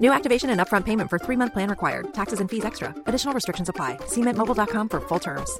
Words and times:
New 0.00 0.12
activation 0.12 0.50
and 0.50 0.60
upfront 0.60 0.84
payment 0.84 1.08
for 1.10 1.18
three 1.18 1.36
month 1.36 1.52
plan 1.52 1.70
required. 1.70 2.12
Taxes 2.12 2.40
and 2.40 2.50
fees 2.50 2.64
extra. 2.64 2.94
Additional 3.06 3.32
restrictions 3.34 3.68
apply. 3.68 3.98
See 4.06 4.20
mintmobile.com 4.22 4.88
for 4.88 5.00
full 5.00 5.18
terms. 5.20 5.50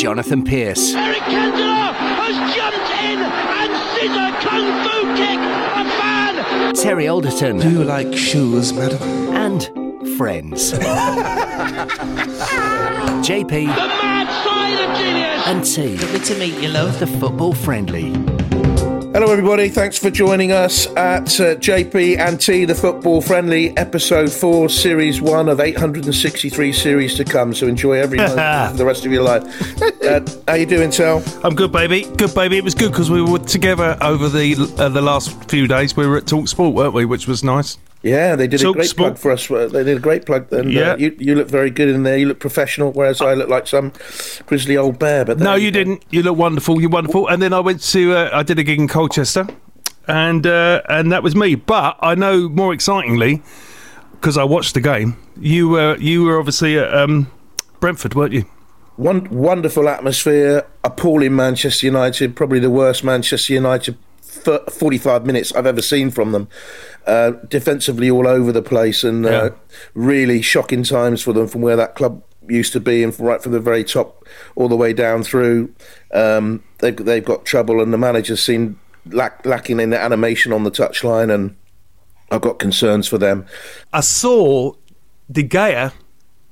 Jonathan 0.00 0.44
Pearce 0.44 0.94
Eric 0.94 1.18
Cantona 1.22 1.92
has 1.92 2.54
jumped 2.54 2.90
in 3.02 3.18
and 3.18 3.72
scissor 3.94 4.30
kung 4.46 4.66
fu 4.84 4.96
kick 5.16 5.40
a 5.74 5.84
fan. 5.98 6.74
Terry 6.74 7.08
Alderton 7.08 7.58
Do 7.58 7.68
you 7.70 7.82
like 7.84 8.14
shoes, 8.16 8.72
madam? 8.72 9.02
and 9.34 9.62
friends. 10.16 10.72
JP 13.26 13.48
The 13.50 13.66
mad 13.66 14.28
side 14.44 14.78
of 14.88 14.96
genius. 14.96 15.46
and 15.46 15.64
T. 15.64 15.96
Good 16.12 16.24
to 16.26 16.34
meet 16.38 16.54
you, 16.62 16.68
love. 16.68 16.98
The 17.00 17.06
football 17.06 17.52
friendly. 17.52 18.12
Hello, 19.12 19.32
everybody. 19.32 19.70
Thanks 19.70 19.96
for 19.98 20.10
joining 20.10 20.52
us 20.52 20.86
at 20.88 21.40
uh, 21.40 21.56
JP 21.56 22.18
and 22.18 22.38
T, 22.38 22.66
the 22.66 22.74
football 22.74 23.22
friendly 23.22 23.74
episode 23.76 24.30
four, 24.30 24.68
series 24.68 25.20
one 25.22 25.48
of 25.48 25.60
863 25.60 26.72
series 26.72 27.14
to 27.16 27.24
come. 27.24 27.54
So 27.54 27.66
enjoy 27.66 27.94
every 27.94 28.18
moment 28.18 28.70
for 28.72 28.76
the 28.76 28.84
rest 28.84 29.06
of 29.06 29.12
your 29.12 29.22
life. 29.22 29.42
Uh, 30.04 30.20
how 30.46 30.54
you 30.54 30.66
doing, 30.66 30.90
Tel? 30.90 31.22
I'm 31.42 31.54
good, 31.54 31.72
baby. 31.72 32.04
Good, 32.16 32.34
baby. 32.34 32.58
It 32.58 32.64
was 32.64 32.74
good 32.74 32.92
because 32.92 33.10
we 33.10 33.22
were 33.22 33.38
together 33.38 33.96
over 34.02 34.28
the 34.28 34.54
uh, 34.78 34.90
the 34.90 35.02
last 35.02 35.50
few 35.50 35.66
days. 35.66 35.96
We 35.96 36.06
were 36.06 36.18
at 36.18 36.26
Talk 36.26 36.46
Sport, 36.46 36.74
weren't 36.74 36.92
we? 36.92 37.06
Which 37.06 37.26
was 37.26 37.42
nice. 37.42 37.78
Yeah, 38.02 38.36
they 38.36 38.46
did 38.46 38.62
a 38.64 38.72
great 38.72 38.94
plug 38.96 39.18
for 39.18 39.32
us. 39.32 39.50
Uh, 39.50 39.66
They 39.66 39.82
did 39.82 39.96
a 39.96 40.00
great 40.00 40.24
plug, 40.24 40.52
and 40.52 40.72
Yeah. 40.72 40.92
uh, 40.92 40.96
you 40.98 41.16
you 41.18 41.34
look 41.34 41.48
very 41.48 41.70
good 41.70 41.88
in 41.88 42.04
there. 42.04 42.16
You 42.16 42.28
look 42.28 42.38
professional, 42.38 42.92
whereas 42.92 43.20
I 43.20 43.34
look 43.34 43.48
like 43.48 43.66
some 43.66 43.92
grizzly 44.46 44.76
old 44.76 44.98
bear. 44.98 45.24
But 45.24 45.38
No, 45.38 45.44
there 45.50 45.58
you 45.58 45.70
didn't. 45.72 46.04
You 46.10 46.22
look 46.22 46.36
wonderful. 46.38 46.80
You're 46.80 46.90
wonderful. 46.90 47.26
And 47.28 47.42
then 47.42 47.52
I 47.52 47.60
went 47.60 47.82
to 47.92 48.14
uh, 48.14 48.30
I 48.32 48.42
did 48.44 48.58
a 48.58 48.62
gig 48.62 48.78
in 48.78 48.86
Colchester, 48.88 49.46
and 50.06 50.46
uh, 50.46 50.82
and 50.88 51.10
that 51.12 51.22
was 51.22 51.34
me. 51.34 51.56
But 51.56 51.96
I 52.00 52.14
know 52.14 52.48
more 52.48 52.72
excitingly 52.72 53.42
because 54.12 54.38
I 54.38 54.44
watched 54.44 54.74
the 54.74 54.80
game. 54.80 55.16
You 55.40 55.68
were 55.70 55.96
you 55.98 56.22
were 56.24 56.38
obviously 56.38 56.78
at 56.78 56.94
um, 56.94 57.26
Brentford, 57.80 58.14
weren't 58.14 58.32
you? 58.32 58.44
One 58.96 59.28
wonderful 59.30 59.88
atmosphere, 59.88 60.66
appalling 60.82 61.34
Manchester 61.36 61.86
United, 61.86 62.34
probably 62.34 62.58
the 62.58 62.70
worst 62.70 63.04
Manchester 63.04 63.52
United 63.54 63.96
45 64.44 65.26
minutes 65.26 65.54
I've 65.54 65.66
ever 65.66 65.82
seen 65.82 66.10
from 66.10 66.32
them. 66.32 66.48
Uh, 67.06 67.30
defensively 67.48 68.10
all 68.10 68.26
over 68.26 68.52
the 68.52 68.62
place 68.62 69.02
and 69.02 69.24
uh, 69.24 69.50
really 69.94 70.42
shocking 70.42 70.82
times 70.82 71.22
for 71.22 71.32
them 71.32 71.48
from 71.48 71.62
where 71.62 71.76
that 71.76 71.94
club 71.94 72.22
used 72.48 72.72
to 72.72 72.80
be 72.80 73.02
and 73.02 73.14
from 73.14 73.26
right 73.26 73.42
from 73.42 73.52
the 73.52 73.60
very 73.60 73.84
top 73.84 74.26
all 74.56 74.68
the 74.68 74.76
way 74.76 74.92
down 74.92 75.22
through. 75.22 75.72
Um, 76.12 76.62
they've, 76.78 76.96
they've 76.96 77.24
got 77.24 77.44
trouble 77.44 77.80
and 77.80 77.92
the 77.92 77.98
managers 77.98 78.42
seem 78.42 78.78
lack, 79.06 79.44
lacking 79.46 79.80
in 79.80 79.90
the 79.90 80.00
animation 80.00 80.52
on 80.52 80.64
the 80.64 80.70
touchline 80.70 81.32
and 81.32 81.56
I've 82.30 82.42
got 82.42 82.58
concerns 82.58 83.08
for 83.08 83.18
them. 83.18 83.46
I 83.92 84.00
saw 84.00 84.72
De 85.30 85.42
Gea 85.42 85.92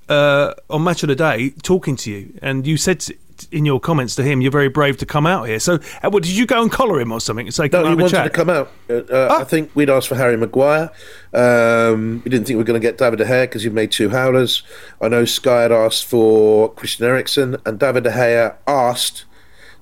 uh, 0.08 0.54
on 0.70 0.84
Match 0.84 1.02
of 1.02 1.08
the 1.08 1.16
Day 1.16 1.50
talking 1.62 1.96
to 1.96 2.10
you, 2.10 2.38
and 2.42 2.66
you 2.66 2.76
said 2.76 3.04
in 3.50 3.64
your 3.64 3.80
comments 3.80 4.14
to 4.16 4.22
him, 4.22 4.40
"You're 4.40 4.52
very 4.52 4.68
brave 4.68 4.96
to 4.98 5.06
come 5.06 5.26
out 5.26 5.48
here." 5.48 5.58
So, 5.58 5.78
uh, 6.02 6.10
what 6.10 6.22
did 6.22 6.32
you 6.32 6.46
go 6.46 6.62
and 6.62 6.70
collar 6.70 7.00
him 7.00 7.12
or 7.12 7.20
something 7.20 7.46
and 7.46 7.54
say, 7.54 7.68
"Can 7.68 7.82
No, 7.82 7.88
he 7.90 7.94
wanted 7.94 8.10
chat?" 8.10 8.24
to 8.24 8.30
come 8.30 8.50
out. 8.50 8.70
Uh, 8.88 8.94
uh, 9.10 9.36
I 9.40 9.44
think 9.44 9.70
we'd 9.74 9.90
asked 9.90 10.08
for 10.08 10.14
Harry 10.14 10.36
Maguire. 10.36 10.90
Um, 11.34 12.22
we 12.24 12.30
didn't 12.30 12.46
think 12.46 12.56
we 12.56 12.62
were 12.62 12.64
going 12.64 12.80
to 12.80 12.86
get 12.86 12.98
David 12.98 13.18
De 13.18 13.24
Gea 13.24 13.42
because 13.42 13.62
he'd 13.62 13.72
made 13.72 13.92
two 13.92 14.10
howlers. 14.10 14.62
I 15.00 15.08
know 15.08 15.24
Sky 15.24 15.62
had 15.62 15.72
asked 15.72 16.04
for 16.04 16.72
Christian 16.72 17.06
Eriksen, 17.06 17.56
and 17.64 17.78
David 17.78 18.04
De 18.04 18.10
Gea 18.10 18.54
asked 18.66 19.24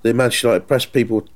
the 0.02 0.12
Manchester 0.12 0.48
United 0.48 0.68
press 0.68 0.84
people 0.84 1.26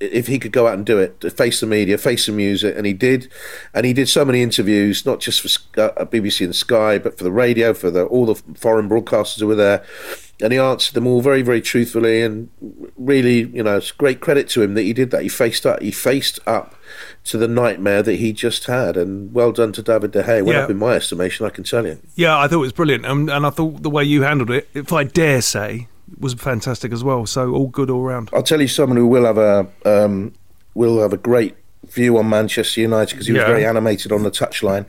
if 0.00 0.28
he 0.28 0.38
could 0.38 0.52
go 0.52 0.66
out 0.68 0.74
and 0.74 0.86
do 0.86 0.98
it, 0.98 1.20
to 1.20 1.30
face 1.30 1.60
the 1.60 1.66
media, 1.66 1.98
face 1.98 2.26
the 2.26 2.32
music, 2.32 2.74
and 2.76 2.86
he 2.86 2.92
did. 2.92 3.30
And 3.74 3.84
he 3.84 3.92
did 3.92 4.08
so 4.08 4.24
many 4.24 4.42
interviews, 4.42 5.04
not 5.04 5.20
just 5.20 5.40
for 5.40 5.80
uh, 5.80 6.04
BBC 6.04 6.44
and 6.44 6.54
Sky, 6.54 6.98
but 6.98 7.18
for 7.18 7.24
the 7.24 7.32
radio, 7.32 7.74
for 7.74 7.90
the, 7.90 8.04
all 8.04 8.26
the 8.26 8.36
foreign 8.56 8.88
broadcasters 8.88 9.40
who 9.40 9.48
were 9.48 9.54
there. 9.56 9.84
And 10.40 10.52
he 10.52 10.58
answered 10.58 10.94
them 10.94 11.06
all 11.06 11.20
very, 11.20 11.42
very 11.42 11.60
truthfully, 11.60 12.22
and 12.22 12.48
really, 12.96 13.42
you 13.48 13.62
know, 13.62 13.78
it's 13.78 13.90
great 13.90 14.20
credit 14.20 14.48
to 14.50 14.62
him 14.62 14.74
that 14.74 14.82
he 14.82 14.92
did 14.92 15.10
that. 15.10 15.22
He 15.22 15.28
faced 15.28 15.66
up. 15.66 15.82
He 15.82 15.90
faced 15.90 16.38
up 16.46 16.76
to 17.24 17.38
the 17.38 17.48
nightmare 17.48 18.04
that 18.04 18.14
he 18.14 18.32
just 18.32 18.66
had, 18.66 18.96
and 18.96 19.34
well 19.34 19.50
done 19.50 19.72
to 19.72 19.82
David 19.82 20.12
De 20.12 20.22
Gea. 20.22 20.42
Went 20.44 20.56
Yeah. 20.56 20.64
up 20.64 20.70
in 20.70 20.76
my 20.78 20.92
estimation, 20.94 21.44
I 21.44 21.50
can 21.50 21.64
tell 21.64 21.84
you. 21.84 21.98
Yeah, 22.14 22.38
I 22.38 22.46
thought 22.46 22.58
it 22.58 22.58
was 22.58 22.72
brilliant, 22.72 23.04
and, 23.04 23.28
and 23.28 23.44
I 23.44 23.50
thought 23.50 23.82
the 23.82 23.90
way 23.90 24.04
you 24.04 24.22
handled 24.22 24.50
it, 24.52 24.68
if 24.74 24.92
I 24.92 25.02
dare 25.04 25.40
say, 25.42 25.88
was 26.20 26.34
fantastic 26.34 26.92
as 26.92 27.02
well. 27.02 27.26
So 27.26 27.52
all 27.52 27.66
good 27.66 27.90
all 27.90 28.02
round. 28.02 28.30
I'll 28.32 28.42
tell 28.44 28.60
you 28.60 28.68
someone 28.68 28.96
who 28.96 29.08
will 29.08 29.24
have 29.24 29.38
a 29.38 29.66
um, 29.84 30.34
will 30.74 31.02
have 31.02 31.12
a 31.12 31.16
great 31.18 31.56
view 31.92 32.18
on 32.18 32.28
Manchester 32.28 32.80
United 32.80 33.14
because 33.14 33.26
he 33.26 33.32
was 33.32 33.40
Yeah. 33.42 33.46
very 33.48 33.64
animated 33.64 34.12
on 34.12 34.22
the 34.22 34.30
touchline, 34.30 34.84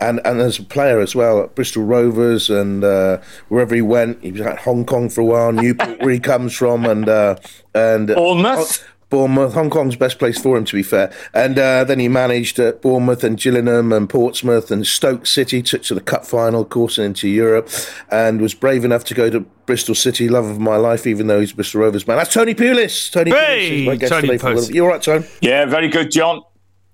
and 0.00 0.20
and 0.24 0.40
as 0.40 0.58
a 0.58 0.62
player 0.62 1.00
as 1.00 1.14
well 1.14 1.40
at 1.42 1.54
Bristol 1.54 1.84
Rovers 1.84 2.50
and 2.50 2.84
uh, 2.84 3.18
wherever 3.48 3.74
he 3.74 3.82
went, 3.82 4.22
he 4.22 4.32
was 4.32 4.40
at 4.42 4.58
Hong 4.60 4.84
Kong 4.84 5.08
for 5.08 5.20
a 5.20 5.24
while, 5.24 5.52
Newport 5.52 6.00
where 6.00 6.10
he 6.10 6.20
comes 6.20 6.54
from, 6.54 6.84
and 6.84 7.08
uh, 7.08 7.36
and 7.74 8.08
Bournemouth. 8.08 8.84
Bournemouth, 9.10 9.54
Hong 9.54 9.70
Kong's 9.70 9.96
best 9.96 10.18
place 10.18 10.38
for 10.38 10.56
him, 10.56 10.64
to 10.66 10.76
be 10.76 10.82
fair. 10.82 11.12
And 11.32 11.58
uh, 11.58 11.84
then 11.84 11.98
he 11.98 12.08
managed 12.08 12.58
at 12.58 12.82
Bournemouth 12.82 13.24
and 13.24 13.38
Gillingham 13.38 13.92
and 13.92 14.08
Portsmouth 14.08 14.70
and 14.70 14.86
Stoke 14.86 15.26
City, 15.26 15.62
took 15.62 15.82
to 15.84 15.94
the 15.94 16.00
cup 16.00 16.26
final, 16.26 16.62
of 16.62 16.68
course, 16.68 16.98
and 16.98 17.06
into 17.06 17.28
Europe, 17.28 17.70
and 18.10 18.40
was 18.40 18.54
brave 18.54 18.84
enough 18.84 19.04
to 19.04 19.14
go 19.14 19.30
to 19.30 19.40
Bristol 19.40 19.94
City, 19.94 20.28
love 20.28 20.46
of 20.46 20.58
my 20.58 20.76
life, 20.76 21.06
even 21.06 21.26
though 21.26 21.40
he's 21.40 21.52
a 21.52 21.54
Bristol 21.54 21.80
Rovers 21.80 22.06
man. 22.06 22.18
That's 22.18 22.32
Tony 22.32 22.54
Pulis. 22.54 23.10
Tony 23.10 23.30
Hey, 23.30 23.86
Pulis 23.86 24.02
is 24.02 24.10
Tony 24.10 24.28
today. 24.28 24.38
For 24.38 24.48
a 24.48 24.54
little 24.54 24.68
Pulis. 24.68 24.74
You 24.74 24.84
all 24.84 24.90
right, 24.90 25.02
Tony? 25.02 25.26
Yeah, 25.40 25.64
very 25.64 25.88
good, 25.88 26.10
John. 26.10 26.42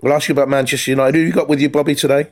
We'll 0.00 0.12
ask 0.12 0.28
you 0.28 0.32
about 0.32 0.48
Manchester 0.48 0.90
United. 0.90 1.14
Who 1.16 1.24
you 1.24 1.32
got 1.32 1.48
with 1.48 1.60
you, 1.60 1.68
Bobby, 1.68 1.94
today? 1.94 2.28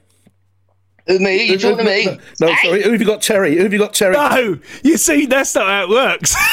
Who, 1.09 1.19
me? 1.19 1.45
You 1.45 1.59
talking 1.59 1.79
to 1.79 1.85
me? 1.85 2.07
No, 2.41 2.55
sorry. 2.63 2.83
Who 2.85 2.93
have 2.93 3.01
you 3.01 3.07
got, 3.07 3.23
Terry? 3.23 3.57
Who 3.57 3.65
have 3.65 3.73
you 3.73 3.79
got, 3.79 3.93
Terry? 3.93 4.15
No, 4.15 4.59
you 4.85 4.97
see, 4.97 5.27
that's 5.27 5.53
not 5.55 5.67
how 5.67 5.83
it 5.83 5.89
works. 5.89 6.35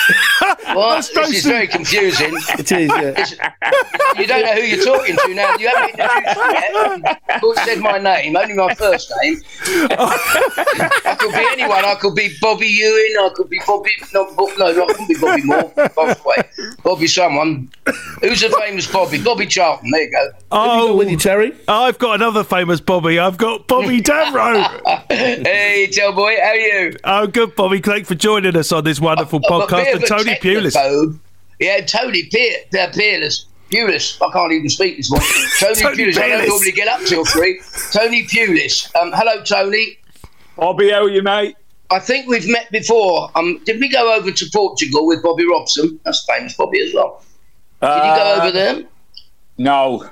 What? 0.73 1.09
I'm 1.17 1.31
This 1.31 1.39
is 1.39 1.45
very 1.45 1.67
confusing. 1.67 2.31
It 2.57 2.71
is, 2.71 2.89
yeah. 2.89 3.25
You 4.17 4.27
don't 4.27 4.45
know 4.45 4.53
who 4.53 4.61
you're 4.61 4.85
talking 4.85 5.15
to 5.15 5.33
now. 5.33 5.55
You 5.55 5.67
haven't 5.69 5.99
introduced 5.99 6.38
me 6.38 7.01
yet. 7.03 7.41
You 7.41 7.55
said 7.65 7.79
my 7.79 7.97
name, 7.97 8.35
only 8.35 8.53
my 8.53 8.73
first 8.75 9.11
name. 9.21 9.41
I 9.65 11.15
could 11.19 11.31
be 11.31 11.47
anyone. 11.51 11.85
I 11.85 11.95
could 11.95 12.15
be 12.15 12.35
Bobby 12.41 12.67
Ewing. 12.67 13.15
I 13.19 13.29
could 13.33 13.49
be 13.49 13.59
Bobby. 13.65 13.91
No, 14.13 14.33
Bob, 14.35 14.49
no, 14.57 14.67
I 14.67 14.93
couldn't 14.93 15.07
be 15.07 15.15
Bobby 15.15 15.43
Moore. 15.43 15.71
Both 15.95 16.25
way. 16.25 16.38
Bobby 16.83 17.07
someone. 17.07 17.71
Who's 18.21 18.43
a 18.43 18.49
famous 18.59 18.91
Bobby? 18.91 19.21
Bobby 19.21 19.47
Charlton. 19.47 19.89
There 19.91 20.03
you 20.03 20.11
go. 20.11 20.31
Who 20.51 20.57
have 20.57 20.65
you 20.65 20.83
oh, 20.83 20.88
got 20.88 20.97
with 20.97 21.07
oh. 21.07 21.11
you, 21.11 21.17
Terry? 21.17 21.55
I've 21.67 21.99
got 21.99 22.15
another 22.15 22.43
famous 22.43 22.79
Bobby. 22.79 23.19
I've 23.19 23.38
got 23.38 23.67
Bobby 23.67 24.01
Davro. 24.39 25.03
Hey, 25.11 25.88
Joe 25.91 26.11
boy, 26.13 26.35
how 26.41 26.50
are 26.50 26.55
you? 26.55 26.95
oh, 27.03 27.27
good, 27.27 27.55
Bobby. 27.55 27.79
Thanks 27.79 28.07
for 28.07 28.16
joining 28.16 28.55
us 28.55 28.72
on 28.72 28.83
this 28.83 29.00
wonderful 29.00 29.39
I'm 29.50 29.61
a 29.61 29.66
podcast. 29.66 29.94
And 29.95 30.05
Tony 30.05 30.35
Pulis. 30.35 31.19
Yeah, 31.59 31.81
Tony 31.85 32.23
Pe- 32.31 32.79
uh, 32.79 32.91
Peerless. 32.94 33.45
Pulis. 33.69 34.17
I 34.25 34.31
can't 34.31 34.51
even 34.51 34.69
speak 34.69 34.97
this 34.97 35.11
morning. 35.11 35.27
Tony, 35.59 35.75
Tony 35.75 36.03
Pulis. 36.11 36.17
I 36.17 36.29
don't 36.29 36.47
normally 36.47 36.72
get 36.72 36.88
up 36.88 37.01
till 37.01 37.25
three. 37.25 37.61
Tony 37.91 38.25
Pulis. 38.27 38.94
Um, 38.95 39.12
hello, 39.13 39.44
Tony. 39.44 39.97
Bobby, 40.56 40.89
how 40.91 41.03
are 41.03 41.09
you, 41.09 41.21
mate? 41.21 41.56
I 41.91 42.00
think 42.00 42.27
we've 42.27 42.47
met 42.47 42.71
before. 42.71 43.30
Um, 43.36 43.59
did 43.65 43.80
we 43.80 43.89
go 43.89 44.13
over 44.15 44.31
to 44.31 44.45
Portugal 44.53 45.06
with 45.07 45.21
Bobby 45.24 45.45
Robson? 45.45 46.00
That's 46.06 46.24
famous 46.25 46.53
Bobby 46.56 46.81
as 46.81 46.94
well. 46.94 47.24
Did 47.81 47.88
you 47.88 47.94
go 47.94 48.36
Uh, 48.38 48.39
over 48.41 48.51
there? 48.51 48.83
No, 49.57 50.03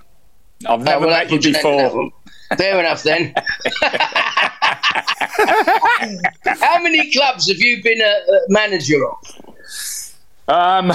I've 0.68 0.82
Oh, 0.82 0.84
never 0.84 1.06
well, 1.08 1.10
met 1.18 1.30
you 1.32 1.38
puts 1.38 1.46
an 1.48 1.56
end 1.56 1.64
to 1.64 1.70
that 1.72 1.84
before. 1.90 2.12
One. 2.50 2.58
Fair 2.58 2.80
enough 2.80 3.04
then. 3.04 3.34
How 6.60 6.82
many 6.82 7.12
clubs 7.12 7.48
have 7.50 7.58
you 7.60 7.82
been 7.84 8.02
a, 8.02 8.06
a 8.06 8.40
manager 8.50 9.06
of? 9.08 9.16
Um, 10.48 10.92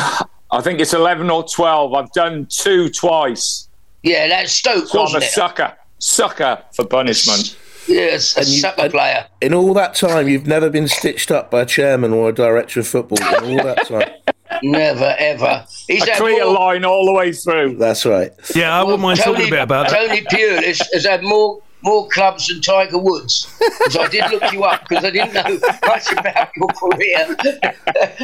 I 0.50 0.60
think 0.62 0.80
it's 0.80 0.94
eleven 0.94 1.30
or 1.30 1.44
twelve. 1.46 1.94
I've 1.94 2.12
done 2.12 2.46
two 2.50 2.88
twice, 2.90 3.68
Yeah, 4.02 4.28
that's 4.28 4.52
Stoke, 4.52 4.86
so 4.88 4.98
I'm 4.98 5.00
a 5.00 5.02
wasn't 5.04 5.24
it? 5.24 5.30
sucker, 5.30 5.76
sucker 5.98 6.62
for 6.72 6.84
punishment. 6.86 7.56
Yes, 7.88 8.36
a 8.36 8.40
And 8.40 8.48
you- 8.48 8.60
sucker 8.60 8.82
and- 8.82 8.92
player. 8.92 9.26
In 9.40 9.52
all 9.54 9.74
that 9.74 9.94
time, 9.94 10.28
you've 10.28 10.46
never 10.46 10.70
been 10.70 10.88
stitched 10.88 11.30
up 11.30 11.50
by 11.50 11.62
a 11.62 11.66
chairman 11.66 12.12
or 12.12 12.28
a 12.28 12.32
director 12.32 12.80
of 12.80 12.86
football. 12.86 13.18
In 13.44 13.58
all 13.58 13.64
that 13.64 13.86
time. 13.86 14.10
Never, 14.62 15.14
ever. 15.18 15.66
He's 15.86 16.06
A 16.06 16.10
had 16.10 16.18
clear 16.18 16.44
more- 16.44 16.54
line 16.54 16.84
all 16.84 17.06
the 17.06 17.12
way 17.12 17.32
through. 17.32 17.76
That's 17.76 18.04
right. 18.04 18.32
Yeah, 18.54 18.78
I 18.78 18.82
wouldn't 18.82 19.02
mind 19.02 19.20
Tony, 19.20 19.34
talking 19.34 19.48
a 19.48 19.50
bit 19.50 19.62
about 19.62 19.90
that. 19.90 20.08
Tony 20.08 20.22
Pulis 20.22 20.80
has 20.92 21.04
had 21.04 21.22
more 21.22 21.62
more 21.82 22.08
clubs 22.08 22.48
than 22.48 22.60
Tiger 22.60 22.98
Woods? 22.98 23.52
Because 23.58 23.96
I 23.96 24.08
did 24.08 24.30
look 24.30 24.52
you 24.52 24.62
up 24.64 24.88
because 24.88 25.04
I 25.04 25.10
didn't 25.10 25.34
know 25.34 25.42
much 25.86 26.12
about 26.12 26.50
your 26.56 26.68
career, 26.68 27.36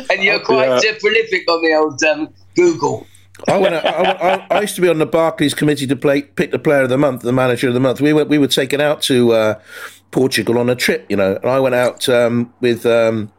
and 0.10 0.22
you're 0.22 0.40
quite 0.40 0.68
uh, 0.68 0.80
prolific 1.00 1.50
on 1.50 1.62
the 1.62 1.74
old 1.74 2.02
um, 2.04 2.32
Google. 2.54 3.06
I, 3.46 3.56
went, 3.56 3.74
I, 3.74 3.78
I, 3.80 4.46
I, 4.50 4.60
used 4.62 4.74
to 4.76 4.80
be 4.80 4.88
on 4.88 4.98
the 4.98 5.06
Barclays 5.06 5.54
committee 5.54 5.86
to 5.86 5.94
play, 5.94 6.22
pick 6.22 6.50
the 6.50 6.58
player 6.58 6.82
of 6.82 6.88
the 6.88 6.98
month, 6.98 7.22
the 7.22 7.32
manager 7.32 7.68
of 7.68 7.74
the 7.74 7.80
month. 7.80 8.00
We 8.00 8.12
were 8.12 8.24
we 8.24 8.38
were 8.38 8.48
taken 8.48 8.80
out 8.80 9.00
to 9.02 9.32
uh, 9.32 9.60
Portugal 10.10 10.58
on 10.58 10.70
a 10.70 10.74
trip, 10.74 11.04
you 11.08 11.16
know, 11.16 11.36
and 11.36 11.50
I 11.50 11.60
went 11.60 11.74
out 11.74 12.08
um, 12.08 12.52
with 12.60 12.86
um, 12.86 13.30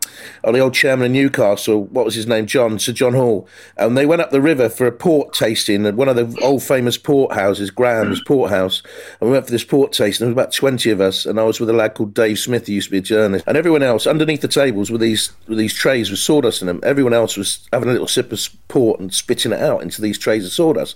or 0.44 0.54
the 0.54 0.60
old 0.60 0.74
chairman 0.74 1.08
of 1.08 1.12
Newcastle, 1.12 1.86
what 1.86 2.06
was 2.06 2.16
his 2.16 2.28
name, 2.28 2.46
John, 2.46 2.78
Sir 2.80 2.92
John 2.92 3.14
Hall, 3.14 3.48
and 3.78 3.98
they 3.98 4.06
went 4.06 4.22
up 4.22 4.32
the 4.32 4.42
river 4.42 4.70
for 4.70 4.86
a 4.86 4.92
port 4.92 5.34
tasting 5.34 5.86
at 5.86 5.96
one 5.96 6.10
of 6.10 6.16
the 6.16 6.40
old 6.42 6.62
famous 6.62 6.98
port 6.98 7.34
houses, 7.34 7.72
Graham's 7.72 8.22
Port 8.24 8.52
House, 8.52 8.84
and 9.20 9.30
we 9.30 9.34
went 9.34 9.46
for 9.46 9.52
this 9.52 9.64
port 9.64 9.92
tasting. 9.92 10.26
There 10.26 10.36
was 10.36 10.42
about 10.42 10.54
twenty 10.54 10.92
of 10.92 11.02
us, 11.02 11.26
and 11.26 11.40
I 11.40 11.44
was 11.44 11.60
with 11.60 11.70
a 11.70 11.74
lad 11.74 11.96
called 11.96 12.14
Dave 12.14 12.40
Smith, 12.40 12.68
who 12.68 12.74
used 12.74 12.88
to 12.88 12.92
be 12.92 13.00
a 13.00 13.02
journalist, 13.02 13.46
and 13.48 13.58
everyone 13.58 13.84
else 13.84 14.06
underneath 14.06 14.42
the 14.42 14.48
tables 14.48 14.92
with 14.92 15.02
these 15.02 15.32
with 15.48 15.58
these 15.58 15.74
trays 15.74 16.10
with 16.10 16.20
sawdust 16.20 16.62
in 16.62 16.68
them. 16.68 16.80
Everyone 16.84 17.14
else 17.14 17.36
was 17.36 17.68
having 17.74 17.90
a 17.90 17.94
little 17.94 18.08
sip 18.08 18.32
of 18.32 18.48
port 18.68 19.00
and 19.00 19.14
spitting 19.14 19.52
it 19.52 19.62
out 19.62 19.82
into 19.82 20.02
these 20.02 20.20
trays 20.20 20.46
of 20.46 20.52
sawdust 20.52 20.96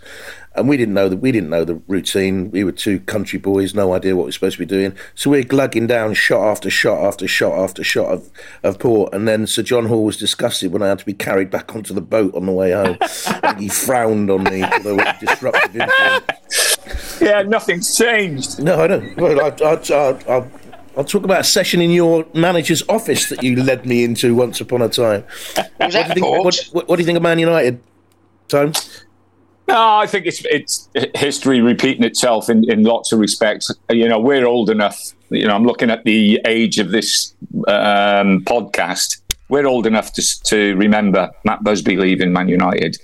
and 0.55 0.69
we 0.69 0.77
didn't 0.77 0.93
know 0.93 1.09
that 1.09 1.17
we 1.17 1.31
didn't 1.31 1.49
know 1.49 1.65
the 1.65 1.81
routine. 1.87 2.51
We 2.51 2.63
were 2.63 2.71
two 2.71 2.99
country 3.01 3.39
boys, 3.39 3.73
no 3.73 3.93
idea 3.93 4.15
what 4.15 4.25
we 4.25 4.29
are 4.29 4.33
supposed 4.33 4.57
to 4.57 4.59
be 4.59 4.65
doing. 4.65 4.95
So 5.15 5.31
we 5.31 5.39
are 5.39 5.43
glugging 5.63 5.87
down 5.87 6.13
shot 6.13 6.45
after 6.45 6.69
shot 6.69 6.99
after 7.05 7.25
shot 7.25 7.57
after 7.57 7.85
shot 7.85 8.07
of, 8.07 8.29
of 8.63 8.77
port. 8.79 9.13
And 9.13 9.25
then 9.25 9.47
Sir 9.47 9.63
John 9.63 9.85
Hall 9.85 10.03
was 10.03 10.17
disgusted 10.17 10.73
when 10.73 10.81
I 10.81 10.89
had 10.89 10.99
to 10.99 11.05
be 11.05 11.13
carried 11.13 11.49
back 11.49 11.73
onto 11.73 11.93
the 11.93 12.01
boat 12.01 12.35
on 12.35 12.45
the 12.45 12.51
way 12.51 12.71
home. 12.71 12.97
he 13.57 13.69
frowned 13.69 14.29
on 14.29 14.43
me 14.43 14.61
for 14.63 14.79
the 14.79 15.15
disruptive 15.19 15.75
influence. 15.75 16.77
Yeah, 17.21 17.43
nothing's 17.43 17.95
changed. 17.97 18.61
No, 18.61 18.81
I 18.81 18.87
don't. 18.87 19.15
Well, 19.15 19.39
I, 19.39 19.49
I, 19.63 19.75
I, 19.75 20.37
I 20.39 20.47
I'll 20.97 21.05
talk 21.05 21.23
about 21.23 21.41
a 21.41 21.43
session 21.43 21.79
in 21.79 21.91
your 21.91 22.25
manager's 22.33 22.83
office 22.89 23.29
that 23.29 23.41
you 23.41 23.55
led 23.55 23.85
me 23.85 24.03
into 24.03 24.35
once 24.35 24.59
upon 24.59 24.81
a 24.81 24.89
time. 24.89 25.23
Was 25.79 25.93
that 25.93 25.93
what, 25.93 25.93
do 25.93 26.13
think, 26.13 26.25
what, 26.25 26.69
what, 26.71 26.89
what, 26.89 26.95
do 26.97 27.01
you 27.01 27.05
think 27.05 27.15
of 27.15 27.23
Man 27.23 27.39
United, 27.39 27.81
Tom? 28.49 28.73
No, 29.67 29.97
I 29.97 30.07
think 30.07 30.25
it's 30.25 30.43
it's 30.45 30.89
history 31.15 31.61
repeating 31.61 32.03
itself 32.03 32.49
in, 32.49 32.69
in 32.69 32.83
lots 32.83 33.11
of 33.11 33.19
respects. 33.19 33.71
You 33.89 34.09
know, 34.09 34.19
we're 34.19 34.45
old 34.45 34.69
enough. 34.69 34.99
You 35.29 35.47
know, 35.47 35.55
I'm 35.55 35.65
looking 35.65 35.89
at 35.89 36.03
the 36.03 36.41
age 36.45 36.79
of 36.79 36.91
this 36.91 37.33
um, 37.67 38.43
podcast. 38.43 39.21
We're 39.49 39.65
old 39.65 39.87
enough 39.87 40.11
to 40.13 40.43
to 40.43 40.75
remember 40.75 41.31
Matt 41.45 41.63
Busby 41.63 41.95
leaving 41.95 42.33
Man 42.33 42.49
United 42.49 42.97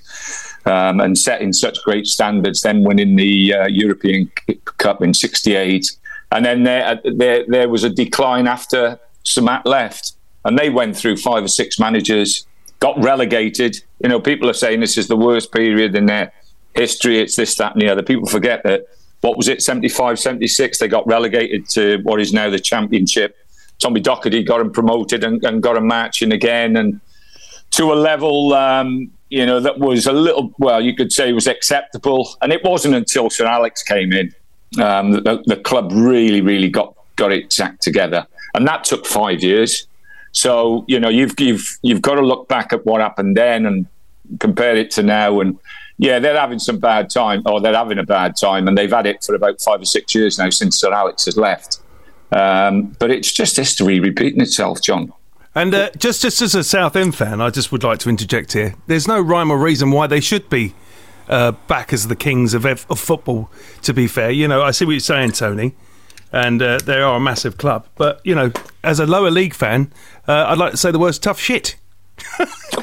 um, 0.66 1.00
and 1.00 1.18
setting 1.18 1.54
such 1.54 1.82
great 1.84 2.08
standards. 2.08 2.62
Then 2.62 2.84
winning 2.84 3.16
the 3.16 3.54
uh, 3.54 3.68
European 3.68 4.30
Cup 4.78 5.02
in 5.02 5.14
'68, 5.14 5.86
and 6.32 6.46
then 6.46 6.64
there, 6.64 7.00
there 7.16 7.46
there 7.48 7.70
was 7.70 7.86
a 7.86 7.90
decline 7.90 8.48
after 8.48 9.00
Sir 9.24 9.42
Matt 9.42 9.66
left, 9.66 10.14
and 10.44 10.60
they 10.60 10.70
went 10.70 10.98
through 10.98 11.18
five 11.18 11.44
or 11.44 11.48
six 11.48 11.80
managers, 11.80 12.46
got 12.80 13.02
relegated. 13.02 13.82
You 14.04 14.10
know, 14.10 14.20
people 14.20 14.50
are 14.50 14.54
saying 14.54 14.82
this 14.82 14.98
is 14.98 15.08
the 15.08 15.18
worst 15.18 15.54
period 15.54 15.96
in 15.96 16.06
their 16.06 16.34
history, 16.80 17.20
it's 17.20 17.36
this, 17.36 17.56
that, 17.56 17.74
and 17.74 17.82
the 17.82 17.90
other. 17.90 18.04
People 18.04 18.28
forget 18.28 18.64
that, 18.64 18.86
what 19.22 19.38
was 19.38 19.48
it, 19.48 19.62
75, 19.62 20.20
76, 20.20 20.78
they 20.78 20.88
got 20.88 21.06
relegated 21.06 21.68
to 21.70 21.98
what 22.04 22.22
is 22.22 22.32
now 22.34 22.50
the 22.50 22.60
championship. 22.60 23.36
Tommy 23.80 24.02
Docherty 24.02 24.46
got 24.46 24.62
him 24.62 24.72
promoted 24.72 25.24
and, 25.24 25.44
and 25.44 25.62
got 25.62 25.78
a 25.78 25.82
match 25.82 26.22
in 26.22 26.32
again, 26.32 26.76
and 26.78 27.00
to 27.72 27.94
a 27.94 27.96
level, 27.96 28.54
um, 28.54 29.12
you 29.30 29.46
know, 29.46 29.60
that 29.60 29.80
was 29.80 30.08
a 30.08 30.14
little, 30.14 30.54
well, 30.58 30.82
you 30.82 30.96
could 30.96 31.12
say 31.12 31.32
was 31.34 31.48
acceptable. 31.48 32.36
And 32.42 32.52
it 32.52 32.64
wasn't 32.64 32.96
until 32.96 33.30
Sir 33.30 33.46
Alex 33.46 33.84
came 33.84 34.12
in 34.12 34.34
um, 34.82 35.12
that 35.12 35.24
the, 35.24 35.44
the 35.46 35.56
club 35.56 35.92
really, 35.94 36.42
really 36.42 36.70
got, 36.70 36.96
got 37.16 37.32
its 37.32 37.60
act 37.60 37.84
together. 37.84 38.26
And 38.56 38.68
that 38.68 38.84
took 38.84 39.06
five 39.06 39.44
years. 39.44 39.86
So 40.32 40.86
you 40.88 41.00
know 41.00 41.10
you've 41.10 41.40
you've 41.40 41.80
you've 41.82 42.02
got 42.02 42.16
to 42.16 42.22
look 42.22 42.48
back 42.48 42.72
at 42.72 42.86
what 42.86 43.02
happened 43.02 43.36
then 43.36 43.66
and 43.66 43.88
compare 44.40 44.76
it 44.76 44.92
to 44.92 45.04
now. 45.04 45.40
And 45.40 45.58
yeah, 46.00 46.18
they're 46.18 46.40
having 46.40 46.60
some 46.60 46.80
bad 46.80 47.10
time, 47.10 47.44
or 47.46 47.60
they're 47.60 47.76
having 47.76 48.00
a 48.00 48.06
bad 48.06 48.38
time, 48.38 48.70
and 48.70 48.78
they've 48.78 48.90
had 48.90 49.06
it 49.06 49.22
for 49.22 49.36
about 49.36 49.60
five 49.60 49.82
or 49.82 49.86
six 49.86 50.16
years 50.16 50.40
now 50.40 50.50
since 50.50 50.80
Sir 50.80 50.94
Alex 50.94 51.26
has 51.26 51.36
left. 51.36 51.82
Um, 52.32 52.96
but 53.00 53.12
it's 53.12 53.32
just 53.32 53.58
history 53.58 54.00
repeating 54.00 54.40
itself, 54.40 54.82
John. 54.82 55.12
And 55.54 55.76
uh, 55.76 55.90
just 55.98 56.22
just 56.22 56.42
as 56.42 56.56
a 56.56 56.64
Southend 56.64 57.16
fan, 57.16 57.42
I 57.42 57.50
just 57.50 57.74
would 57.74 57.84
like 57.84 58.00
to 58.00 58.10
interject 58.10 58.54
here. 58.54 58.76
There's 58.88 59.10
no 59.10 59.20
rhyme 59.20 59.52
or 59.52 59.58
reason 59.58 59.92
why 59.92 60.08
they 60.08 60.22
should 60.22 60.50
be 60.50 60.74
uh, 61.28 61.52
back 61.68 61.92
as 61.92 62.08
the 62.08 62.16
kings 62.16 62.54
of, 62.54 62.66
of 62.66 62.98
football. 62.98 63.52
To 63.82 63.94
be 63.94 64.08
fair, 64.08 64.32
you 64.32 64.48
know, 64.48 64.62
I 64.62 64.72
see 64.72 64.86
what 64.86 64.92
you're 64.92 65.02
saying, 65.02 65.34
Tony, 65.34 65.76
and 66.32 66.62
uh, 66.62 66.78
they 66.78 67.02
are 67.02 67.18
a 67.18 67.20
massive 67.20 67.58
club. 67.58 67.88
But 67.98 68.22
you 68.24 68.36
know, 68.36 68.54
as 68.86 69.02
a 69.02 69.06
lower 69.06 69.32
league 69.32 69.54
fan, 69.54 69.92
uh, 70.30 70.46
I'd 70.48 70.58
like 70.58 70.72
to 70.72 70.78
say 70.78 70.92
the 70.92 71.00
words 71.00 71.20
"tough 71.20 71.42
shit." 71.42 71.76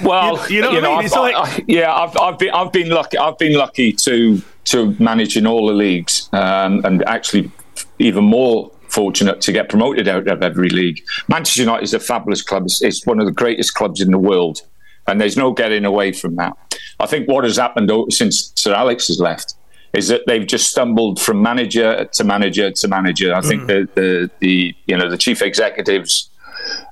Well, 0.03 0.49
you, 0.49 0.57
you 0.57 0.63
know, 0.63 0.71
you 0.73 0.81
know 0.81 0.95
I 0.95 1.03
mean? 1.03 1.11
like... 1.11 1.35
I, 1.35 1.65
yeah, 1.67 1.95
I've, 1.95 2.17
I've 2.19 2.39
been 2.39 2.51
I've 2.51 2.73
been 2.73 2.91
lucky. 2.91 3.19
I've 3.19 3.39
been 3.39 3.57
lucky 3.57 3.93
to 3.93 4.41
to 4.67 4.97
manage 4.99 5.37
in 5.37 5.47
all 5.47 5.67
the 5.67 5.75
leagues, 5.75 6.29
um, 6.33 6.85
and 6.85 7.07
actually 7.07 7.51
even 7.99 8.25
more 8.25 8.71
fortunate 8.89 9.41
to 9.43 9.53
get 9.53 9.69
promoted 9.69 10.09
out 10.09 10.29
of 10.29 10.43
every 10.43 10.69
league. 10.69 11.03
Manchester 11.29 11.63
United 11.63 11.85
is 11.85 11.95
a 11.95 12.01
fabulous 12.01 12.43
club. 12.43 12.65
It's, 12.65 12.83
it's 12.83 13.07
one 13.07 13.21
of 13.21 13.27
the 13.27 13.33
greatest 13.33 13.75
clubs 13.75 14.01
in 14.01 14.11
the 14.11 14.19
world, 14.19 14.63
and 15.07 15.21
there's 15.21 15.37
no 15.37 15.53
getting 15.53 15.85
away 15.85 16.13
from 16.13 16.37
that. 16.37 16.57
I 17.01 17.07
think 17.07 17.29
what 17.29 17.45
has 17.45 17.57
happened 17.57 17.91
since 18.11 18.53
Sir 18.57 18.75
Alex 18.75 19.09
has 19.09 19.21
left 19.21 19.55
is 19.93 20.09
that 20.09 20.23
they've 20.27 20.47
just 20.47 20.71
stumbled 20.71 21.21
from 21.21 21.43
manager 21.43 22.05
to 22.13 22.25
manager 22.25 22.71
to 22.71 22.89
manager. 22.89 23.35
I 23.35 23.41
think 23.41 23.63
mm. 23.63 23.67
the, 23.67 23.89
the 23.95 24.31
the 24.41 24.75
you 24.87 24.97
know 24.97 25.09
the 25.11 25.19
chief 25.19 25.43
executives 25.43 26.31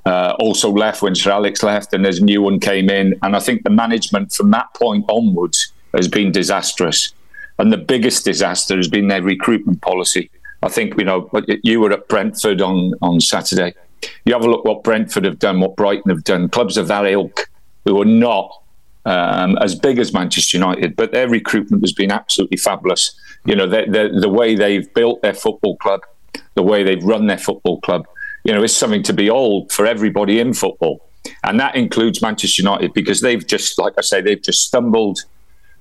uh, 0.05 0.35
also 0.39 0.71
left 0.71 1.03
when 1.03 1.15
Sir 1.15 1.31
Alex 1.31 1.63
left, 1.63 1.93
and 1.93 2.05
there's 2.05 2.21
a 2.21 2.25
new 2.25 2.43
one 2.43 2.61
came 2.61 2.91
in. 2.91 3.15
And 3.23 3.37
I 3.37 3.41
think 3.41 3.65
the 3.65 3.71
management 3.71 4.33
from 4.33 4.51
that 4.51 4.73
point 4.75 5.05
onwards 5.09 5.73
has 5.95 6.09
been 6.09 6.33
disastrous. 6.33 7.13
And 7.59 7.73
the 7.73 7.79
biggest 7.79 8.25
disaster 8.25 8.77
has 8.77 8.89
been 8.89 9.09
their 9.09 9.23
recruitment 9.23 9.81
policy. 9.81 10.31
I 10.63 10.69
think 10.69 10.99
you 10.99 11.05
know 11.05 11.31
you 11.63 11.81
were 11.81 11.93
at 11.93 12.09
Brentford 12.09 12.61
on 12.61 12.95
on 13.03 13.21
Saturday. 13.21 13.75
You 14.25 14.33
have 14.33 14.45
a 14.45 14.51
look 14.51 14.65
what 14.65 14.83
Brentford 14.83 15.25
have 15.25 15.39
done, 15.39 15.61
what 15.61 15.77
Brighton 15.77 16.11
have 16.11 16.25
done. 16.25 16.49
Clubs 16.49 16.77
of 16.77 16.89
that 16.89 17.07
ilk 17.07 17.49
who 17.85 18.01
are 18.01 18.07
not 18.07 18.51
um, 19.05 19.59
as 19.59 19.75
big 19.75 19.99
as 19.99 20.13
Manchester 20.13 20.57
United, 20.57 20.97
but 20.97 21.13
their 21.13 21.29
recruitment 21.29 21.83
has 21.83 21.93
been 21.93 22.11
absolutely 22.11 22.57
fabulous. 22.57 23.15
You 23.45 23.57
know, 23.57 23.67
the, 23.67 23.85
the, 23.87 24.21
the 24.21 24.29
way 24.29 24.55
they've 24.55 24.93
built 24.95 25.23
their 25.23 25.35
football 25.35 25.77
club, 25.77 26.01
the 26.55 26.63
way 26.63 26.83
they've 26.83 27.03
run 27.03 27.27
their 27.27 27.39
football 27.39 27.81
club, 27.81 28.07
you 28.45 28.53
know, 28.53 28.63
it's 28.63 28.77
something 28.77 29.03
to 29.03 29.13
be 29.13 29.25
behold 29.25 29.73
for 29.73 29.87
everybody 29.87 30.39
in 30.39 30.53
football. 30.53 31.01
And 31.43 31.59
that 31.59 31.75
includes 31.75 32.21
Manchester 32.21 32.63
United 32.63 32.93
because 32.93 33.23
they've 33.23 33.45
just, 33.47 33.79
like 33.79 33.95
I 33.97 34.03
say, 34.03 34.21
they've 34.21 34.43
just 34.43 34.67
stumbled 34.67 35.21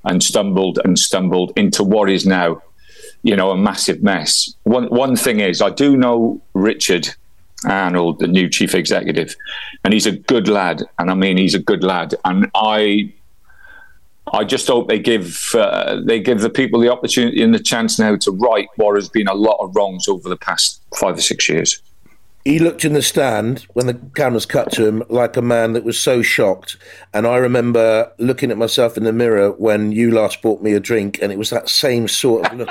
and 0.05 0.23
stumbled 0.23 0.79
and 0.83 0.97
stumbled 0.97 1.51
into 1.57 1.83
what 1.83 2.09
is 2.09 2.25
now, 2.25 2.61
you 3.23 3.35
know, 3.35 3.51
a 3.51 3.57
massive 3.57 4.01
mess. 4.01 4.53
One 4.63 4.85
one 4.87 5.17
thing 5.17 5.41
is, 5.41 5.61
I 5.61 5.69
do 5.69 5.97
know 5.97 6.41
Richard 6.53 7.09
Arnold, 7.65 8.19
the 8.19 8.27
new 8.27 8.49
chief 8.49 8.73
executive, 8.73 9.35
and 9.83 9.93
he's 9.93 10.05
a 10.05 10.11
good 10.11 10.47
lad. 10.47 10.83
And 10.99 11.11
I 11.11 11.15
mean, 11.15 11.37
he's 11.37 11.55
a 11.55 11.59
good 11.59 11.83
lad. 11.83 12.15
And 12.23 12.49
I, 12.55 13.13
I 14.31 14.45
just 14.45 14.67
hope 14.67 14.87
they 14.87 14.99
give 14.99 15.53
uh, 15.53 16.01
they 16.05 16.21
give 16.21 16.39
the 16.39 16.49
people 16.49 16.79
the 16.79 16.91
opportunity 16.91 17.41
and 17.43 17.53
the 17.53 17.59
chance 17.59 17.99
now 17.99 18.15
to 18.17 18.31
right 18.31 18.67
what 18.77 18.95
has 18.95 19.09
been 19.09 19.27
a 19.27 19.33
lot 19.33 19.57
of 19.59 19.75
wrongs 19.75 20.07
over 20.07 20.29
the 20.29 20.37
past 20.37 20.81
five 20.95 21.17
or 21.17 21.21
six 21.21 21.49
years 21.49 21.81
he 22.45 22.59
looked 22.59 22.83
in 22.83 22.93
the 22.93 23.01
stand 23.01 23.59
when 23.73 23.87
the 23.87 23.93
cameras 24.15 24.45
cut 24.45 24.71
to 24.73 24.85
him 24.85 25.03
like 25.09 25.37
a 25.37 25.41
man 25.41 25.73
that 25.73 25.83
was 25.85 25.97
so 25.97 26.21
shocked. 26.21 26.77
And 27.13 27.25
I 27.25 27.37
remember 27.37 28.11
looking 28.17 28.51
at 28.51 28.57
myself 28.57 28.97
in 28.97 29.05
the 29.05 29.13
mirror 29.13 29.51
when 29.51 29.93
you 29.93 30.11
last 30.11 30.41
bought 30.41 30.61
me 30.61 30.73
a 30.73 30.79
drink, 30.79 31.19
and 31.21 31.31
it 31.31 31.37
was 31.37 31.49
that 31.51 31.69
same 31.69 32.07
sort 32.07 32.51
of 32.51 32.57
look. 32.57 32.69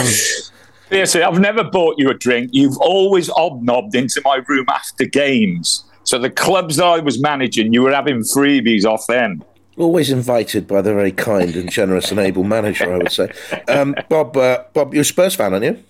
Seriously, 0.88 1.22
I've 1.22 1.40
never 1.40 1.64
bought 1.64 1.94
you 1.98 2.10
a 2.10 2.14
drink. 2.14 2.50
You've 2.52 2.76
always 2.76 3.30
obnobbed 3.36 3.94
into 3.94 4.20
my 4.24 4.36
room 4.46 4.66
after 4.68 5.06
games. 5.06 5.84
So 6.04 6.18
the 6.18 6.30
clubs 6.30 6.76
that 6.76 6.84
I 6.84 7.00
was 7.00 7.20
managing, 7.20 7.72
you 7.72 7.82
were 7.82 7.92
having 7.92 8.20
freebies 8.20 8.84
off 8.84 9.06
them. 9.08 9.42
Always 9.76 10.10
invited 10.10 10.68
by 10.68 10.82
the 10.82 10.94
very 10.94 11.10
kind 11.10 11.56
and 11.56 11.70
generous 11.70 12.10
and 12.10 12.20
able 12.20 12.44
manager, 12.44 12.94
I 12.94 12.98
would 12.98 13.12
say. 13.12 13.32
Um, 13.68 13.96
Bob, 14.08 14.36
uh, 14.36 14.64
Bob, 14.72 14.94
you're 14.94 15.02
a 15.02 15.04
Spurs 15.04 15.34
fan, 15.34 15.52
aren't 15.52 15.64
you? 15.64 15.82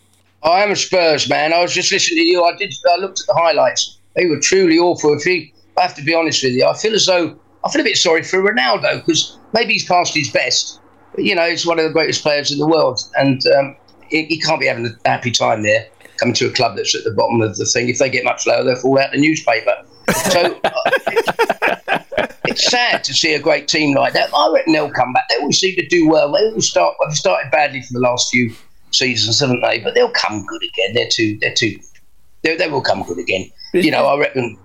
I 0.42 0.62
am 0.62 0.70
a 0.70 0.76
Spurs 0.76 1.28
man. 1.28 1.52
I 1.52 1.60
was 1.60 1.74
just 1.74 1.90
listening 1.92 2.22
to 2.22 2.28
you. 2.28 2.44
I 2.44 2.56
did. 2.56 2.74
I 2.90 2.96
looked 2.96 3.20
at 3.20 3.26
the 3.26 3.34
highlights. 3.34 3.98
They 4.14 4.26
were 4.26 4.40
truly 4.40 4.78
awful. 4.78 5.14
If 5.14 5.24
he, 5.24 5.52
I 5.76 5.82
have 5.82 5.94
to 5.96 6.02
be 6.02 6.14
honest 6.14 6.42
with 6.42 6.52
you, 6.52 6.66
I 6.66 6.74
feel 6.74 6.94
as 6.94 7.06
though 7.06 7.38
I 7.64 7.70
feel 7.70 7.80
a 7.80 7.84
bit 7.84 7.96
sorry 7.96 8.22
for 8.22 8.38
Ronaldo 8.38 9.04
because 9.04 9.38
maybe 9.52 9.72
he's 9.72 9.84
past 9.84 10.14
his 10.14 10.30
best. 10.30 10.80
But 11.14 11.24
you 11.24 11.34
know, 11.34 11.48
he's 11.48 11.66
one 11.66 11.78
of 11.78 11.84
the 11.84 11.90
greatest 11.90 12.22
players 12.22 12.52
in 12.52 12.58
the 12.58 12.66
world, 12.66 13.00
and 13.16 13.44
um, 13.58 13.76
he, 14.08 14.24
he, 14.26 14.40
can't 14.40 14.60
be 14.60 14.66
having 14.66 14.86
a 14.86 15.08
happy 15.08 15.30
time 15.30 15.62
there. 15.62 15.86
Coming 16.18 16.34
to 16.34 16.46
a 16.46 16.52
club 16.52 16.76
that's 16.76 16.94
at 16.94 17.04
the 17.04 17.10
bottom 17.10 17.42
of 17.42 17.56
the 17.56 17.66
thing. 17.66 17.88
If 17.90 17.98
they 17.98 18.08
get 18.08 18.24
much 18.24 18.46
lower, 18.46 18.64
they'll 18.64 18.76
fall 18.76 18.98
out 18.98 19.12
the 19.12 19.18
newspaper. 19.18 19.74
So 20.30 20.58
uh, 20.64 20.70
it's, 21.08 22.38
it's 22.44 22.70
sad 22.70 23.04
to 23.04 23.12
see 23.12 23.34
a 23.34 23.38
great 23.38 23.68
team 23.68 23.94
like 23.94 24.14
that. 24.14 24.30
I 24.34 24.50
reckon 24.50 24.72
they'll 24.72 24.90
come 24.90 25.12
back. 25.12 25.24
They 25.28 25.36
always 25.36 25.58
seem 25.58 25.76
to 25.76 25.86
do 25.86 26.08
well. 26.08 26.32
They 26.32 26.46
always 26.46 26.70
start. 26.70 26.94
They've 27.06 27.16
started 27.16 27.50
badly 27.50 27.82
for 27.82 27.92
the 27.92 28.00
last 28.00 28.30
few 28.30 28.54
seasons, 28.96 29.40
haven't 29.40 29.62
they? 29.62 29.78
But 29.80 29.94
they'll 29.94 30.10
come 30.10 30.44
good 30.46 30.62
again. 30.62 30.94
They're 30.94 31.08
too. 31.08 31.38
They're 31.40 31.54
too. 31.54 31.78
They, 32.42 32.56
they 32.56 32.68
will 32.68 32.82
come 32.82 33.02
good 33.02 33.18
again. 33.18 33.50
You 33.72 33.90
know, 33.90 34.06
I 34.06 34.18
reckon. 34.18 34.58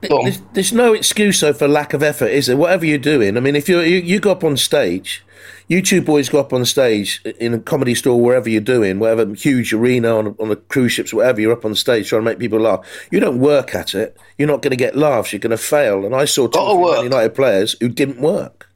There's, 0.00 0.40
there's, 0.52 0.72
no 0.72 0.92
excuse 0.92 1.40
though 1.40 1.52
for 1.52 1.66
lack 1.66 1.94
of 1.94 2.02
effort, 2.02 2.26
is 2.26 2.46
there? 2.46 2.56
Whatever 2.56 2.84
you're 2.84 2.98
doing, 2.98 3.36
I 3.36 3.40
mean, 3.40 3.56
if 3.56 3.68
you 3.68 3.80
you 3.80 4.20
go 4.20 4.30
up 4.30 4.44
on 4.44 4.56
stage, 4.56 5.24
you 5.68 5.82
two 5.82 6.00
boys 6.02 6.28
go 6.28 6.38
up 6.38 6.52
on 6.52 6.64
stage 6.64 7.22
in 7.40 7.54
a 7.54 7.58
comedy 7.58 7.94
store, 7.94 8.20
wherever 8.20 8.48
you're 8.48 8.60
doing, 8.60 8.98
whatever 8.98 9.34
huge 9.34 9.72
arena 9.72 10.16
on 10.16 10.36
on 10.38 10.48
the 10.48 10.56
cruise 10.56 10.92
ships, 10.92 11.12
whatever, 11.12 11.40
you're 11.40 11.52
up 11.52 11.64
on 11.64 11.74
stage 11.74 12.08
trying 12.08 12.22
to 12.22 12.24
make 12.24 12.38
people 12.38 12.60
laugh. 12.60 12.86
You 13.10 13.20
don't 13.20 13.40
work 13.40 13.74
at 13.74 13.94
it. 13.94 14.16
You're 14.38 14.48
not 14.48 14.62
going 14.62 14.70
to 14.70 14.76
get 14.76 14.96
laughs. 14.96 15.32
You're 15.32 15.40
going 15.40 15.50
to 15.50 15.56
fail. 15.56 16.04
And 16.04 16.14
I 16.14 16.26
saw 16.26 16.46
two 16.46 17.02
United 17.02 17.34
players 17.34 17.74
who 17.80 17.88
didn't 17.88 18.20
work. 18.20 18.68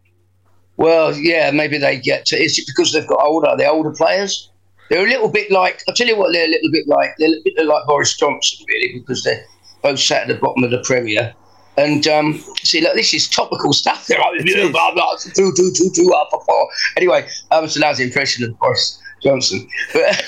Well, 0.78 1.14
yeah, 1.14 1.50
maybe 1.50 1.76
they 1.76 2.00
get 2.00 2.24
to. 2.26 2.42
Is 2.42 2.58
it 2.58 2.64
because 2.66 2.92
they've 2.92 3.06
got 3.06 3.22
older? 3.22 3.54
They're 3.56 3.70
older 3.70 3.92
players. 3.92 4.49
They're 4.90 5.06
a 5.06 5.08
little 5.08 5.28
bit 5.28 5.50
like. 5.50 5.82
I'll 5.88 5.94
tell 5.94 6.08
you 6.08 6.18
what. 6.18 6.32
They're 6.32 6.46
a 6.46 6.50
little 6.50 6.70
bit 6.70 6.86
like. 6.88 7.10
They're 7.18 7.28
a 7.28 7.30
little 7.30 7.44
bit 7.44 7.66
like 7.66 7.86
Boris 7.86 8.16
Johnson, 8.16 8.66
really, 8.68 8.98
because 8.98 9.22
they're 9.22 9.44
both 9.82 10.00
sat 10.00 10.22
at 10.22 10.28
the 10.28 10.34
bottom 10.34 10.64
of 10.64 10.70
the 10.70 10.82
Premier. 10.84 11.34
And 11.76 12.06
um, 12.08 12.44
see, 12.62 12.80
look, 12.82 12.94
this 12.94 13.14
is 13.14 13.28
topical 13.28 13.72
stuff. 13.72 14.06
They're 14.06 14.18
like, 14.18 14.72
blah, 14.72 14.92
blah, 14.92 15.16
two, 15.16 15.52
two, 15.56 15.70
two, 15.74 15.90
two, 15.94 16.12
up, 16.12 16.28
four, 16.30 16.44
four. 16.44 16.68
Anyway, 16.96 17.26
um, 17.52 17.68
so 17.68 17.80
that's 17.80 17.98
the 17.98 18.04
impression 18.04 18.44
of 18.44 18.58
Boris 18.58 19.00
Johnson. 19.22 19.66
But 19.92 20.24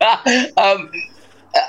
um, 0.56 0.90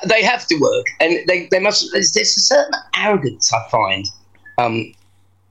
they 0.07 0.23
have 0.23 0.45
to 0.47 0.55
work, 0.57 0.85
and 0.99 1.27
they, 1.27 1.47
they 1.51 1.59
must. 1.59 1.91
There's, 1.91 2.13
there's 2.13 2.37
a 2.37 2.41
certain 2.41 2.79
arrogance 2.95 3.51
I 3.51 3.67
find 3.69 4.05
um, 4.57 4.93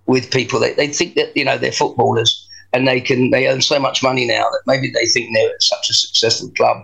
with 0.06 0.30
people. 0.30 0.60
They, 0.60 0.72
they 0.74 0.86
think 0.86 1.16
that 1.16 1.36
you 1.36 1.44
know 1.44 1.58
they're 1.58 1.72
footballers 1.72 2.43
and 2.74 2.86
they 2.86 3.00
can 3.00 3.30
they 3.30 3.46
earn 3.48 3.62
so 3.62 3.78
much 3.78 4.02
money 4.02 4.26
now 4.26 4.42
that 4.42 4.60
maybe 4.66 4.90
they 4.90 5.06
think 5.06 5.34
they're 5.34 5.54
such 5.60 5.88
a 5.88 5.94
successful 5.94 6.50
club 6.50 6.76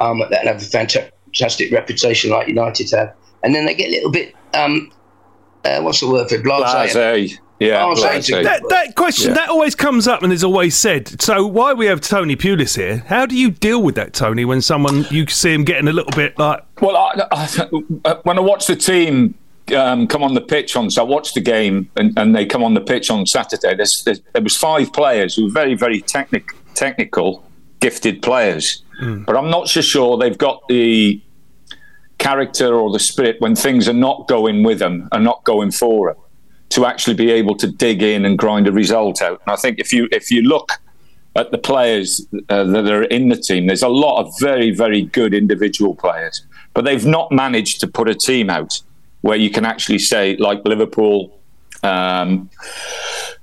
um, 0.00 0.22
that 0.30 0.46
have 0.46 0.56
a 0.56 0.60
fantastic 0.60 1.70
reputation 1.70 2.30
like 2.30 2.48
United 2.48 2.90
have, 2.90 3.14
and 3.44 3.54
then 3.54 3.66
they 3.66 3.74
get 3.74 3.88
a 3.88 3.92
little 3.92 4.10
bit 4.10 4.34
um, 4.54 4.90
uh, 5.64 5.80
what's 5.82 6.00
the 6.00 6.08
word 6.08 6.28
for 6.28 6.36
it? 6.36 6.42
Blasé. 6.42 6.88
Blasé. 6.88 7.38
Yeah, 7.60 7.82
blasé. 7.82 8.44
That, 8.44 8.62
that, 8.68 8.94
question 8.94 9.30
yeah. 9.30 9.34
that 9.34 9.48
always 9.48 9.74
comes 9.74 10.06
up 10.06 10.22
and 10.22 10.32
is 10.32 10.44
always 10.44 10.76
said. 10.76 11.20
So 11.20 11.44
why 11.44 11.72
we 11.72 11.86
have 11.86 12.00
Tony 12.00 12.36
Pulis 12.36 12.76
here? 12.76 12.98
How 13.08 13.26
do 13.26 13.36
you 13.36 13.50
deal 13.50 13.82
with 13.82 13.96
that, 13.96 14.12
Tony? 14.12 14.44
When 14.44 14.62
someone 14.62 15.04
you 15.10 15.26
see 15.26 15.52
him 15.52 15.64
getting 15.64 15.88
a 15.88 15.92
little 15.92 16.12
bit 16.12 16.38
like, 16.38 16.62
well, 16.80 16.96
I, 16.96 17.48
I, 18.04 18.14
when 18.22 18.38
I 18.38 18.40
watch 18.40 18.68
the 18.68 18.76
team 18.76 19.34
um, 19.72 20.06
come 20.06 20.22
on 20.22 20.34
the 20.34 20.40
pitch 20.40 20.76
on. 20.76 20.90
So 20.90 21.02
I 21.02 21.04
watched 21.04 21.34
the 21.34 21.40
game, 21.40 21.90
and, 21.96 22.16
and 22.18 22.34
they 22.34 22.46
come 22.46 22.62
on 22.62 22.74
the 22.74 22.80
pitch 22.80 23.10
on 23.10 23.26
Saturday. 23.26 23.74
There's, 23.74 24.02
there's, 24.04 24.20
there 24.32 24.42
was 24.42 24.56
five 24.56 24.92
players 24.92 25.36
who 25.36 25.44
were 25.44 25.52
very, 25.52 25.74
very 25.74 26.00
technic, 26.00 26.50
technical, 26.74 27.44
gifted 27.80 28.22
players, 28.22 28.82
mm. 29.00 29.24
but 29.24 29.36
I'm 29.36 29.50
not 29.50 29.68
so 29.68 29.80
sure 29.80 30.18
they've 30.18 30.38
got 30.38 30.66
the 30.68 31.20
character 32.18 32.74
or 32.74 32.90
the 32.90 32.98
spirit 32.98 33.40
when 33.40 33.54
things 33.54 33.88
are 33.88 33.92
not 33.94 34.26
going 34.28 34.64
with 34.64 34.80
them 34.80 35.08
and 35.12 35.24
not 35.24 35.44
going 35.44 35.70
for 35.70 36.08
them 36.08 36.22
to 36.70 36.84
actually 36.84 37.14
be 37.14 37.30
able 37.30 37.54
to 37.56 37.66
dig 37.66 38.02
in 38.02 38.24
and 38.24 38.38
grind 38.38 38.66
a 38.66 38.72
result 38.72 39.22
out. 39.22 39.40
And 39.46 39.52
I 39.52 39.56
think 39.56 39.78
if 39.78 39.92
you 39.92 40.08
if 40.12 40.30
you 40.30 40.42
look 40.42 40.72
at 41.36 41.50
the 41.50 41.58
players 41.58 42.26
uh, 42.48 42.64
that 42.64 42.86
are 42.86 43.04
in 43.04 43.28
the 43.28 43.36
team, 43.36 43.66
there's 43.66 43.82
a 43.82 43.88
lot 43.88 44.20
of 44.20 44.32
very 44.40 44.70
very 44.70 45.02
good 45.02 45.32
individual 45.32 45.94
players, 45.94 46.44
but 46.74 46.84
they've 46.84 47.06
not 47.06 47.32
managed 47.32 47.80
to 47.80 47.86
put 47.86 48.08
a 48.08 48.14
team 48.14 48.50
out 48.50 48.82
where 49.20 49.36
you 49.36 49.50
can 49.50 49.64
actually 49.64 49.98
say, 49.98 50.36
like 50.36 50.64
Liverpool, 50.64 51.38
um, 51.82 52.50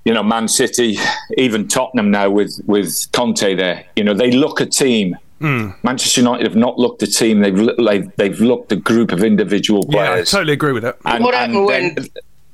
you 0.04 0.14
know, 0.14 0.24
Man 0.24 0.48
City, 0.48 0.98
even 1.38 1.68
Tottenham 1.68 2.12
now 2.12 2.30
with 2.30 2.62
with 2.66 3.08
Conte 3.12 3.56
there. 3.56 3.86
You 3.96 4.04
know, 4.04 4.14
they 4.14 4.32
look 4.32 4.62
a 4.62 4.66
team. 4.66 5.18
Mm. 5.42 5.76
Manchester 5.84 6.22
United 6.22 6.46
have 6.46 6.56
not 6.56 6.80
looked 6.80 7.04
a 7.04 7.08
team. 7.08 7.42
They've 7.42 7.70
they've, 7.78 8.16
they've 8.16 8.40
looked 8.40 8.72
a 8.72 8.78
group 8.78 9.12
of 9.12 9.24
individual 9.24 9.84
players. 9.84 10.08
Yeah, 10.08 10.22
I 10.22 10.24
totally 10.24 10.54
agree 10.54 10.72
with 10.72 10.84
that. 10.84 10.98
And, 11.06 11.24
what 11.24 11.34
happened 11.34 11.66
when 11.66 11.96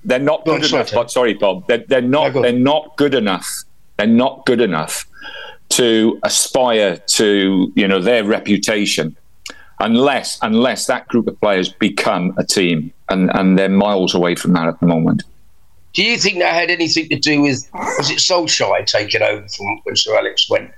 they're 0.03 0.19
not 0.19 0.45
good 0.45 0.63
enough? 0.63 0.91
But 0.91 1.11
sorry, 1.11 1.33
Bob, 1.33 1.67
they're, 1.67 1.83
they're 1.87 2.01
not 2.01 2.33
they're 2.33 2.51
not 2.51 2.95
good 2.97 3.13
enough. 3.13 3.63
They're 3.97 4.07
not 4.07 4.45
good 4.45 4.61
enough 4.61 5.05
to 5.69 6.19
aspire 6.23 6.97
to 6.97 7.71
you 7.75 7.87
know 7.87 7.99
their 7.99 8.23
reputation 8.23 9.15
unless 9.81 10.39
unless 10.41 10.85
that 10.85 11.07
group 11.09 11.27
of 11.27 11.39
players 11.41 11.69
become 11.69 12.33
a 12.37 12.45
team, 12.45 12.93
and 13.09 13.29
and 13.35 13.57
they're 13.59 13.69
miles 13.69 14.13
away 14.13 14.35
from 14.35 14.53
that 14.53 14.67
at 14.67 14.79
the 14.79 14.87
moment. 14.87 15.23
Do 15.93 16.03
you 16.03 16.17
think 16.17 16.39
that 16.39 16.53
had 16.53 16.71
anything 16.71 17.09
to 17.09 17.19
do 17.19 17.41
with 17.41 17.69
was 17.73 18.09
it 18.09 18.19
Solskjaer 18.19 18.85
taking 18.85 19.21
over 19.21 19.45
from 19.49 19.81
when 19.83 19.95
Sir 19.95 20.15
Alex 20.17 20.49
went? 20.49 20.71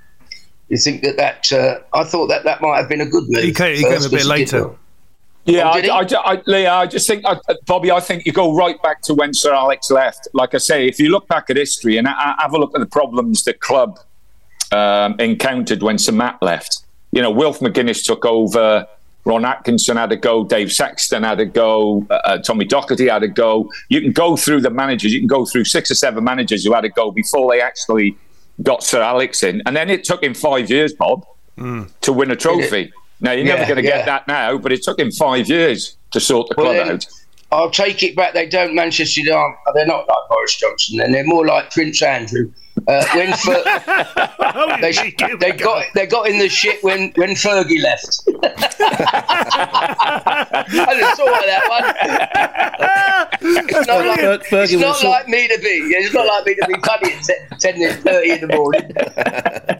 You 0.68 0.78
think 0.78 1.02
that 1.02 1.16
that 1.16 1.52
uh, 1.52 1.80
I 1.92 2.04
thought 2.04 2.26
that 2.28 2.44
that 2.44 2.60
might 2.60 2.78
have 2.78 2.88
been 2.88 3.00
a 3.00 3.06
good 3.06 3.24
move. 3.28 3.44
He 3.44 3.52
came, 3.52 3.76
he 3.76 3.84
came 3.84 4.02
a 4.02 4.08
bit 4.08 4.24
later. 4.24 4.70
Yeah, 5.46 5.68
oh, 5.68 5.72
I, 5.72 6.00
I, 6.00 6.32
I, 6.32 6.42
Leah, 6.46 6.72
I 6.72 6.86
just 6.86 7.06
think, 7.06 7.22
I, 7.26 7.38
Bobby, 7.66 7.90
I 7.90 8.00
think 8.00 8.24
you 8.24 8.32
go 8.32 8.56
right 8.56 8.80
back 8.82 9.02
to 9.02 9.14
when 9.14 9.34
Sir 9.34 9.52
Alex 9.52 9.90
left. 9.90 10.26
Like 10.32 10.54
I 10.54 10.58
say, 10.58 10.88
if 10.88 10.98
you 10.98 11.10
look 11.10 11.28
back 11.28 11.50
at 11.50 11.56
history 11.58 11.98
and 11.98 12.08
have 12.08 12.54
a 12.54 12.58
look 12.58 12.74
at 12.74 12.80
the 12.80 12.86
problems 12.86 13.44
the 13.44 13.52
club 13.52 13.98
um, 14.72 15.16
encountered 15.20 15.82
when 15.82 15.98
Sir 15.98 16.12
Matt 16.12 16.38
left, 16.40 16.83
you 17.14 17.22
know, 17.22 17.30
Wilf 17.30 17.60
McGuinness 17.60 18.04
took 18.04 18.24
over. 18.24 18.86
Ron 19.24 19.44
Atkinson 19.44 19.96
had 19.96 20.12
a 20.12 20.16
go. 20.16 20.44
Dave 20.44 20.72
Sexton 20.72 21.22
had 21.22 21.40
a 21.40 21.46
go. 21.46 22.04
Uh, 22.10 22.14
uh, 22.24 22.38
Tommy 22.38 22.66
Docherty 22.66 23.10
had 23.10 23.22
a 23.22 23.28
go. 23.28 23.70
You 23.88 24.00
can 24.00 24.12
go 24.12 24.36
through 24.36 24.60
the 24.60 24.70
managers. 24.70 25.12
You 25.12 25.20
can 25.20 25.28
go 25.28 25.46
through 25.46 25.64
six 25.64 25.90
or 25.90 25.94
seven 25.94 26.24
managers 26.24 26.64
who 26.64 26.74
had 26.74 26.84
a 26.84 26.90
go 26.90 27.10
before 27.10 27.50
they 27.50 27.60
actually 27.60 28.16
got 28.62 28.82
Sir 28.82 29.00
Alex 29.00 29.42
in. 29.42 29.62
And 29.64 29.76
then 29.76 29.88
it 29.90 30.04
took 30.04 30.22
him 30.22 30.34
five 30.34 30.68
years, 30.68 30.92
Bob, 30.92 31.24
mm. 31.56 31.88
to 32.02 32.12
win 32.12 32.30
a 32.32 32.36
trophy. 32.36 32.92
Now, 33.20 33.32
you're 33.32 33.46
yeah, 33.46 33.54
never 33.54 33.66
going 33.66 33.82
to 33.82 33.88
yeah. 33.88 33.98
get 33.98 34.06
that 34.06 34.28
now, 34.28 34.58
but 34.58 34.72
it 34.72 34.82
took 34.82 34.98
him 34.98 35.10
five 35.10 35.48
years 35.48 35.96
to 36.10 36.20
sort 36.20 36.48
the 36.48 36.56
well, 36.58 36.74
club 36.74 36.88
out. 36.96 37.06
I'll 37.52 37.70
take 37.70 38.02
it 38.02 38.16
back. 38.16 38.34
They 38.34 38.46
don't 38.46 38.74
Manchester 38.74 39.20
United. 39.20 39.56
They're 39.74 39.86
not 39.86 40.08
like 40.08 40.28
Boris 40.28 40.56
Johnson, 40.56 41.00
and 41.00 41.14
they're 41.14 41.24
more 41.24 41.46
like 41.46 41.70
Prince 41.70 42.02
Andrew 42.02 42.52
uh, 42.86 43.04
when 43.14 43.32
Fer- 43.34 43.64
they, 44.80 44.92
they 45.36 45.52
got 45.52 45.86
they 45.94 46.06
got 46.06 46.28
in 46.28 46.38
the 46.38 46.48
shit 46.48 46.82
when 46.82 47.12
when 47.16 47.30
Fergie 47.30 47.82
left. 47.82 48.28
I 50.76 50.94
just 50.98 51.16
saw 51.16 51.24
that 51.24 51.68
one. 51.68 51.84
it's 53.40 53.88
not, 53.88 54.06
like, 54.06 54.20
it's 54.52 54.72
not 54.72 55.02
like 55.04 55.28
me 55.28 55.48
to 55.48 55.58
be. 55.58 55.66
It's 55.66 56.14
not 56.14 56.26
like 56.26 56.46
me 56.46 56.54
to 56.56 56.66
be 56.66 56.74
funny 56.84 57.12
at 57.12 57.60
ten 57.60 58.02
thirty 58.02 58.30
in 58.32 58.40
the 58.40 58.48
morning. 58.54 58.82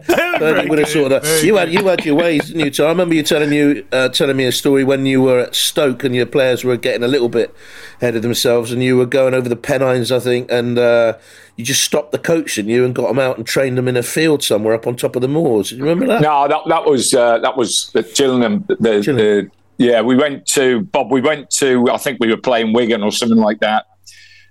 Fergie 0.05 0.69
would 0.69 0.79
have 0.79 0.89
sorted 0.89 1.21
that. 1.21 1.43
You 1.43 1.57
had 1.57 1.71
you 1.71 1.85
had 1.87 2.03
your 2.05 2.15
ways, 2.15 2.47
didn't 2.47 2.65
you? 2.65 2.73
So 2.73 2.85
I 2.85 2.89
remember 2.89 3.13
you 3.15 3.23
telling 3.23 3.53
you 3.53 3.85
uh, 3.91 4.09
telling 4.09 4.35
me 4.37 4.45
a 4.45 4.51
story 4.51 4.83
when 4.83 5.05
you 5.05 5.21
were 5.21 5.39
at 5.39 5.55
Stoke 5.55 6.03
and 6.03 6.15
your 6.15 6.25
players 6.25 6.63
were 6.63 6.77
getting 6.77 7.03
a 7.03 7.07
little 7.07 7.29
bit 7.29 7.53
ahead 8.01 8.15
of 8.15 8.23
themselves, 8.23 8.71
and 8.71 8.81
you 8.81 8.97
were 8.97 9.05
going 9.05 9.33
over 9.33 9.47
the 9.47 9.55
Pennines, 9.55 10.11
I 10.11 10.19
think, 10.19 10.51
and. 10.51 10.79
Uh, 10.79 11.17
you 11.55 11.63
just 11.63 11.83
stopped 11.83 12.11
the 12.11 12.19
coach 12.19 12.57
and 12.57 12.69
you 12.69 12.83
and 12.83 12.93
got 12.93 13.07
them 13.07 13.19
out 13.19 13.37
and 13.37 13.47
trained 13.47 13.77
them 13.77 13.87
in 13.87 13.95
a 13.95 14.03
field 14.03 14.43
somewhere 14.43 14.73
up 14.73 14.87
on 14.87 14.95
top 14.95 15.15
of 15.15 15.21
the 15.21 15.27
moors. 15.27 15.69
Do 15.69 15.77
you 15.77 15.83
remember 15.83 16.07
that? 16.07 16.21
No, 16.21 16.47
that 16.47 16.61
that 16.67 16.85
was 16.85 17.13
uh, 17.13 17.39
that 17.39 17.55
was 17.55 17.89
the 17.93 18.03
Gillingham. 18.03 18.65
The, 18.67 18.75
the, 18.75 19.51
yeah, 19.77 20.01
we 20.01 20.15
went 20.15 20.45
to 20.47 20.81
Bob. 20.81 21.11
We 21.11 21.21
went 21.21 21.49
to 21.51 21.89
I 21.89 21.97
think 21.97 22.19
we 22.19 22.29
were 22.29 22.37
playing 22.37 22.73
Wigan 22.73 23.03
or 23.03 23.11
something 23.11 23.37
like 23.37 23.59
that, 23.61 23.85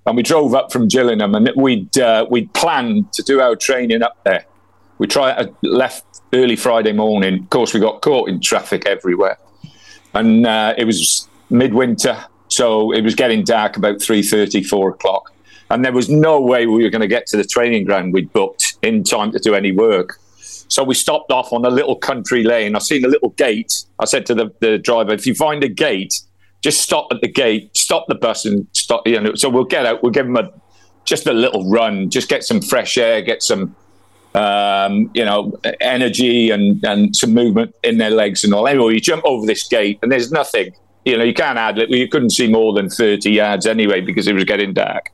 and 0.07 0.17
we 0.17 0.23
drove 0.23 0.55
up 0.55 0.73
from 0.73 0.89
Gillingham 0.89 1.35
and 1.35 1.51
we'd 1.57 1.97
uh, 1.99 2.27
we'd 2.31 2.53
planned 2.55 3.13
to 3.13 3.23
do 3.23 3.41
our 3.41 3.55
training 3.55 4.03
up 4.03 4.17
there. 4.25 4.47
We 4.97 5.07
tried 5.07 5.33
uh, 5.33 5.51
left 5.63 6.05
early 6.33 6.57
Friday 6.57 6.93
morning. 6.93 7.43
Of 7.43 7.51
course, 7.51 7.75
we 7.75 7.81
got 7.81 8.01
caught 8.01 8.31
in 8.31 8.41
traffic 8.41 8.87
everywhere, 8.87 9.39
and 10.15 10.47
uh, 10.47 10.75
it 10.79 10.87
was 10.87 11.29
midwinter, 11.51 12.25
so 12.49 12.93
it 12.93 13.03
was 13.03 13.15
getting 13.15 13.45
dark 13.45 13.77
about 13.77 13.97
3.30, 13.99 14.65
4 14.67 14.91
o'clock 14.91 15.34
and 15.71 15.85
there 15.85 15.93
was 15.93 16.09
no 16.09 16.41
way 16.41 16.67
we 16.67 16.83
were 16.83 16.91
going 16.91 17.01
to 17.01 17.09
get 17.09 17.27
to 17.29 17.37
the 17.37 17.45
training 17.45 17.85
ground 17.85 18.13
we'd 18.13 18.33
booked 18.33 18.77
in 18.83 19.03
time 19.03 19.33
to 19.33 19.39
do 19.39 19.55
any 19.55 19.73
work. 19.73 20.19
So 20.69 20.83
we 20.83 20.95
stopped 20.95 21.31
off 21.31 21.53
on 21.53 21.65
a 21.65 21.71
little 21.71 21.97
country 21.97 22.43
lane. 22.43 22.75
I 22.75 22.79
seen 22.79 23.05
a 23.05 23.09
little 23.09 23.31
gate. 23.31 23.85
I 23.99 24.07
said 24.07 24.27
to 24.27 24.35
the, 24.35 24.53
the 24.61 24.79
driver, 24.79 25.13
if 25.13 25.27
you 25.27 25.35
find 25.35 25.63
a 25.63 25.69
gate, 25.69 26.15
just 26.63 26.81
stop 26.81 27.09
at 27.11 27.21
the 27.21 27.29
gate, 27.29 27.77
stop 27.77 28.07
the 28.09 28.15
bus, 28.15 28.45
and 28.45 28.67
stop. 28.73 29.07
You 29.07 29.21
know, 29.21 29.35
so 29.35 29.49
we'll 29.49 29.65
get 29.65 29.85
out. 29.85 30.03
We'll 30.03 30.13
give 30.13 30.27
them 30.27 30.37
a 30.37 30.51
just 31.05 31.27
a 31.27 31.33
little 31.33 31.69
run, 31.69 32.09
just 32.09 32.29
get 32.29 32.43
some 32.43 32.63
fresh 32.63 32.97
air, 32.97 33.21
get 33.21 33.43
some 33.43 33.77
um, 34.35 35.11
you 35.15 35.25
know 35.25 35.53
energy 35.81 36.51
and 36.51 36.83
and 36.85 37.15
some 37.15 37.35
movement 37.35 37.75
in 37.83 37.99
their 37.99 38.11
legs 38.11 38.45
and 38.45 38.55
all. 38.55 38.67
Anyway, 38.67 38.95
you 38.95 39.01
jump 39.01 39.25
over 39.27 39.47
this 39.47 39.69
gate, 39.69 39.99
and 40.03 40.11
there's 40.11 40.33
nothing. 40.33 40.75
You 41.05 41.19
know, 41.19 41.25
you 41.25 41.35
can't 41.35 41.59
add. 41.59 41.79
You 41.91 42.09
couldn't 42.09 42.31
see 42.31 42.49
more 42.49 42.73
than 42.73 42.89
thirty 42.89 43.33
yards 43.33 43.67
anyway 43.67 44.01
because 44.01 44.27
it 44.27 44.33
was 44.33 44.45
getting 44.45 44.73
dark 44.73 45.11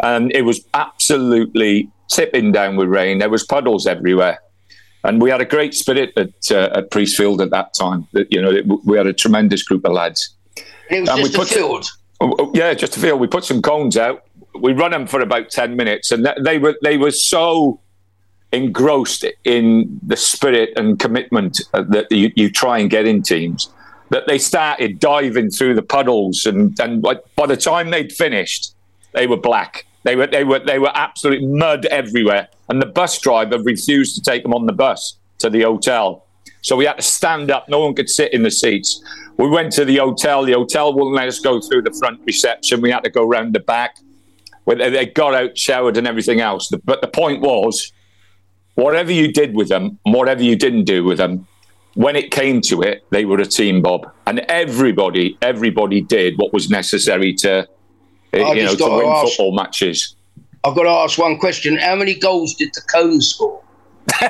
and 0.00 0.32
it 0.32 0.42
was 0.42 0.64
absolutely 0.74 1.90
tipping 2.08 2.52
down 2.52 2.76
with 2.76 2.88
rain. 2.88 3.18
There 3.18 3.30
was 3.30 3.44
puddles 3.44 3.86
everywhere, 3.86 4.38
and 5.04 5.20
we 5.20 5.30
had 5.30 5.40
a 5.40 5.44
great 5.44 5.74
spirit 5.74 6.12
at, 6.16 6.50
uh, 6.50 6.70
at 6.74 6.90
Priestfield 6.90 7.40
at 7.40 7.50
that 7.50 7.74
time. 7.74 8.06
That 8.12 8.32
you 8.32 8.40
know, 8.40 8.50
it, 8.50 8.66
we 8.84 8.96
had 8.96 9.06
a 9.06 9.12
tremendous 9.12 9.62
group 9.62 9.84
of 9.84 9.92
lads. 9.92 10.34
It 10.90 11.00
was 11.00 11.08
and 11.08 11.18
just 11.20 11.32
we 11.32 11.36
put 11.36 11.50
a 11.50 11.54
field. 11.54 11.90
Oh, 12.20 12.34
oh, 12.38 12.52
yeah, 12.54 12.74
just 12.74 12.96
a 12.96 13.00
field. 13.00 13.20
We 13.20 13.26
put 13.26 13.44
some 13.44 13.62
cones 13.62 13.96
out. 13.96 14.24
We 14.60 14.72
run 14.72 14.90
them 14.90 15.06
for 15.06 15.20
about 15.20 15.50
ten 15.50 15.76
minutes, 15.76 16.10
and 16.10 16.28
they 16.44 16.58
were 16.58 16.76
they 16.82 16.96
were 16.96 17.12
so 17.12 17.80
engrossed 18.50 19.26
in 19.44 20.00
the 20.02 20.16
spirit 20.16 20.70
and 20.76 20.98
commitment 20.98 21.60
that 21.72 22.10
you, 22.10 22.32
you 22.34 22.50
try 22.50 22.78
and 22.78 22.88
get 22.88 23.06
in 23.06 23.22
teams 23.22 23.68
that 24.10 24.26
they 24.26 24.38
started 24.38 24.98
diving 24.98 25.50
through 25.50 25.74
the 25.74 25.82
puddles, 25.82 26.46
and 26.46 26.78
and 26.80 27.02
by 27.02 27.46
the 27.46 27.56
time 27.56 27.90
they'd 27.90 28.12
finished, 28.12 28.74
they 29.18 29.26
were 29.26 29.36
black. 29.36 29.84
They 30.04 30.14
were 30.14 30.28
they 30.28 30.44
were 30.44 30.60
they 30.60 30.78
were 30.78 30.92
absolute 30.94 31.42
mud 31.42 31.86
everywhere, 31.86 32.48
and 32.68 32.80
the 32.80 32.86
bus 32.86 33.18
driver 33.18 33.58
refused 33.58 34.14
to 34.14 34.22
take 34.22 34.44
them 34.44 34.54
on 34.54 34.66
the 34.66 34.72
bus 34.72 35.18
to 35.38 35.50
the 35.50 35.62
hotel. 35.62 36.24
So 36.62 36.76
we 36.76 36.84
had 36.84 36.98
to 36.98 37.02
stand 37.02 37.50
up. 37.50 37.68
No 37.68 37.80
one 37.80 37.94
could 37.94 38.08
sit 38.08 38.32
in 38.32 38.44
the 38.44 38.50
seats. 38.50 39.02
We 39.36 39.48
went 39.48 39.72
to 39.72 39.84
the 39.84 39.96
hotel. 39.96 40.44
The 40.44 40.52
hotel 40.52 40.94
wouldn't 40.94 41.16
let 41.16 41.26
us 41.26 41.40
go 41.40 41.60
through 41.60 41.82
the 41.82 41.96
front 41.98 42.20
reception. 42.24 42.80
We 42.80 42.90
had 42.90 43.04
to 43.04 43.10
go 43.10 43.24
round 43.24 43.54
the 43.54 43.60
back. 43.60 43.96
They 44.66 45.06
got 45.06 45.34
out, 45.34 45.58
showered, 45.58 45.96
and 45.96 46.06
everything 46.06 46.40
else. 46.40 46.70
But 46.84 47.00
the 47.00 47.08
point 47.08 47.40
was, 47.40 47.92
whatever 48.74 49.10
you 49.10 49.32
did 49.32 49.54
with 49.54 49.68
them, 49.68 49.98
whatever 50.02 50.42
you 50.42 50.56
didn't 50.56 50.84
do 50.84 51.02
with 51.02 51.18
them, 51.18 51.46
when 51.94 52.14
it 52.14 52.30
came 52.30 52.60
to 52.62 52.82
it, 52.82 53.04
they 53.10 53.24
were 53.24 53.38
a 53.38 53.46
team, 53.46 53.82
Bob, 53.82 54.12
and 54.26 54.40
everybody, 54.48 55.36
everybody 55.42 56.02
did 56.02 56.34
what 56.36 56.52
was 56.52 56.70
necessary 56.70 57.32
to, 57.34 57.66
I 58.32 58.52
you 58.52 58.64
know, 58.64 58.74
to 58.74 58.84
win 58.84 59.06
ask, 59.06 59.36
football 59.36 59.54
matches. 59.54 60.14
I've 60.64 60.74
got 60.74 60.82
to 60.82 60.90
ask 60.90 61.18
one 61.18 61.38
question: 61.38 61.76
How 61.78 61.96
many 61.96 62.14
goals 62.14 62.54
did 62.54 62.70
the 62.74 62.82
Cone 62.82 63.20
score? 63.20 63.62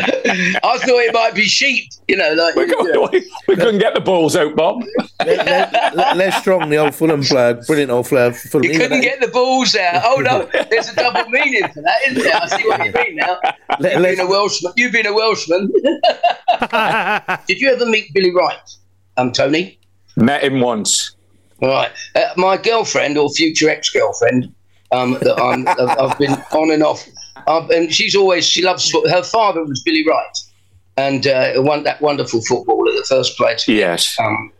I 0.00 0.78
thought 0.78 1.00
it 1.00 1.12
might 1.12 1.34
be 1.34 1.42
sheep, 1.42 1.90
you 2.06 2.16
know. 2.16 2.32
Like 2.34 2.54
we, 2.54 2.66
got, 2.66 3.12
we, 3.12 3.30
we 3.48 3.56
couldn't 3.56 3.78
get 3.78 3.94
the 3.94 4.00
balls 4.00 4.36
out, 4.36 4.54
Bob. 4.54 4.84
Les 5.24 6.30
Strong, 6.40 6.68
the 6.70 6.76
old 6.76 6.94
Fulham 6.94 7.22
player, 7.22 7.54
brilliant 7.66 7.90
old 7.90 8.06
player. 8.06 8.32
Fulham. 8.32 8.70
You 8.70 8.78
couldn't 8.78 9.00
get 9.00 9.20
the 9.20 9.28
balls 9.28 9.74
out. 9.74 10.02
Oh 10.04 10.20
no, 10.20 10.48
there's 10.70 10.88
a 10.88 10.94
double 10.94 11.28
meaning 11.30 11.66
for 11.72 11.82
that, 11.82 11.98
isn't 12.08 12.22
there? 12.22 12.36
I 12.36 12.46
see 12.48 12.68
what 12.68 12.84
you 12.84 12.92
mean 12.92 13.16
now. 13.16 13.38
Let, 13.78 13.94
you've 13.94 14.02
been 14.02 14.20
a 14.20 14.28
Welshman. 14.28 14.72
You've 14.76 14.92
been 14.92 15.06
a 15.06 15.14
Welshman. 15.14 15.72
Did 17.46 17.60
you 17.60 17.70
ever 17.70 17.86
meet 17.86 18.12
Billy 18.14 18.32
Wright, 18.32 18.76
um, 19.16 19.32
Tony? 19.32 19.77
Met 20.18 20.44
him 20.44 20.60
once. 20.60 21.16
Right. 21.60 21.90
Uh, 22.14 22.26
my 22.36 22.56
girlfriend 22.56 23.18
or 23.18 23.30
future 23.30 23.68
ex-girlfriend 23.68 24.52
um, 24.92 25.12
that 25.20 25.40
I'm, 25.40 25.66
I've 26.00 26.18
been 26.18 26.32
on 26.52 26.70
and 26.70 26.82
off 26.82 27.06
um, 27.48 27.70
and 27.70 27.92
she's 27.92 28.14
always 28.14 28.46
she 28.46 28.62
loves 28.62 28.92
her 29.10 29.22
father 29.22 29.64
was 29.64 29.82
Billy 29.82 30.04
Wright, 30.06 30.38
and 30.96 31.26
uh, 31.26 31.54
one 31.62 31.82
that 31.84 32.00
wonderful 32.00 32.42
footballer 32.42 32.92
that 32.92 33.06
first 33.06 33.36
played. 33.36 33.58
Yes. 33.66 34.16
Um, 34.20 34.52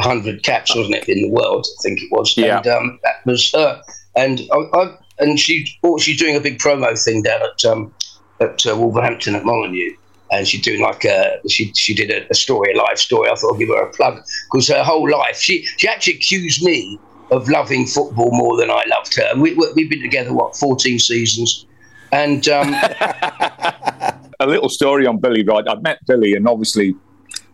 hundred 0.00 0.42
caps, 0.42 0.74
wasn't 0.74 0.96
it, 0.96 1.08
in 1.08 1.22
the 1.22 1.30
world? 1.30 1.66
I 1.78 1.82
think 1.82 2.02
it 2.02 2.10
was. 2.10 2.36
Yeah. 2.36 2.58
And 2.58 2.66
um, 2.66 3.00
that 3.02 3.24
was 3.24 3.50
her. 3.52 3.80
And 4.16 4.42
I, 4.52 4.56
I, 4.74 4.96
and 5.20 5.40
she 5.40 5.66
oh, 5.82 5.98
she's 5.98 6.18
doing 6.18 6.36
a 6.36 6.40
big 6.40 6.58
promo 6.58 7.02
thing 7.02 7.22
down 7.22 7.40
at 7.42 7.64
um, 7.64 7.94
at 8.40 8.66
uh, 8.66 8.76
Wolverhampton 8.76 9.34
at 9.34 9.44
Molineux. 9.44 9.96
And 10.38 10.48
she's 10.48 10.62
doing 10.62 10.80
like 10.80 11.04
a 11.04 11.40
she 11.48 11.72
she 11.74 11.94
did 11.94 12.10
a, 12.10 12.28
a 12.30 12.34
story, 12.34 12.72
a 12.72 12.76
live 12.76 12.98
story. 12.98 13.30
I 13.30 13.34
thought 13.34 13.54
I'd 13.54 13.58
give 13.58 13.68
her 13.68 13.82
a 13.82 13.92
plug 13.92 14.24
because 14.50 14.68
her 14.68 14.82
whole 14.82 15.08
life 15.08 15.38
she 15.38 15.64
she 15.76 15.88
actually 15.88 16.14
accused 16.14 16.62
me 16.62 16.98
of 17.30 17.48
loving 17.48 17.86
football 17.86 18.30
more 18.32 18.56
than 18.56 18.70
I 18.70 18.82
loved 18.88 19.14
her. 19.16 19.28
And 19.30 19.40
we, 19.40 19.54
we've 19.54 19.90
been 19.90 20.02
together 20.02 20.32
what 20.32 20.56
14 20.56 20.98
seasons 20.98 21.66
and 22.14 22.48
um, 22.48 22.72
a 24.40 24.46
little 24.46 24.68
story 24.68 25.04
on 25.06 25.18
Billy 25.18 25.42
Wright. 25.42 25.64
I 25.68 25.74
met 25.76 25.98
Billy, 26.06 26.34
and 26.34 26.46
obviously, 26.46 26.94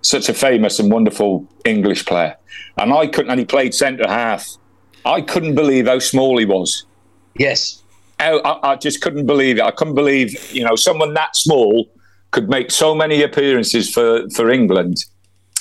such 0.03 0.29
a 0.29 0.35
famous 0.35 0.79
and 0.79 0.93
wonderful 0.93 1.47
English 1.65 2.05
player. 2.05 2.37
And 2.77 2.93
I 2.93 3.07
couldn't, 3.07 3.31
and 3.31 3.41
he 3.41 3.47
played 3.47 3.75
centre 3.75 4.07
half. 4.07 4.47
I 5.07 5.23
couldn't 5.23 5.55
believe 5.55 5.87
how 5.87 5.99
small 5.99 6.37
he 6.37 6.45
was. 6.45 6.85
Yes. 7.37 7.83
I, 8.19 8.59
I, 8.63 8.77
just 8.77 9.01
couldn't 9.01 9.25
believe 9.25 9.57
it. 9.57 9.63
I 9.63 9.71
couldn't 9.71 9.95
believe, 9.95 10.53
you 10.53 10.63
know, 10.63 10.77
someone 10.77 11.15
that 11.15 11.35
small 11.37 11.89
could 12.31 12.49
make 12.49 12.71
so 12.71 12.95
many 12.95 13.23
appearances 13.23 13.93
for, 13.93 14.29
for 14.31 14.51
England 14.51 14.97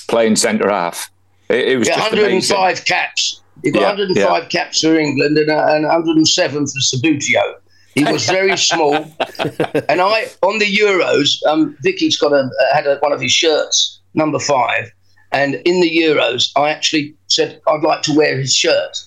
playing 0.08 0.36
centre 0.36 0.70
half. 0.70 1.10
It, 1.50 1.70
it 1.70 1.78
was 1.78 1.88
yeah, 1.88 2.00
105 2.00 2.58
amazing. 2.58 2.86
caps. 2.86 3.42
He 3.64 3.72
got 3.72 3.82
yeah, 3.82 3.88
105 3.90 4.44
yeah. 4.44 4.50
caps 4.50 4.82
for 4.82 4.98
England 4.98 5.38
and, 5.38 5.50
uh, 5.50 5.66
and 5.70 5.84
107 5.86 6.68
for 6.68 6.80
Subbuteo. 6.80 7.56
He 7.96 8.04
was 8.04 8.26
very 8.28 8.56
small, 8.70 8.96
and 8.96 10.02
I 10.02 10.28
on 10.44 10.60
the 10.60 10.66
Euros. 10.66 11.44
Um, 11.46 11.76
Vicky's 11.82 12.18
got 12.18 12.32
a 12.32 12.50
had 12.72 12.86
a, 12.86 12.98
one 13.00 13.12
of 13.12 13.20
his 13.20 13.32
shirts, 13.32 14.00
number 14.14 14.40
five, 14.40 14.92
and 15.32 15.56
in 15.56 15.82
the 15.82 15.90
Euros, 15.90 16.52
I 16.56 16.70
actually 16.70 17.16
said 17.28 17.60
I'd 17.68 17.82
like 17.82 18.04
to 18.04 18.16
wear 18.16 18.38
his 18.38 18.56
shirt, 18.56 18.98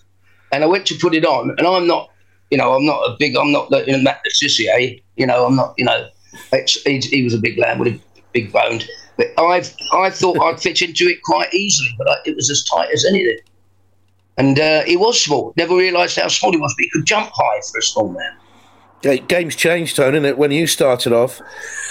and 0.51 0.65
I 0.65 0.67
went 0.67 0.87
to 0.87 0.99
put 1.01 1.15
it 1.15 1.25
on, 1.25 1.55
and 1.57 1.67
I'm 1.67 1.87
not, 1.87 2.11
you 2.51 2.59
know, 2.59 2.75
I'm 2.75 2.85
not 2.85 3.01
a 3.09 3.17
big, 3.19 3.37
I'm 3.37 3.53
not 3.53 3.71
you 3.87 3.97
know, 3.97 4.03
Matt 4.03 4.21
Le 4.25 4.31
Tissier, 4.33 5.01
you 5.17 5.27
know, 5.27 5.47
I'm 5.47 5.57
not, 5.57 5.75
you 5.79 5.85
know, 5.85 6.09
he, 6.85 6.99
he 6.99 7.25
was 7.25 7.35
a 7.35 7.39
big 7.39 7.59
lad 7.59 7.79
with 7.79 7.89
a 7.89 8.01
big 8.33 8.53
boned, 8.53 8.89
but 9.17 9.27
I've 9.39 9.75
I 9.93 10.11
thought 10.11 10.41
I'd 10.41 10.61
fit 10.61 10.83
into 10.83 11.05
it 11.05 11.23
quite 11.23 11.53
easily, 11.55 11.91
but 11.99 12.09
I, 12.09 12.17
it 12.25 12.37
was 12.37 12.51
as 12.51 12.65
tight 12.65 12.91
as 12.93 13.05
anything. 13.05 13.39
And 14.39 14.59
uh, 14.59 14.83
he 14.85 14.97
was 14.97 15.23
small. 15.23 15.53
Never 15.57 15.77
realised 15.77 16.19
how 16.19 16.29
small 16.29 16.53
he 16.53 16.59
was, 16.59 16.75
but 16.77 16.85
he 16.85 16.91
could 16.91 17.05
jump 17.05 17.31
high 17.35 17.61
for 17.71 17.79
a 17.79 17.83
small 17.83 18.09
man. 18.09 18.33
Games 19.03 19.57
changed, 19.57 19.97
Tony. 19.97 20.33
When 20.33 20.53
you 20.53 20.69
started 20.69 21.13
off 21.13 21.41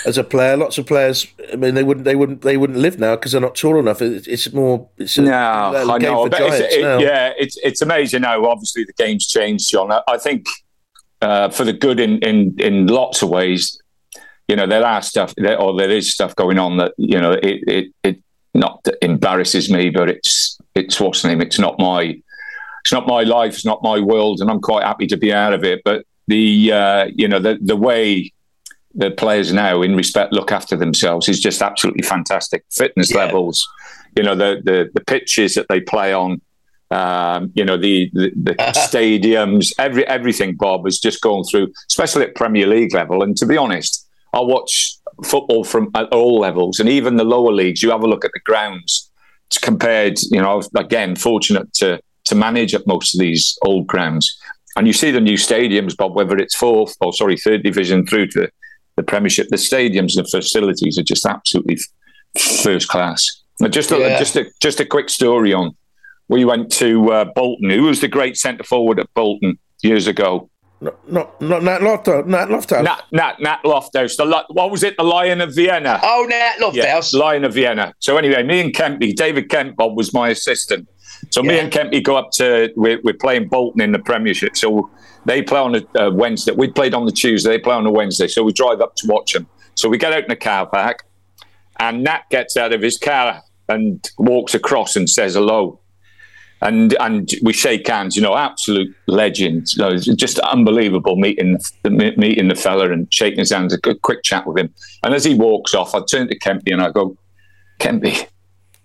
as 0.05 0.17
a 0.17 0.23
player, 0.23 0.55
lots 0.55 0.77
of 0.77 0.85
players. 0.85 1.27
I 1.51 1.57
mean, 1.57 1.75
they 1.75 1.83
wouldn't, 1.83 2.05
they 2.05 2.15
wouldn't, 2.15 2.41
they 2.41 2.55
wouldn't 2.55 2.79
live 2.79 2.99
now 2.99 3.17
because 3.17 3.33
they're 3.33 3.41
not 3.41 3.55
tall 3.55 3.77
enough. 3.77 4.01
it's 4.01 4.53
more. 4.53 4.87
It's 4.97 5.17
a, 5.17 5.23
no, 5.23 5.31
I 5.31 5.97
know. 5.97 6.29
But 6.29 6.41
it's, 6.41 6.75
it, 6.75 7.01
yeah, 7.01 7.33
it's 7.37 7.57
it's 7.57 7.81
amazing 7.81 8.21
now. 8.21 8.45
Obviously, 8.45 8.85
the 8.85 8.93
game's 8.93 9.27
changed, 9.27 9.69
John. 9.69 9.91
I, 9.91 10.01
I 10.07 10.17
think 10.17 10.47
uh, 11.21 11.49
for 11.49 11.65
the 11.65 11.73
good 11.73 11.99
in, 11.99 12.19
in 12.19 12.55
in 12.59 12.87
lots 12.87 13.21
of 13.21 13.29
ways. 13.29 13.80
You 14.47 14.55
know, 14.55 14.67
there 14.67 14.85
are 14.85 15.01
stuff, 15.01 15.33
or 15.37 15.77
there 15.77 15.89
is 15.89 16.11
stuff 16.11 16.35
going 16.35 16.59
on 16.59 16.77
that 16.77 16.93
you 16.97 17.19
know 17.19 17.31
it 17.31 17.63
it, 17.67 17.93
it 18.03 18.19
not 18.53 18.85
embarrasses 19.01 19.71
me, 19.71 19.89
but 19.89 20.09
it's 20.09 20.57
it's 20.75 20.99
what's 20.99 21.23
name? 21.23 21.41
It's 21.41 21.59
not 21.59 21.79
my 21.79 22.21
it's 22.81 22.91
not 22.91 23.07
my 23.07 23.21
life, 23.23 23.53
it's 23.53 23.65
not 23.65 23.83
my 23.83 23.99
world, 23.99 24.41
and 24.41 24.49
I'm 24.49 24.61
quite 24.61 24.83
happy 24.83 25.07
to 25.07 25.17
be 25.17 25.31
out 25.31 25.53
of 25.53 25.63
it. 25.63 25.81
But 25.85 26.05
the 26.27 26.71
uh, 26.71 27.05
you 27.13 27.27
know 27.27 27.39
the 27.39 27.57
the 27.61 27.75
way 27.75 28.31
the 28.93 29.11
players 29.11 29.53
now 29.53 29.81
in 29.81 29.95
respect 29.95 30.33
look 30.33 30.51
after 30.51 30.75
themselves 30.75 31.29
is 31.29 31.39
just 31.39 31.61
absolutely 31.61 32.03
fantastic. 32.03 32.63
Fitness 32.71 33.11
yeah. 33.11 33.25
levels, 33.25 33.67
you 34.17 34.23
know 34.23 34.35
the, 34.35 34.61
the 34.63 34.89
the 34.93 35.01
pitches 35.01 35.53
that 35.55 35.67
they 35.69 35.79
play 35.79 36.13
on, 36.13 36.41
um, 36.89 37.51
you 37.53 37.63
know 37.63 37.77
the 37.77 38.09
the, 38.13 38.31
the 38.35 38.55
stadiums, 38.73 39.73
every 39.77 40.05
everything. 40.07 40.55
Bob 40.55 40.85
has 40.85 40.99
just 40.99 41.21
gone 41.21 41.43
through, 41.43 41.71
especially 41.89 42.23
at 42.23 42.35
Premier 42.35 42.67
League 42.67 42.93
level. 42.93 43.23
And 43.23 43.37
to 43.37 43.45
be 43.45 43.57
honest, 43.57 44.00
I 44.33 44.39
watch 44.39 44.97
football 45.23 45.63
from 45.63 45.91
at 45.95 46.11
all 46.13 46.39
levels, 46.39 46.79
and 46.79 46.89
even 46.89 47.17
the 47.17 47.23
lower 47.23 47.51
leagues. 47.51 47.83
You 47.83 47.91
have 47.91 48.03
a 48.03 48.07
look 48.07 48.25
at 48.25 48.31
the 48.33 48.39
grounds 48.41 49.09
compared. 49.61 50.19
You 50.31 50.41
know, 50.41 50.61
again, 50.75 51.15
fortunate 51.15 51.73
to 51.75 52.01
to 52.25 52.35
manage 52.35 52.73
at 52.75 52.85
most 52.85 53.15
of 53.15 53.19
these 53.19 53.57
old 53.63 53.87
grounds 53.87 54.37
and 54.75 54.87
you 54.87 54.93
see 54.93 55.11
the 55.11 55.21
new 55.21 55.35
stadiums, 55.35 55.95
Bob, 55.95 56.15
whether 56.15 56.37
it's 56.37 56.55
fourth 56.55 56.95
or 57.01 57.13
sorry, 57.13 57.37
third 57.37 57.63
division 57.63 58.05
through 58.05 58.27
to 58.27 58.49
the 58.95 59.03
Premiership, 59.03 59.47
the 59.49 59.57
stadiums 59.57 60.15
and 60.15 60.25
the 60.25 60.29
facilities 60.29 60.97
are 60.97 61.03
just 61.03 61.25
absolutely 61.25 61.77
first 62.63 62.87
class. 62.87 63.43
Just 63.69 63.91
a, 63.91 63.99
yeah. 63.99 64.17
just 64.17 64.35
a 64.35 64.45
just 64.59 64.79
a 64.79 64.85
quick 64.85 65.09
story 65.09 65.53
on. 65.53 65.75
We 66.29 66.45
went 66.45 66.71
to 66.73 67.11
uh, 67.11 67.25
Bolton. 67.35 67.69
Who 67.69 67.83
was 67.83 68.01
the 68.01 68.07
great 68.07 68.37
centre 68.37 68.63
forward 68.63 68.99
at 68.99 69.13
Bolton 69.13 69.59
years 69.83 70.07
ago? 70.07 70.49
Not, 70.81 71.11
not, 71.11 71.41
not 71.41 71.63
Nat 71.63 71.81
Lofthouse. 71.81 72.25
Nat 72.25 72.47
Lofthouse. 72.47 72.83
Nat, 72.83 73.03
Nat, 73.11 73.39
Nat 73.39 73.59
Lofthouse. 73.63 74.17
The, 74.17 74.45
what 74.49 74.71
was 74.71 74.81
it? 74.81 74.97
The 74.97 75.03
Lion 75.03 75.39
of 75.39 75.53
Vienna. 75.53 75.99
Oh, 76.01 76.25
Nat 76.27 76.55
Lofthouse. 76.59 77.13
Yeah, 77.13 77.19
Lion 77.19 77.45
of 77.45 77.53
Vienna. 77.53 77.93
So 77.99 78.17
anyway, 78.17 78.41
me 78.41 78.61
and 78.61 78.73
Kempy, 78.73 79.15
David 79.15 79.49
Kemp, 79.49 79.75
Bob 79.75 79.95
was 79.95 80.11
my 80.11 80.29
assistant. 80.29 80.89
So 81.29 81.43
yeah. 81.43 81.49
me 81.49 81.59
and 81.59 81.71
Kempy 81.71 82.03
go 82.03 82.17
up 82.17 82.31
to 82.31 82.73
we're, 82.75 82.99
we're, 83.03 83.13
playing 83.13 83.47
Bolton 83.47 83.81
in 83.81 83.91
the 83.91 83.99
Premiership. 83.99 84.57
So 84.57 84.89
they 85.25 85.43
play 85.43 85.59
on 85.59 85.75
a 85.75 85.99
uh, 85.99 86.11
Wednesday. 86.11 86.53
We 86.53 86.67
played 86.67 86.95
on 86.95 87.05
the 87.05 87.11
Tuesday. 87.11 87.51
They 87.51 87.59
play 87.59 87.75
on 87.75 87.85
a 87.85 87.91
Wednesday. 87.91 88.27
So 88.27 88.43
we 88.43 88.51
drive 88.51 88.81
up 88.81 88.95
to 88.97 89.07
watch 89.07 89.33
them. 89.33 89.47
So 89.75 89.87
we 89.87 89.99
get 89.99 90.13
out 90.13 90.23
in 90.23 90.29
the 90.29 90.35
car 90.35 90.65
park, 90.65 91.05
and 91.79 92.03
Nat 92.03 92.23
gets 92.29 92.57
out 92.57 92.73
of 92.73 92.81
his 92.81 92.97
car 92.97 93.41
and 93.69 94.09
walks 94.17 94.55
across 94.55 94.95
and 94.95 95.09
says 95.09 95.35
hello. 95.35 95.79
And 96.61 96.95
and 96.99 97.31
we 97.41 97.53
shake 97.53 97.87
hands, 97.87 98.15
you 98.15 98.21
know, 98.21 98.37
absolute 98.37 98.95
legend. 99.07 99.73
You 99.73 99.81
know, 99.81 99.97
just 99.97 100.37
unbelievable 100.39 101.15
meeting 101.15 101.57
meeting 101.83 102.49
the 102.49 102.55
fella 102.55 102.91
and 102.91 103.11
shaking 103.11 103.39
his 103.39 103.51
hands, 103.51 103.73
a 103.73 103.77
good, 103.77 104.01
quick 104.03 104.21
chat 104.23 104.45
with 104.45 104.59
him. 104.59 104.71
And 105.03 105.15
as 105.15 105.25
he 105.25 105.33
walks 105.33 105.73
off, 105.73 105.95
I 105.95 106.01
turn 106.09 106.27
to 106.27 106.37
Kempy 106.37 106.71
and 106.71 106.81
I 106.81 106.91
go, 106.91 107.17
Kempy, 107.79 108.27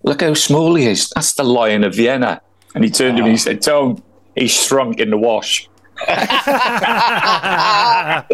look 0.04 0.22
how 0.22 0.32
small 0.32 0.74
he 0.74 0.86
is. 0.86 1.10
That's 1.10 1.34
the 1.34 1.44
Lion 1.44 1.84
of 1.84 1.94
Vienna. 1.94 2.40
And 2.74 2.82
he 2.82 2.90
turned 2.90 3.14
oh. 3.14 3.18
to 3.18 3.22
me 3.22 3.30
and 3.30 3.38
he 3.38 3.42
said, 3.42 3.60
Tom, 3.60 4.02
he's 4.34 4.52
shrunk 4.52 4.98
in 4.98 5.10
the 5.10 5.18
wash. 5.18 5.68
yeah, 6.08 8.24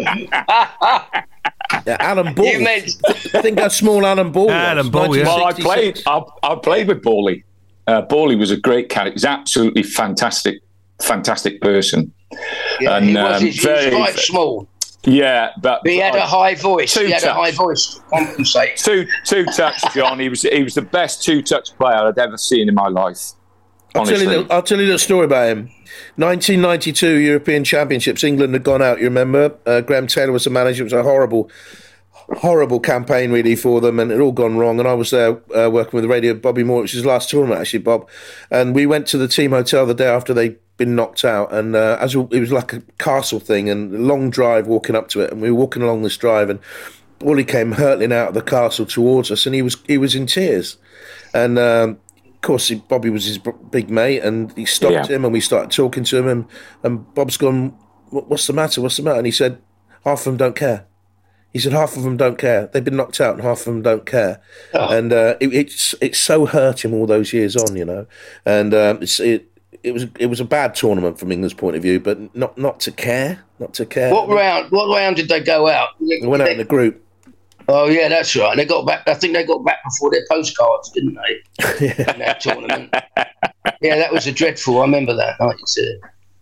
Alan 1.99 2.33
Ball. 2.33 2.59
Made... 2.59 2.89
I 3.07 3.41
think 3.41 3.57
that's 3.57 3.75
small 3.75 4.05
Alan 4.05 4.31
Ball 4.31 4.47
was. 4.47 4.53
Alan 4.53 4.89
Ball, 4.89 5.17
yeah. 5.17 5.23
Well, 5.23 5.45
I 5.45 5.53
played, 5.53 6.01
I, 6.05 6.21
I 6.43 6.55
played 6.55 6.87
with 6.87 7.01
Bally. 7.01 7.43
Uh, 7.87 8.01
Bally 8.01 8.35
was 8.35 8.51
a 8.51 8.57
great 8.57 8.89
character. 8.89 9.13
He's 9.13 9.25
absolutely 9.25 9.83
fantastic, 9.83 10.61
fantastic 11.01 11.61
person. 11.61 12.13
Yeah, 12.79 12.97
and 12.97 13.05
he 13.05 13.13
was, 13.15 13.41
um, 13.41 13.41
he 13.41 13.47
was 13.47 13.95
quite 13.95 14.15
small. 14.15 14.67
Yeah, 15.05 15.49
but 15.61 15.81
But 15.83 15.91
he 15.91 15.97
had 15.97 16.15
a 16.15 16.21
high 16.21 16.55
voice. 16.55 16.93
Two 16.93 17.05
He 17.05 17.11
had 17.11 17.23
a 17.23 17.33
high 17.33 17.51
voice 17.51 17.95
to 17.95 18.01
compensate. 18.09 18.77
two 18.77 19.05
two 19.25 19.43
touch, 19.45 19.81
John. 19.93 20.17
He 20.19 20.29
was 20.29 20.43
he 20.43 20.63
was 20.63 20.75
the 20.75 20.81
best 20.81 21.23
two 21.23 21.41
touch 21.41 21.75
player 21.77 21.95
I'd 21.97 22.17
ever 22.17 22.37
seen 22.37 22.69
in 22.69 22.75
my 22.75 22.87
life. 22.87 23.19
I'll 23.95 24.05
tell, 24.05 24.13
you, 24.13 24.13
a 24.13 24.17
Honestly, 24.21 24.25
little- 24.27 24.51
I'll 24.53 24.63
tell 24.63 24.77
you 24.79 24.85
a 24.85 24.87
little 24.87 24.99
story 24.99 25.25
about 25.25 25.49
him. 25.49 25.69
1992 26.15 27.17
European 27.19 27.63
Championships. 27.63 28.23
England 28.23 28.53
had 28.53 28.63
gone 28.63 28.81
out. 28.81 28.97
You 28.99 29.03
remember? 29.05 29.55
Uh, 29.65 29.81
Graham 29.81 30.07
Taylor 30.07 30.31
was 30.31 30.45
the 30.45 30.49
manager. 30.49 30.81
It 30.83 30.85
was 30.85 30.93
a 30.93 31.03
horrible, 31.03 31.51
horrible 32.37 32.79
campaign 32.79 33.31
really 33.31 33.55
for 33.55 33.81
them, 33.81 33.99
and 33.99 34.11
it 34.11 34.19
all 34.19 34.31
gone 34.31 34.57
wrong. 34.57 34.79
And 34.79 34.87
I 34.87 34.93
was 34.93 35.11
there 35.11 35.41
uh, 35.55 35.69
working 35.69 35.93
with 35.93 36.03
the 36.03 36.07
radio. 36.09 36.33
Bobby 36.33 36.63
Moore, 36.63 36.81
which 36.81 36.91
is 36.91 36.97
his 36.99 37.05
last 37.05 37.29
tournament 37.29 37.61
actually, 37.61 37.79
Bob. 37.79 38.09
And 38.51 38.73
we 38.75 38.85
went 38.85 39.07
to 39.07 39.17
the 39.17 39.27
team 39.27 39.51
hotel 39.51 39.85
the 39.85 39.93
day 39.93 40.07
after 40.07 40.33
they'd 40.33 40.57
been 40.77 40.95
knocked 40.95 41.23
out, 41.23 41.53
and 41.53 41.75
uh, 41.75 41.97
as 41.99 42.15
it 42.15 42.39
was 42.39 42.51
like 42.51 42.73
a 42.73 42.81
castle 42.97 43.39
thing, 43.39 43.69
and 43.69 43.93
a 43.93 43.97
long 43.99 44.29
drive 44.29 44.67
walking 44.67 44.95
up 44.95 45.07
to 45.09 45.21
it, 45.21 45.31
and 45.31 45.41
we 45.41 45.51
were 45.51 45.57
walking 45.57 45.83
along 45.83 46.01
this 46.01 46.17
drive, 46.17 46.49
and 46.49 46.59
Wally 47.21 47.45
came 47.45 47.73
hurtling 47.73 48.11
out 48.11 48.29
of 48.29 48.33
the 48.33 48.41
castle 48.41 48.85
towards 48.85 49.29
us, 49.31 49.45
and 49.45 49.53
he 49.53 49.61
was 49.61 49.77
he 49.87 49.97
was 49.97 50.15
in 50.15 50.25
tears, 50.27 50.77
and. 51.33 51.57
Um, 51.59 51.99
of 52.25 52.47
course, 52.47 52.67
he, 52.67 52.75
Bobby 52.75 53.09
was 53.09 53.23
his 53.23 53.37
big 53.71 53.89
mate, 53.89 54.19
and 54.21 54.51
he 54.57 54.65
stopped 54.65 54.91
Yeah. 54.91 55.07
him, 55.07 55.23
and 55.23 55.31
we 55.31 55.39
started 55.39 55.71
talking 55.71 56.03
to 56.03 56.17
him, 56.17 56.27
and, 56.27 56.45
and 56.83 57.13
Bob's 57.13 57.37
gone, 57.37 57.69
"What's 58.09 58.47
the 58.47 58.51
matter? 58.51 58.81
What's 58.81 58.97
the 58.97 59.03
matter?" 59.03 59.19
And 59.19 59.25
he 59.25 59.31
said, 59.31 59.59
"Half 60.03 60.19
of 60.19 60.23
them 60.25 60.35
don't 60.35 60.55
care." 60.55 60.85
He 61.53 61.59
said, 61.59 61.71
"Half 61.71 61.95
of 61.95 62.03
them 62.03 62.17
don't 62.17 62.37
care. 62.37 62.67
They've 62.67 62.83
been 62.83 62.97
knocked 62.97 63.21
out, 63.21 63.35
and 63.35 63.43
half 63.43 63.59
of 63.59 63.65
them 63.65 63.81
don't 63.83 64.05
care." 64.05 64.41
And 64.73 65.13
uh, 65.13 65.35
it, 65.39 65.53
it's 65.53 65.93
it's 66.01 66.17
so 66.17 66.47
hurt 66.47 66.83
him 66.83 66.93
all 66.93 67.05
those 67.05 67.31
years 67.31 67.55
on, 67.55 67.75
you 67.75 67.85
know. 67.85 68.07
And 68.45 68.73
um, 68.73 69.01
it's 69.01 69.19
it. 69.19 69.49
It 69.83 69.93
was 69.93 70.07
it 70.17 70.27
was 70.27 70.39
a 70.39 70.45
bad 70.45 70.75
tournament 70.75 71.19
from 71.19 71.31
England's 71.31 71.53
point 71.53 71.75
of 71.75 71.81
view, 71.81 71.99
but 71.99 72.35
not 72.35 72.57
not 72.57 72.79
to 72.81 72.91
care, 72.91 73.43
not 73.59 73.73
to 73.75 73.85
care. 73.85 74.13
What 74.13 74.29
round? 74.29 74.71
What 74.71 74.87
round 74.97 75.17
did 75.17 75.27
they 75.27 75.41
go 75.41 75.67
out? 75.67 75.89
They 75.99 76.25
went 76.25 76.41
out 76.41 76.49
in 76.49 76.57
the 76.57 76.63
group. 76.63 77.03
Oh 77.67 77.87
yeah, 77.87 78.09
that's 78.09 78.35
right. 78.35 78.55
They 78.55 78.65
got 78.65 78.85
back. 78.85 79.07
I 79.07 79.13
think 79.13 79.33
they 79.33 79.45
got 79.45 79.63
back 79.63 79.83
before 79.83 80.11
their 80.11 80.25
postcards, 80.29 80.89
didn't 80.91 81.15
they? 81.15 81.87
In 82.13 82.19
that 82.19 82.41
tournament. 82.41 82.93
yeah, 83.81 83.95
that 83.95 84.11
was 84.11 84.27
a 84.27 84.31
dreadful. 84.31 84.79
I 84.79 84.81
remember 84.81 85.13
that 85.13 85.39
night. 85.39 85.55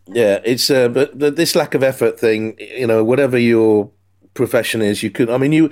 Yeah, 0.07 0.39
it's 0.43 0.69
uh, 0.69 0.87
but 0.89 1.17
this 1.19 1.55
lack 1.55 1.73
of 1.73 1.83
effort 1.83 2.19
thing, 2.19 2.57
you 2.59 2.87
know, 2.87 3.03
whatever 3.03 3.37
your 3.37 3.91
profession 4.33 4.81
is, 4.81 5.03
you 5.03 5.11
could. 5.11 5.29
I 5.29 5.37
mean, 5.37 5.51
you. 5.51 5.69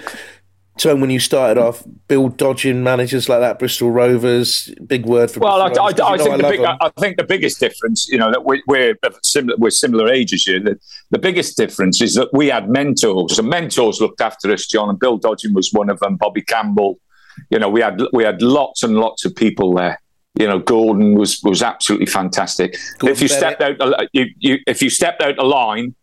Tone, 0.77 1.01
when 1.01 1.09
you 1.09 1.19
started 1.19 1.59
off, 1.59 1.83
Bill 2.07 2.29
Dodgin 2.29 2.77
managers 2.77 3.27
like 3.27 3.41
that, 3.41 3.59
Bristol 3.59 3.91
Rovers, 3.91 4.73
big 4.87 5.05
word 5.05 5.29
for. 5.29 5.41
well, 5.41 5.61
I, 5.61 5.67
Bristol 5.67 6.05
I, 6.05 6.11
Rovers, 6.11 6.21
I 6.21 6.29
think 6.29 6.41
the 6.41 6.49
big. 6.49 6.61
I 6.61 6.91
think 6.97 7.17
the 7.17 7.23
biggest 7.25 7.59
difference, 7.59 8.07
you 8.07 8.17
know, 8.17 8.31
that 8.31 8.45
we, 8.45 8.63
we're 8.65 8.95
similar, 9.21 9.57
we're 9.57 9.71
similar 9.71 10.07
ages 10.07 10.43
here. 10.43 10.61
The, 10.61 10.79
the 11.11 11.19
biggest 11.19 11.57
difference 11.57 12.01
is 12.01 12.15
that 12.15 12.29
we 12.31 12.47
had 12.47 12.69
mentors, 12.69 13.37
and 13.37 13.49
mentors 13.49 13.99
looked 13.99 14.21
after 14.21 14.53
us. 14.53 14.67
John 14.67 14.87
and 14.87 14.97
Bill 14.97 15.19
Dodgin 15.19 15.53
was 15.53 15.73
one 15.73 15.89
of 15.89 15.99
them. 15.99 16.15
Bobby 16.15 16.41
Campbell, 16.41 16.97
you 17.49 17.59
know, 17.59 17.67
we 17.67 17.81
had 17.81 18.01
we 18.13 18.23
had 18.23 18.41
lots 18.41 18.81
and 18.81 18.95
lots 18.95 19.25
of 19.25 19.35
people 19.35 19.73
there. 19.73 19.99
You 20.35 20.47
know, 20.47 20.59
Gordon 20.59 21.15
was 21.15 21.41
was 21.43 21.61
absolutely 21.61 22.05
fantastic. 22.05 22.77
Gordon 22.99 23.15
if 23.17 23.21
you 23.21 23.27
Bennett. 23.27 23.57
stepped 23.57 23.81
out, 23.81 24.07
you, 24.13 24.27
you 24.37 24.59
if 24.65 24.81
you 24.81 24.89
stepped 24.89 25.21
out 25.21 25.35
the 25.35 25.43
line, 25.43 25.93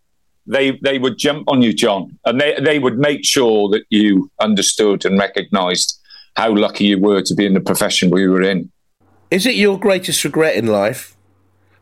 they 0.47 0.79
they 0.83 0.99
would 0.99 1.19
jump 1.19 1.49
on 1.49 1.63
you, 1.63 1.73
John, 1.73 2.19
and 2.25 2.41
they 2.41 2.59
they 2.61 2.79
would 2.79 2.99
make 2.99 3.25
sure 3.25 3.69
that 3.71 3.85
you 3.91 4.31
understood 4.41 5.05
and 5.05 5.19
recognised 5.19 6.01
how 6.37 6.55
lucky 6.55 6.85
you 6.85 6.99
were 6.99 7.23
to 7.23 7.35
be 7.35 7.47
in 7.47 7.55
the 7.55 7.61
profession 7.61 8.11
we 8.11 8.29
were 8.29 8.43
in. 8.43 8.71
Is 9.31 9.47
it 9.47 9.55
your 9.55 9.79
greatest 9.79 10.23
regret 10.25 10.55
in 10.55 10.67
life 10.67 11.17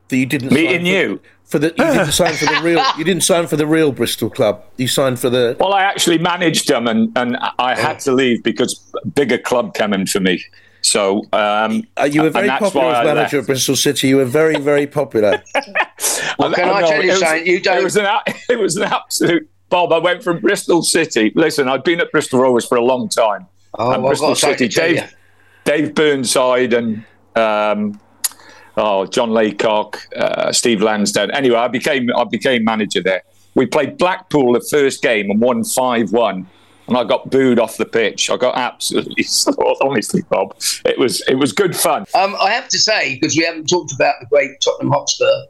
that 0.09 0.17
you 0.17 0.27
didn't 0.27 0.53
Meeting 0.53 0.71
sign 0.71 0.81
for, 0.81 0.87
you. 0.87 1.21
for 1.45 1.59
the 1.59 1.67
you 1.69 1.85
didn't 1.85 2.13
sign 2.13 2.35
for 2.35 2.47
the 2.47 2.61
real 2.63 2.85
you 2.99 3.05
didn't 3.05 3.23
sign 3.23 3.47
for 3.47 3.57
the 3.57 3.67
real 3.67 3.93
Bristol 3.93 4.31
club. 4.31 4.65
You 4.77 4.89
signed 4.89 5.19
for 5.19 5.31
the 5.31 5.57
Well, 5.59 5.73
I 5.73 5.83
actually 5.83 6.19
managed 6.19 6.69
them, 6.69 6.87
and, 6.87 7.17
and 7.17 7.37
I 7.59 7.75
had 7.75 7.99
to 8.01 8.13
leave 8.13 8.43
because 8.43 8.81
a 9.03 9.09
bigger 9.09 9.39
club 9.39 9.75
came 9.75 9.93
in 9.93 10.07
for 10.07 10.21
me. 10.21 10.43
So 10.85 11.23
um, 11.33 11.85
you 12.11 12.23
were 12.23 12.31
very 12.31 12.49
popular 12.49 12.93
as 12.93 13.07
manager 13.07 13.39
of 13.39 13.47
Bristol 13.47 13.75
City. 13.75 14.09
You 14.09 14.17
were 14.19 14.25
very 14.27 14.59
very 14.59 14.87
popular. 14.87 15.43
Well, 16.37 16.53
can 16.53 16.69
I 16.69 16.81
no, 16.81 16.89
tell 16.89 17.03
you 17.03 17.11
it 17.11 17.13
was- 17.13 17.21
something? 17.21 17.47
You 17.47 17.61
don't- 17.61 17.79
It 17.79 17.85
was 17.85 17.97
an 17.97 18.07
it 18.49 18.59
was 18.59 18.77
an 18.77 18.83
absolute 18.85 19.49
Bob. 19.71 19.93
I 19.93 19.99
went 19.99 20.23
from 20.25 20.41
Bristol 20.41 20.83
City. 20.83 21.33
Listen, 21.37 21.69
I've 21.69 21.85
been 21.85 22.01
at 22.01 22.11
Bristol 22.11 22.41
Rovers 22.41 22.67
for 22.67 22.77
a 22.77 22.83
long 22.85 23.09
time. 23.09 23.47
Oh, 23.79 23.93
and 23.93 24.03
well, 24.03 24.13
I've 24.13 24.19
Bristol 24.19 24.51
got 24.51 24.59
City, 24.59 24.69
Dave. 24.69 25.15
Dave 25.65 25.95
Burnside 25.95 26.73
and 26.75 27.05
um, 27.37 28.01
oh 28.77 29.07
John 29.07 29.31
Laycock, 29.31 30.07
uh, 30.17 30.51
Steve 30.53 30.83
Lansdown. 30.83 31.31
Anyway, 31.31 31.57
I 31.57 31.69
became 31.69 32.11
I 32.15 32.25
became 32.25 32.65
manager 32.65 33.01
there. 33.03 33.23
We 33.55 33.67
played 33.67 33.97
Blackpool 33.97 34.53
the 34.55 34.67
first 34.69 35.03
game 35.03 35.31
and 35.31 35.41
won 35.41 35.63
five 35.65 36.11
one. 36.13 36.49
And 36.87 36.97
I 36.97 37.05
got 37.05 37.31
booed 37.31 37.59
off 37.59 37.77
the 37.77 37.87
pitch. 37.87 38.31
I 38.31 38.37
got 38.37 38.57
absolutely 38.57 39.23
slaughtered. 39.23 39.77
Honestly, 39.81 40.23
Bob, 40.29 40.57
it 40.85 40.99
was 40.99 41.23
it 41.29 41.37
was 41.37 41.53
good 41.53 41.75
fun. 41.75 42.05
Um, 42.15 42.37
I 42.41 42.51
have 42.51 42.69
to 42.69 42.79
say, 42.79 43.15
because 43.15 43.37
we 43.37 43.45
haven't 43.45 43.69
talked 43.69 43.93
about 43.93 44.15
the 44.21 44.27
great 44.27 44.51
Tottenham 44.63 44.93
Hotspur 44.93 45.45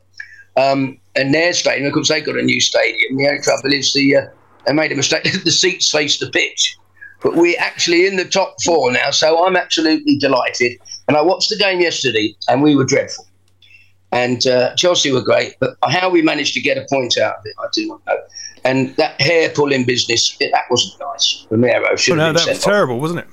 um, 0.56 0.98
and 1.16 1.34
their 1.34 1.52
stadium, 1.52 1.86
of 1.86 1.94
course, 1.94 2.08
they 2.08 2.20
got 2.20 2.36
a 2.36 2.42
new 2.42 2.60
stadium. 2.60 3.16
The 3.16 3.28
only 3.28 3.42
trouble 3.42 3.72
is 3.72 3.92
the 3.92 4.16
uh, 4.16 4.26
they 4.66 4.72
made 4.72 4.92
a 4.92 4.96
mistake. 4.96 5.24
the 5.44 5.50
seats 5.50 5.90
face 5.90 6.18
the 6.18 6.30
pitch. 6.30 6.76
But 7.22 7.36
we're 7.36 7.58
actually 7.58 8.06
in 8.06 8.16
the 8.16 8.26
top 8.26 8.56
four 8.62 8.92
now, 8.92 9.10
so 9.10 9.46
I'm 9.46 9.56
absolutely 9.56 10.18
delighted. 10.18 10.72
And 11.08 11.16
I 11.16 11.22
watched 11.22 11.48
the 11.48 11.56
game 11.56 11.80
yesterday, 11.80 12.34
and 12.48 12.62
we 12.62 12.76
were 12.76 12.84
dreadful. 12.84 13.26
And 14.12 14.46
uh, 14.46 14.76
Chelsea 14.76 15.10
were 15.10 15.22
great, 15.22 15.54
but 15.58 15.76
how 15.88 16.10
we 16.10 16.20
managed 16.20 16.54
to 16.54 16.60
get 16.60 16.76
a 16.76 16.86
point 16.90 17.16
out 17.16 17.36
of 17.38 17.46
it, 17.46 17.54
I 17.58 17.66
do 17.72 17.86
not 17.86 18.06
know. 18.06 18.16
And 18.64 18.96
that 18.96 19.20
hair 19.20 19.50
pulling 19.50 19.84
business, 19.84 20.36
it, 20.40 20.50
that 20.52 20.64
wasn't 20.70 20.98
nice. 21.00 21.46
Romero 21.50 21.96
should 21.96 22.16
Well, 22.16 22.26
have 22.26 22.34
no, 22.34 22.38
been 22.40 22.46
that 22.46 22.50
was 22.52 22.58
sent 22.58 22.58
off. 22.58 22.64
terrible, 22.64 23.00
wasn't 23.00 23.20
it? 23.20 23.26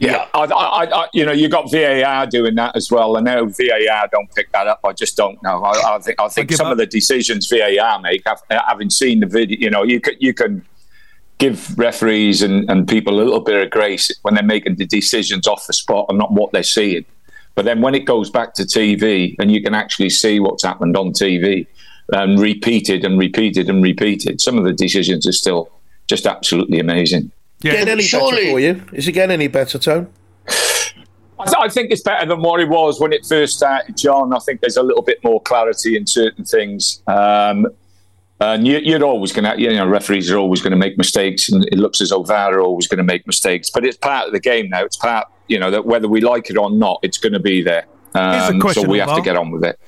Yeah, 0.00 0.26
I, 0.32 0.44
I, 0.44 0.84
I, 1.04 1.08
you 1.12 1.24
know, 1.24 1.32
you 1.32 1.48
got 1.48 1.72
VAR 1.72 2.26
doing 2.26 2.54
that 2.54 2.76
as 2.76 2.88
well. 2.90 3.16
I 3.16 3.20
know 3.20 3.46
VAR 3.46 4.08
don't 4.12 4.32
pick 4.32 4.52
that 4.52 4.68
up. 4.68 4.80
I 4.84 4.92
just 4.92 5.16
don't 5.16 5.42
know. 5.42 5.64
I, 5.64 5.96
I 5.96 5.98
think 5.98 6.20
I 6.20 6.28
think 6.28 6.50
give 6.50 6.58
some 6.58 6.66
up. 6.68 6.72
of 6.72 6.78
the 6.78 6.86
decisions 6.86 7.48
VAR 7.48 7.98
make, 8.00 8.22
having 8.48 8.90
seen 8.90 9.18
the 9.20 9.26
video, 9.26 9.58
you 9.58 9.70
know, 9.70 9.82
you 9.82 10.00
can 10.00 10.14
you 10.20 10.32
can 10.34 10.64
give 11.38 11.76
referees 11.76 12.42
and, 12.42 12.68
and 12.70 12.86
people 12.86 13.14
a 13.14 13.18
little 13.24 13.40
bit 13.40 13.60
of 13.60 13.70
grace 13.70 14.12
when 14.22 14.34
they're 14.34 14.44
making 14.44 14.76
the 14.76 14.86
decisions 14.86 15.48
off 15.48 15.66
the 15.66 15.72
spot 15.72 16.06
and 16.08 16.18
not 16.18 16.32
what 16.32 16.52
they're 16.52 16.62
seeing. 16.62 17.04
But 17.56 17.64
then 17.64 17.80
when 17.80 17.94
it 17.96 18.04
goes 18.04 18.30
back 18.30 18.54
to 18.54 18.62
TV 18.62 19.34
and 19.40 19.50
you 19.50 19.60
can 19.62 19.74
actually 19.74 20.10
see 20.10 20.38
what's 20.38 20.62
happened 20.62 20.96
on 20.96 21.10
TV 21.12 21.66
and 22.12 22.38
repeated 22.38 23.04
and 23.04 23.18
repeated 23.18 23.68
and 23.68 23.82
repeated, 23.82 24.40
some 24.40 24.58
of 24.58 24.64
the 24.64 24.72
decisions 24.72 25.26
are 25.26 25.32
still 25.32 25.70
just 26.06 26.26
absolutely 26.26 26.80
amazing. 26.80 27.30
Getting 27.60 27.88
any 27.88 28.08
better 28.10 28.50
for 28.50 28.60
you? 28.60 28.82
Is 28.92 29.08
it 29.08 29.12
getting 29.12 29.32
any 29.34 29.48
better, 29.48 29.78
Tone? 29.78 30.12
I, 31.40 31.44
th- 31.44 31.56
I 31.56 31.68
think 31.68 31.90
it's 31.92 32.02
better 32.02 32.26
than 32.26 32.40
what 32.42 32.60
it 32.60 32.68
was 32.68 33.00
when 33.00 33.12
it 33.12 33.24
first 33.24 33.56
started, 33.58 33.96
John. 33.96 34.34
I 34.34 34.38
think 34.40 34.60
there's 34.60 34.76
a 34.76 34.82
little 34.82 35.02
bit 35.02 35.22
more 35.22 35.40
clarity 35.40 35.96
in 35.96 36.06
certain 36.06 36.44
things. 36.44 37.02
Um, 37.06 37.68
and 38.40 38.66
you, 38.66 38.78
you're 38.78 39.04
always 39.04 39.32
going 39.32 39.44
to, 39.44 39.60
you 39.60 39.72
know, 39.72 39.86
referees 39.86 40.30
are 40.30 40.38
always 40.38 40.60
going 40.60 40.70
to 40.72 40.76
make 40.76 40.96
mistakes, 40.96 41.48
and 41.48 41.64
it 41.66 41.78
looks 41.78 42.00
as 42.00 42.10
though 42.10 42.22
VAR 42.22 42.54
are 42.54 42.60
always 42.60 42.86
going 42.86 42.98
to 42.98 43.04
make 43.04 43.26
mistakes. 43.26 43.70
But 43.70 43.84
it's 43.84 43.96
part 43.96 44.26
of 44.26 44.32
the 44.32 44.40
game 44.40 44.68
now. 44.70 44.84
It's 44.84 44.96
part, 44.96 45.26
you 45.48 45.58
know, 45.58 45.70
that 45.70 45.84
whether 45.84 46.08
we 46.08 46.20
like 46.20 46.48
it 46.50 46.56
or 46.56 46.70
not, 46.70 47.00
it's 47.02 47.18
going 47.18 47.32
to 47.32 47.40
be 47.40 47.62
there. 47.62 47.86
Here's 48.14 48.50
a 48.50 48.52
Um, 48.54 48.72
so 48.72 48.82
we 48.82 48.98
have 48.98 49.14
to 49.14 49.22
get 49.22 49.36
on 49.36 49.50
with 49.50 49.64
it. 49.64 49.78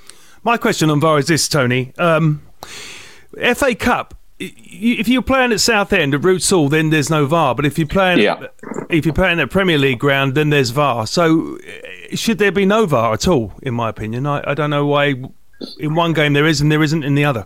My 0.42 0.56
question 0.56 0.90
on 0.90 1.00
VAR 1.00 1.18
is 1.18 1.26
this, 1.26 1.48
Tony. 1.48 1.92
Um, 1.98 2.42
FA 3.54 3.74
Cup. 3.74 4.14
If 4.38 5.06
you're 5.06 5.20
playing 5.20 5.52
at 5.52 5.60
Southend 5.60 6.14
at 6.14 6.24
Roots 6.24 6.48
Hall, 6.48 6.70
then 6.70 6.88
there's 6.88 7.10
no 7.10 7.26
VAR. 7.26 7.54
But 7.54 7.66
if 7.66 7.78
you're 7.78 7.86
playing, 7.86 8.20
Yeah. 8.20 8.46
if 8.88 9.04
you're 9.04 9.14
playing 9.14 9.38
at 9.38 9.50
Premier 9.50 9.76
League 9.76 9.98
ground, 9.98 10.34
then 10.34 10.48
there's 10.48 10.70
VAR. 10.70 11.06
So 11.06 11.58
uh, 11.58 12.16
should 12.16 12.38
there 12.38 12.50
be 12.52 12.64
no 12.64 12.86
VAR 12.86 13.12
at 13.12 13.28
all? 13.28 13.52
In 13.62 13.74
my 13.74 13.90
opinion, 13.90 14.26
I, 14.26 14.42
I 14.50 14.54
don't 14.54 14.70
know 14.70 14.86
why. 14.86 15.14
In 15.78 15.94
one 15.94 16.14
game 16.14 16.32
there 16.32 16.46
is 16.46 16.62
and 16.62 16.72
there 16.72 16.82
isn't 16.82 17.04
in 17.04 17.14
the 17.16 17.24
other. 17.26 17.44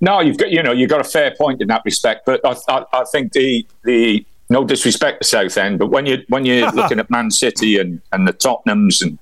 No, 0.00 0.20
you've 0.20 0.36
got 0.36 0.50
you 0.50 0.62
know 0.64 0.72
you've 0.72 0.90
got 0.90 1.00
a 1.00 1.08
fair 1.08 1.32
point 1.38 1.62
in 1.62 1.68
that 1.68 1.82
respect, 1.84 2.26
but 2.26 2.40
I, 2.44 2.56
I, 2.68 2.84
I 2.92 3.04
think 3.04 3.32
the 3.32 3.64
the 3.84 4.26
no 4.48 4.64
disrespect 4.64 5.22
to 5.22 5.28
Southend, 5.28 5.78
but 5.78 5.86
when 5.90 6.06
you 6.06 6.24
when 6.26 6.44
you're 6.44 6.70
looking 6.72 6.98
at 6.98 7.08
Man 7.08 7.30
City 7.30 7.78
and, 7.78 8.00
and 8.12 8.26
the 8.26 8.32
Tottenhams 8.32 9.00
and 9.00 9.16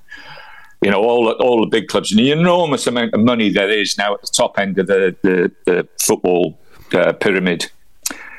you 0.82 0.90
know 0.90 1.00
all 1.02 1.24
the- 1.26 1.34
all 1.34 1.60
the 1.60 1.66
big 1.66 1.88
clubs 1.88 2.10
and 2.12 2.18
the 2.20 2.30
enormous 2.30 2.86
amount 2.86 3.12
of 3.14 3.20
money 3.20 3.50
there 3.50 3.70
is 3.70 3.98
now 3.98 4.14
at 4.14 4.20
the 4.20 4.28
top 4.32 4.58
end 4.58 4.78
of 4.78 4.86
the 4.86 5.14
the, 5.22 5.50
the 5.64 5.88
football 6.00 6.58
uh, 6.92 7.12
pyramid, 7.14 7.70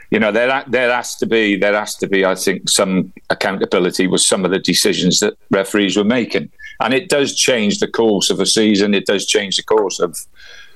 you 0.10 0.20
know 0.20 0.32
there 0.32 0.64
there 0.68 0.92
has 0.92 1.16
to 1.16 1.26
be 1.26 1.56
there 1.58 1.74
has 1.78 1.96
to 1.96 2.08
be 2.08 2.26
I 2.26 2.36
think 2.36 2.70
some 2.70 3.12
accountability 3.30 4.08
with 4.08 4.22
some 4.22 4.46
of 4.46 4.52
the 4.52 4.60
decisions 4.60 5.20
that 5.20 5.34
referees 5.52 5.98
were 5.98 6.04
making, 6.04 6.50
and 6.80 6.94
it 6.94 7.10
does 7.10 7.36
change 7.36 7.80
the 7.80 7.88
course 7.88 8.30
of 8.30 8.40
a 8.40 8.46
season. 8.46 8.94
It 8.94 9.06
does 9.06 9.26
change 9.26 9.58
the 9.58 9.64
course 9.64 10.00
of 10.00 10.18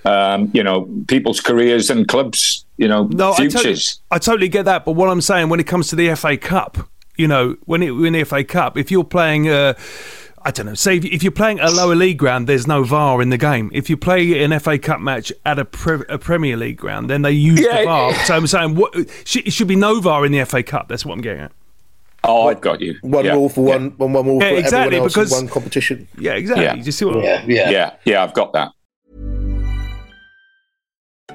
um, 0.06 0.52
you 0.54 0.63
know 0.63 0.88
people's 1.08 1.39
careers 1.39 1.89
and 1.89 2.08
clubs. 2.08 2.65
You 2.78 2.88
know 2.89 3.06
No, 3.06 3.32
I 3.32 3.38
totally, 3.38 3.49
futures. 3.49 4.02
I 4.12 4.17
totally 4.19 4.49
get 4.49 4.65
that. 4.65 4.84
But 4.86 4.93
what 4.93 5.10
I'm 5.10 5.21
saying 5.21 5.49
when 5.49 5.60
it 5.60 5.67
comes 5.67 5.88
to 5.89 5.95
the 5.95 6.13
FA 6.15 6.36
Cup, 6.38 6.78
you 7.17 7.28
know, 7.28 7.56
when 7.65 7.82
it 7.82 7.91
when 7.91 8.13
the 8.13 8.23
FA 8.26 8.43
Cup, 8.43 8.78
if 8.78 8.91
you're 8.91 9.04
playing. 9.06 9.47
Uh, 9.47 9.73
I 10.45 10.51
don't 10.51 10.65
know. 10.65 10.73
Say 10.73 10.97
if, 10.97 11.06
if, 11.06 11.23
you're 11.23 11.32
playing 11.32 11.60
a 11.62 11.71
lower 11.71 11.95
league 11.95 12.17
ground, 12.17 12.47
there's 12.47 12.67
no 12.67 12.84
VAR 12.84 13.21
in 13.21 13.29
the 13.29 13.38
game. 13.38 13.71
If 13.73 13.89
you 13.89 13.95
play 13.95 14.43
an 14.43 14.58
FA 14.60 14.77
Cup 14.77 14.99
match 14.99 15.32
at 15.45 15.58
a, 15.58 15.65
pre- 15.65 16.06
a 16.10 16.17
Premier 16.17 16.58
League 16.58 16.77
ground, 16.77 17.10
then 17.10 17.21
they 17.21 17.32
use 17.32 17.62
yeah, 17.62 17.79
the 17.79 17.86
VAR. 17.86 18.12
Yeah. 18.12 18.23
So 18.25 18.36
I'm 18.36 18.47
saying 18.47 18.75
what 18.75 18.93
it 18.95 19.53
should 19.53 19.67
be 19.67 19.75
no 19.75 20.01
VAR 20.01 20.25
in 20.25 20.32
the 20.32 20.43
FA 20.45 20.63
Cup. 20.63 20.88
That's 20.89 21.06
what 21.06 21.13
I'm 21.13 21.21
getting 21.21 21.43
at. 21.43 21.51
Oh, 22.25 22.47
I've 22.47 22.62
got 22.62 22.79
you. 22.79 22.95
One 23.01 23.25
yeah. 23.25 23.34
rule 23.34 23.49
for 23.49 23.65
one, 23.65 23.84
yeah. 23.86 23.89
one, 23.97 24.13
one 24.13 24.25
rule 24.25 24.41
yeah, 24.41 24.49
for 24.51 24.56
exactly, 24.56 24.97
everyone 24.97 25.03
else 25.03 25.13
because, 25.13 25.32
in 25.32 25.45
one 25.45 25.53
competition. 25.53 26.08
Yeah, 26.17 26.34
exactly. 26.34 26.65
Yeah. 26.65 26.75
You 26.75 26.84
just 26.84 26.97
see 26.97 27.06
what 27.06 27.21
yeah, 27.21 27.43
yeah, 27.45 27.69
yeah, 27.69 27.95
yeah. 28.06 28.23
I've 28.23 28.34
got 28.34 28.53
that. 28.53 28.71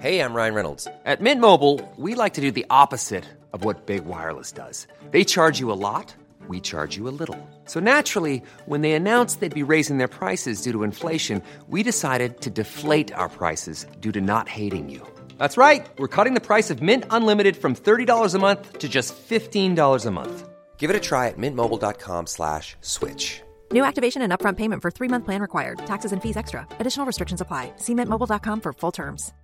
Hey, 0.00 0.20
I'm 0.20 0.32
Ryan 0.32 0.54
Reynolds. 0.54 0.88
At 1.04 1.20
Mint 1.20 1.40
Mobile, 1.40 1.80
we 1.96 2.14
like 2.14 2.34
to 2.34 2.40
do 2.40 2.50
the 2.50 2.64
opposite 2.70 3.24
of 3.52 3.64
what 3.64 3.86
big 3.86 4.04
wireless 4.04 4.52
does. 4.52 4.86
They 5.10 5.24
charge 5.24 5.60
you 5.60 5.72
a 5.72 5.74
lot. 5.74 6.14
We 6.46 6.60
charge 6.60 6.96
you 6.96 7.08
a 7.08 7.10
little. 7.10 7.36
So 7.68 7.80
naturally, 7.80 8.42
when 8.66 8.82
they 8.82 8.92
announced 8.92 9.40
they'd 9.40 9.52
be 9.66 9.72
raising 9.74 9.98
their 9.98 10.14
prices 10.20 10.62
due 10.62 10.72
to 10.72 10.84
inflation, 10.84 11.42
we 11.68 11.82
decided 11.82 12.40
to 12.42 12.50
deflate 12.50 13.12
our 13.12 13.28
prices 13.28 13.86
due 13.98 14.12
to 14.12 14.20
not 14.20 14.48
hating 14.48 14.88
you. 14.88 15.00
That's 15.36 15.56
right. 15.56 15.88
We're 15.98 16.14
cutting 16.16 16.34
the 16.34 16.48
price 16.52 16.70
of 16.70 16.80
Mint 16.80 17.04
Unlimited 17.10 17.56
from 17.56 17.74
$30 17.74 18.34
a 18.34 18.38
month 18.38 18.78
to 18.78 18.88
just 18.88 19.14
$15 19.28 20.06
a 20.06 20.10
month. 20.10 20.48
Give 20.78 20.90
it 20.90 20.96
a 20.96 21.00
try 21.00 21.26
at 21.28 21.36
mintmobile.com 21.36 22.26
slash 22.26 22.76
switch. 22.80 23.42
New 23.70 23.84
activation 23.84 24.22
and 24.22 24.32
upfront 24.32 24.56
payment 24.56 24.80
for 24.80 24.90
three-month 24.90 25.24
plan 25.24 25.42
required. 25.42 25.78
Taxes 25.80 26.12
and 26.12 26.22
fees 26.22 26.36
extra. 26.36 26.66
Additional 26.80 27.04
restrictions 27.04 27.40
apply. 27.40 27.72
See 27.76 27.94
mintmobile.com 27.94 28.60
for 28.60 28.72
full 28.72 28.92
terms. 28.92 29.34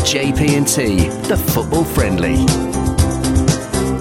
JP&T, 0.00 1.08
the 1.28 1.36
football 1.38 1.84
friendly. 1.84 2.91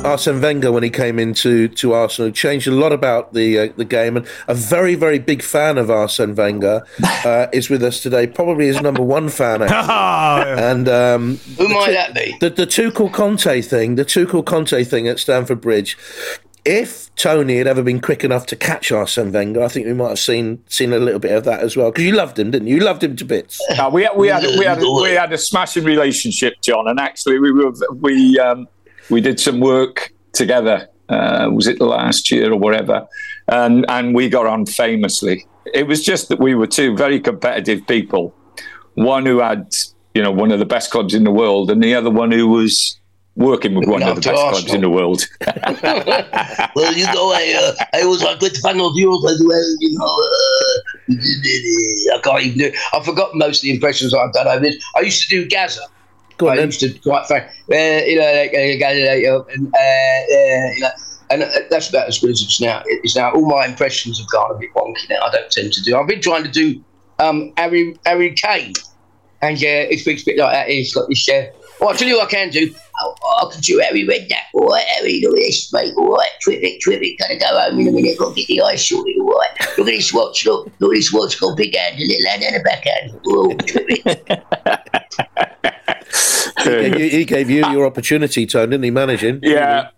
Arsene 0.04 0.42
Wenger, 0.42 0.72
when 0.72 0.84
he 0.84 0.90
came 0.90 1.20
into 1.20 1.68
to 1.68 1.94
Arsenal, 1.94 2.32
changed 2.32 2.68
a 2.68 2.72
lot 2.72 2.92
about 2.92 3.34
the 3.34 3.60
uh, 3.60 3.70
the 3.78 3.86
game. 3.86 4.18
And 4.18 4.28
a 4.48 4.56
very 4.56 4.96
very 4.96 5.20
big 5.20 5.44
fan 5.44 5.78
of 5.78 5.90
Arsene 5.92 6.36
Wenger 6.36 6.86
uh, 7.04 7.48
is 7.54 7.70
with 7.70 7.84
us 7.84 8.02
today. 8.02 8.28
Probably 8.28 8.68
his 8.68 8.82
number 8.82 9.04
one 9.04 9.30
fan. 9.30 9.62
and 9.72 10.90
um, 10.90 11.38
who 11.58 11.70
might 11.70 11.92
that 11.92 12.16
be? 12.16 12.36
The 12.40 12.50
the 12.50 12.66
Tuchel 12.66 13.14
Conte 13.14 13.62
thing, 13.62 13.96
the 13.96 14.06
Tuchel 14.06 14.46
Conte 14.46 14.84
thing 14.84 15.08
at 15.08 15.20
Stamford 15.20 15.62
Bridge. 15.62 15.98
If 16.64 17.14
Tony 17.16 17.58
had 17.58 17.66
ever 17.66 17.82
been 17.82 18.02
quick 18.02 18.24
enough 18.24 18.46
to 18.48 18.56
catch 18.56 18.92
Arsene 18.92 19.32
Wenger, 19.32 19.64
I 19.64 19.68
think 19.68 19.88
we 19.88 19.94
might 19.94 20.10
have 20.10 20.20
seen 20.20 20.64
seen 20.68 20.94
a 20.94 21.00
little 21.00 21.20
bit 21.20 21.32
of 21.32 21.44
that 21.46 21.62
as 21.62 21.76
well. 21.78 21.92
Because 21.92 22.06
you 22.06 22.14
loved 22.14 22.38
him, 22.38 22.52
didn't 22.52 22.68
you? 22.68 22.76
You 22.76 22.82
loved 22.82 23.04
him 23.04 23.16
to 23.16 23.26
bits. 23.26 23.60
Uh, 23.72 23.90
we, 23.92 24.08
we 24.16 24.28
had 24.28 24.44
we 24.58 24.66
had 24.66 24.80
we 24.80 25.12
had 25.12 25.32
a 25.34 25.38
smashing 25.38 25.84
relationship, 25.84 26.56
John. 26.62 26.88
And 26.88 27.00
actually, 27.00 27.40
we 27.40 27.52
were 27.52 27.72
we. 27.96 28.38
Um, 28.40 28.68
we 29.10 29.22
did 29.22 29.40
some 29.40 29.60
work 29.60 30.12
together. 30.34 30.88
Uh, 31.10 31.50
was 31.52 31.68
it 31.68 31.82
last 31.82 32.32
year 32.32 32.54
or 32.54 32.58
whatever? 32.58 33.06
And 33.48 33.86
and 33.90 34.16
we 34.16 34.30
got 34.30 34.46
on 34.46 34.66
famously. 34.66 35.46
It 35.74 35.88
was 35.88 36.04
just 36.04 36.30
that 36.30 36.40
we 36.40 36.56
were 36.56 36.68
two 36.68 36.96
very 36.96 37.20
competitive 37.20 37.86
people. 37.88 38.34
One 38.96 39.26
who 39.26 39.40
had 39.40 39.74
you 40.14 40.22
know 40.22 40.32
one 40.32 40.52
of 40.52 40.60
the 40.60 40.66
best 40.66 40.92
clubs 40.92 41.14
in 41.14 41.24
the 41.24 41.32
world, 41.32 41.70
and 41.70 41.84
the 41.84 41.96
other 41.96 42.10
one 42.10 42.32
who 42.32 42.48
was 42.48 42.98
working 43.36 43.76
with 43.76 43.88
one 43.88 44.04
of 44.04 44.16
the 44.16 44.22
best 44.22 44.28
Arsenal. 44.28 44.52
clubs 44.52 44.74
in 44.74 44.82
the 44.82 44.90
world. 44.90 45.26
well, 46.76 46.94
you 46.94 47.06
know, 47.06 47.32
I 47.32 47.54
uh, 47.62 47.74
I 47.94 48.06
was 48.06 48.24
a 48.24 48.36
good 48.38 48.56
fan 48.58 48.80
of 48.80 48.96
yours 48.96 49.26
as 49.26 49.42
well. 49.46 49.76
You 49.80 49.98
know, 49.98 50.06
uh, 50.06 50.80
I 52.16 52.20
can't 52.24 52.44
even 52.44 52.58
do. 52.58 52.66
It. 52.68 52.76
I 52.94 53.04
forgot 53.04 53.36
most 53.36 53.60
of 53.60 53.64
the 53.64 53.74
impressions 53.74 54.14
I've 54.14 54.34
done 54.34 54.48
over 54.48 54.60
this. 54.60 54.82
I 54.96 55.02
used 55.02 55.30
to 55.30 55.30
do 55.30 55.46
Gazza. 55.48 55.82
I 56.50 56.64
used 56.64 56.80
to 56.82 56.94
quite 57.00 57.26
fun. 57.28 57.42
Uh, 57.42 58.06
you 58.06 58.18
know, 58.20 58.34
like, 58.34 58.54
uh, 58.54 59.44
and, 59.54 59.74
uh, 59.74 59.78
uh, 59.78 60.74
you 60.74 60.82
know, 60.82 60.90
and 61.32 61.42
that's 61.70 61.90
about 61.90 62.08
as 62.08 62.20
good 62.20 62.32
as 62.32 62.42
it's 62.42 62.60
now. 62.60 62.84
It's 62.86 63.16
now 63.16 63.32
all 63.32 63.48
my 63.48 63.66
impressions 63.66 64.20
have 64.20 64.30
gone 64.30 64.52
a 64.52 64.60
bit 64.60 64.74
wonky 64.74 65.10
now. 65.10 65.22
I 65.22 65.32
don't 65.32 65.50
tend 65.50 65.74
to 65.74 65.82
do. 65.82 65.96
I've 65.98 66.08
been 66.08 66.22
trying 66.22 66.44
to 66.44 66.52
do 66.52 66.84
um, 67.20 67.54
Harry 67.58 67.98
Harry 68.06 68.34
Kane, 68.34 68.74
and 69.42 69.60
yeah, 69.60 69.82
it 69.82 70.00
speaks 70.00 70.24
a 70.24 70.26
bit 70.26 70.38
like 70.38 70.52
that. 70.52 70.70
He's 70.70 70.94
got 70.94 71.08
this. 71.08 71.28
Uh, 71.30 71.46
well, 71.80 71.90
I'll 71.90 71.96
tell 71.96 72.08
you 72.08 72.18
what 72.18 72.28
I 72.28 72.32
can 72.32 72.50
do. 72.50 72.74
Oh, 73.00 73.16
I 73.42 73.52
can 73.52 73.62
do 73.62 73.80
Harry 73.80 74.06
Redknapp. 74.06 74.54
All 74.54 74.68
right, 74.68 74.86
Harry, 74.98 75.22
look 75.24 75.34
at 75.34 75.40
this, 75.40 75.74
mate. 75.74 75.94
All 75.98 76.14
right, 76.14 76.30
terrific, 76.44 76.82
terrific. 76.82 77.18
Gonna 77.18 77.40
go 77.40 77.48
home 77.48 77.80
in 77.80 77.88
a 77.88 77.92
minute. 77.92 78.20
Got 78.20 78.36
to 78.36 78.36
get 78.36 78.48
the 78.48 78.62
eyes 78.62 78.88
sorted. 78.88 79.18
All 79.20 79.32
right. 79.32 79.50
Look 79.78 79.88
at 79.88 79.92
this 79.92 80.14
watch. 80.14 80.46
Look, 80.46 80.70
look 80.80 80.92
at 80.92 80.96
this 80.96 81.14
watch. 81.14 81.40
Got 81.40 81.58
big 81.58 81.76
hand, 81.76 81.98
a 81.98 82.06
little 82.06 82.28
hand, 82.30 82.44
and 82.44 82.56
a 82.58 82.60
back 82.60 82.84
hand. 82.84 83.20
Oh, 83.26 83.54
terrific. 83.56 84.22
he, 86.64 86.70
gave 86.70 87.00
you, 87.00 87.10
he 87.10 87.26
gave 87.26 87.50
you 87.50 87.68
your 87.70 87.86
opportunity, 87.86 88.46
Tone, 88.46 88.70
didn't 88.70 88.84
he? 88.84 88.92
Managing. 88.92 89.40
Yeah. 89.44 89.90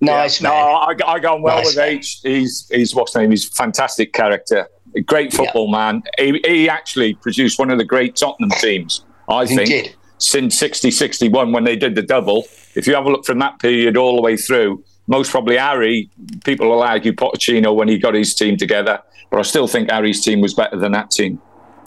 Nice 0.00 0.40
yeah. 0.40 0.48
man. 0.48 0.58
No, 0.58 1.06
I, 1.06 1.12
I 1.12 1.18
go 1.18 1.34
on 1.34 1.42
well 1.42 1.56
nice 1.58 1.66
with 1.66 1.76
man. 1.76 1.88
H. 1.88 2.20
He's 2.22 2.68
he's 2.70 2.94
what's 2.94 3.14
name? 3.14 3.30
He's 3.30 3.44
fantastic 3.48 4.12
character, 4.12 4.68
a 4.94 5.00
great 5.00 5.32
football 5.32 5.66
yeah. 5.66 5.92
man. 5.92 6.02
He, 6.18 6.40
he 6.44 6.68
actually 6.68 7.14
produced 7.14 7.58
one 7.58 7.70
of 7.70 7.78
the 7.78 7.84
great 7.84 8.16
Tottenham 8.16 8.50
teams, 8.50 9.04
I 9.28 9.46
he 9.46 9.56
think, 9.56 9.68
did. 9.68 9.96
since 10.18 10.58
60 10.58 10.90
61 10.90 11.52
when 11.52 11.64
they 11.64 11.76
did 11.76 11.94
the 11.94 12.02
double. 12.02 12.44
If 12.74 12.86
you 12.86 12.94
have 12.94 13.06
a 13.06 13.10
look 13.10 13.24
from 13.24 13.38
that 13.38 13.58
period 13.60 13.96
all 13.96 14.16
the 14.16 14.22
way 14.22 14.36
through, 14.36 14.82
most 15.06 15.30
probably 15.30 15.56
Harry, 15.56 16.10
people 16.44 16.68
will 16.68 16.82
argue 16.82 17.12
Pochettino 17.12 17.74
when 17.74 17.88
he 17.88 17.98
got 17.98 18.14
his 18.14 18.34
team 18.34 18.56
together, 18.56 19.00
but 19.30 19.38
I 19.38 19.42
still 19.42 19.68
think 19.68 19.90
Harry's 19.90 20.24
team 20.24 20.40
was 20.40 20.54
better 20.54 20.76
than 20.76 20.92
that 20.92 21.10
team. 21.10 21.40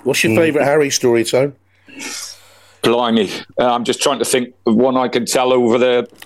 What's 0.03 0.23
your 0.23 0.33
mm. 0.33 0.37
favourite 0.37 0.65
Harry 0.65 0.89
story, 0.89 1.23
Tone? 1.23 1.55
Blimey, 2.88 3.30
uh, 3.60 3.73
I'm 3.73 3.84
just 3.84 4.02
trying 4.02 4.19
to 4.19 4.26
think 4.26 4.56
of 4.65 4.76
one 4.76 4.95
I 4.95 5.10
can 5.10 5.26
tell 5.26 5.52
over 5.52 5.78
there. 5.78 6.04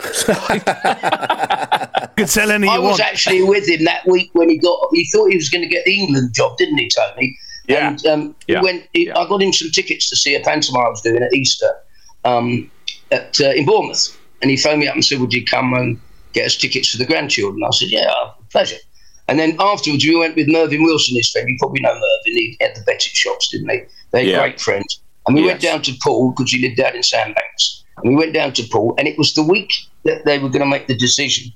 Could 2.15 2.27
tell 2.27 2.51
any. 2.51 2.67
I 2.67 2.77
was 2.77 2.99
want. 2.99 3.01
actually 3.01 3.41
with 3.41 3.67
him 3.67 3.83
that 3.85 4.05
week 4.05 4.29
when 4.33 4.47
he 4.47 4.59
got. 4.59 4.89
He 4.93 5.05
thought 5.05 5.31
he 5.31 5.37
was 5.37 5.49
going 5.49 5.63
to 5.63 5.67
get 5.67 5.85
the 5.85 5.95
England 5.95 6.35
job, 6.35 6.57
didn't 6.57 6.77
he, 6.77 6.87
Tony? 6.87 7.35
Yeah. 7.67 7.89
And 7.89 8.05
um, 8.05 8.35
yeah. 8.47 8.59
He 8.59 8.63
went, 8.63 8.87
he, 8.93 9.07
yeah. 9.07 9.17
I 9.17 9.27
got 9.27 9.41
him 9.41 9.51
some 9.51 9.71
tickets 9.71 10.07
to 10.11 10.15
see 10.15 10.35
a 10.35 10.39
pantomime 10.41 10.85
I 10.85 10.89
was 10.89 11.01
doing 11.01 11.23
at 11.23 11.33
Easter 11.33 11.71
um, 12.25 12.69
at 13.11 13.41
uh, 13.41 13.49
in 13.53 13.65
Bournemouth, 13.65 14.15
and 14.43 14.51
he 14.51 14.57
phoned 14.57 14.81
me 14.81 14.87
up 14.87 14.93
and 14.93 15.03
said, 15.03 15.19
"Would 15.19 15.33
you 15.33 15.43
come 15.43 15.73
and 15.73 15.99
get 16.33 16.45
us 16.45 16.55
tickets 16.55 16.91
for 16.91 16.97
the 16.97 17.05
grandchildren?" 17.05 17.63
I 17.63 17.71
said, 17.71 17.89
"Yeah, 17.89 18.13
pleasure." 18.51 18.77
And 19.27 19.39
then 19.39 19.55
afterwards, 19.59 20.05
we 20.05 20.15
went 20.15 20.35
with 20.35 20.47
Mervyn 20.47 20.83
Wilson, 20.83 21.15
his 21.15 21.31
friend. 21.31 21.49
You 21.49 21.55
probably 21.59 21.81
know 21.81 21.93
Mervyn. 21.93 22.37
He 22.37 22.57
had 22.61 22.75
the 22.75 22.81
betting 22.81 23.13
shops, 23.13 23.49
didn't 23.49 23.69
he? 23.69 23.81
They're 24.11 24.23
yeah. 24.23 24.39
great 24.39 24.61
friends. 24.61 25.01
And 25.27 25.35
we 25.35 25.41
yes. 25.41 25.49
went 25.49 25.61
down 25.61 25.81
to 25.83 25.93
Poole 26.01 26.31
because 26.31 26.51
he 26.51 26.61
lived 26.61 26.77
down 26.77 26.95
in 26.95 27.03
Sandbanks. 27.03 27.83
And 27.97 28.09
we 28.09 28.15
went 28.15 28.33
down 28.33 28.53
to 28.53 28.63
Poole, 28.71 28.95
and 28.97 29.07
it 29.07 29.17
was 29.17 29.33
the 29.33 29.43
week 29.43 29.71
that 30.03 30.25
they 30.25 30.39
were 30.39 30.49
going 30.49 30.61
to 30.61 30.65
make 30.65 30.87
the 30.87 30.97
decision. 30.97 31.51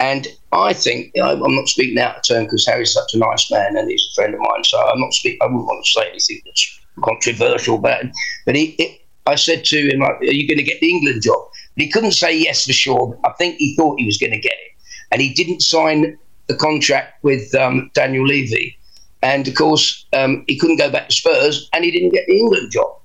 And 0.00 0.28
I 0.52 0.72
think 0.72 1.10
you 1.14 1.22
know, 1.22 1.30
I'm 1.30 1.56
not 1.56 1.68
speaking 1.68 1.98
out 1.98 2.16
of 2.16 2.22
turn 2.22 2.44
because 2.44 2.66
Harry's 2.66 2.92
such 2.92 3.14
a 3.14 3.18
nice 3.18 3.50
man 3.50 3.76
and 3.76 3.90
he's 3.90 4.06
a 4.12 4.14
friend 4.14 4.34
of 4.34 4.40
mine. 4.40 4.64
So 4.64 4.78
I'm 4.78 5.00
not 5.00 5.12
speaking. 5.12 5.38
I 5.42 5.46
wouldn't 5.46 5.66
want 5.66 5.84
to 5.84 5.90
say 5.90 6.08
anything 6.08 6.40
that's 6.44 6.80
controversial 7.02 7.76
about 7.76 8.02
him. 8.02 8.12
But 8.46 8.54
he, 8.54 8.76
it, 8.78 9.00
I 9.26 9.34
said 9.34 9.64
to 9.66 9.88
him, 9.88 10.02
"Are 10.02 10.18
you 10.22 10.46
going 10.46 10.58
to 10.58 10.64
get 10.64 10.80
the 10.80 10.90
England 10.90 11.22
job?" 11.22 11.40
But 11.76 11.84
he 11.84 11.90
couldn't 11.90 12.12
say 12.12 12.36
yes 12.36 12.66
for 12.66 12.72
sure. 12.72 13.18
I 13.24 13.32
think 13.32 13.56
he 13.56 13.74
thought 13.74 13.98
he 13.98 14.06
was 14.06 14.18
going 14.18 14.32
to 14.32 14.40
get 14.40 14.52
it, 14.52 14.72
and 15.10 15.20
he 15.20 15.34
didn't 15.34 15.62
sign 15.62 16.16
the 16.46 16.56
contract 16.56 17.22
with 17.24 17.54
um, 17.54 17.90
Daniel 17.94 18.26
Levy. 18.26 18.77
And 19.22 19.46
of 19.48 19.54
course, 19.54 20.06
um, 20.12 20.44
he 20.46 20.56
couldn't 20.56 20.76
go 20.76 20.90
back 20.90 21.08
to 21.08 21.14
Spurs, 21.14 21.68
and 21.72 21.84
he 21.84 21.90
didn't 21.90 22.10
get 22.10 22.26
the 22.26 22.38
England 22.38 22.70
job. 22.70 22.98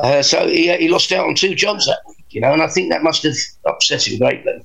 Uh, 0.00 0.22
so 0.22 0.46
he, 0.46 0.74
he 0.76 0.88
lost 0.88 1.12
out 1.12 1.26
on 1.26 1.34
two 1.34 1.54
jobs 1.54 1.86
that 1.86 1.98
week, 2.08 2.24
you 2.30 2.40
know, 2.40 2.52
and 2.52 2.62
I 2.62 2.68
think 2.68 2.90
that 2.90 3.02
must 3.02 3.22
have 3.24 3.34
upset 3.66 4.06
him 4.06 4.18
greatly. 4.18 4.64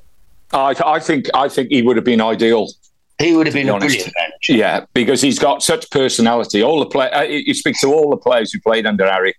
I, 0.52 0.76
I 0.86 1.00
think 1.00 1.28
I 1.34 1.50
think 1.50 1.70
he 1.70 1.82
would 1.82 1.96
have 1.96 2.06
been 2.06 2.22
ideal. 2.22 2.70
He 3.20 3.36
would 3.36 3.48
have 3.48 3.54
been 3.54 3.66
be 3.66 3.70
a 3.70 3.74
honest. 3.74 3.96
brilliant 3.96 4.16
manager. 4.18 4.54
Yeah, 4.54 4.86
because 4.94 5.22
he's 5.22 5.40
got 5.40 5.62
such 5.62 5.90
personality. 5.92 6.64
All 6.64 6.80
the 6.80 6.86
play, 6.86 7.10
uh, 7.12 7.24
you 7.24 7.54
speak 7.54 7.76
to 7.82 7.88
all 7.88 8.10
the 8.10 8.18
players 8.18 8.54
who 8.54 8.60
played 8.62 8.86
under 8.86 9.06
Harry, 9.06 9.36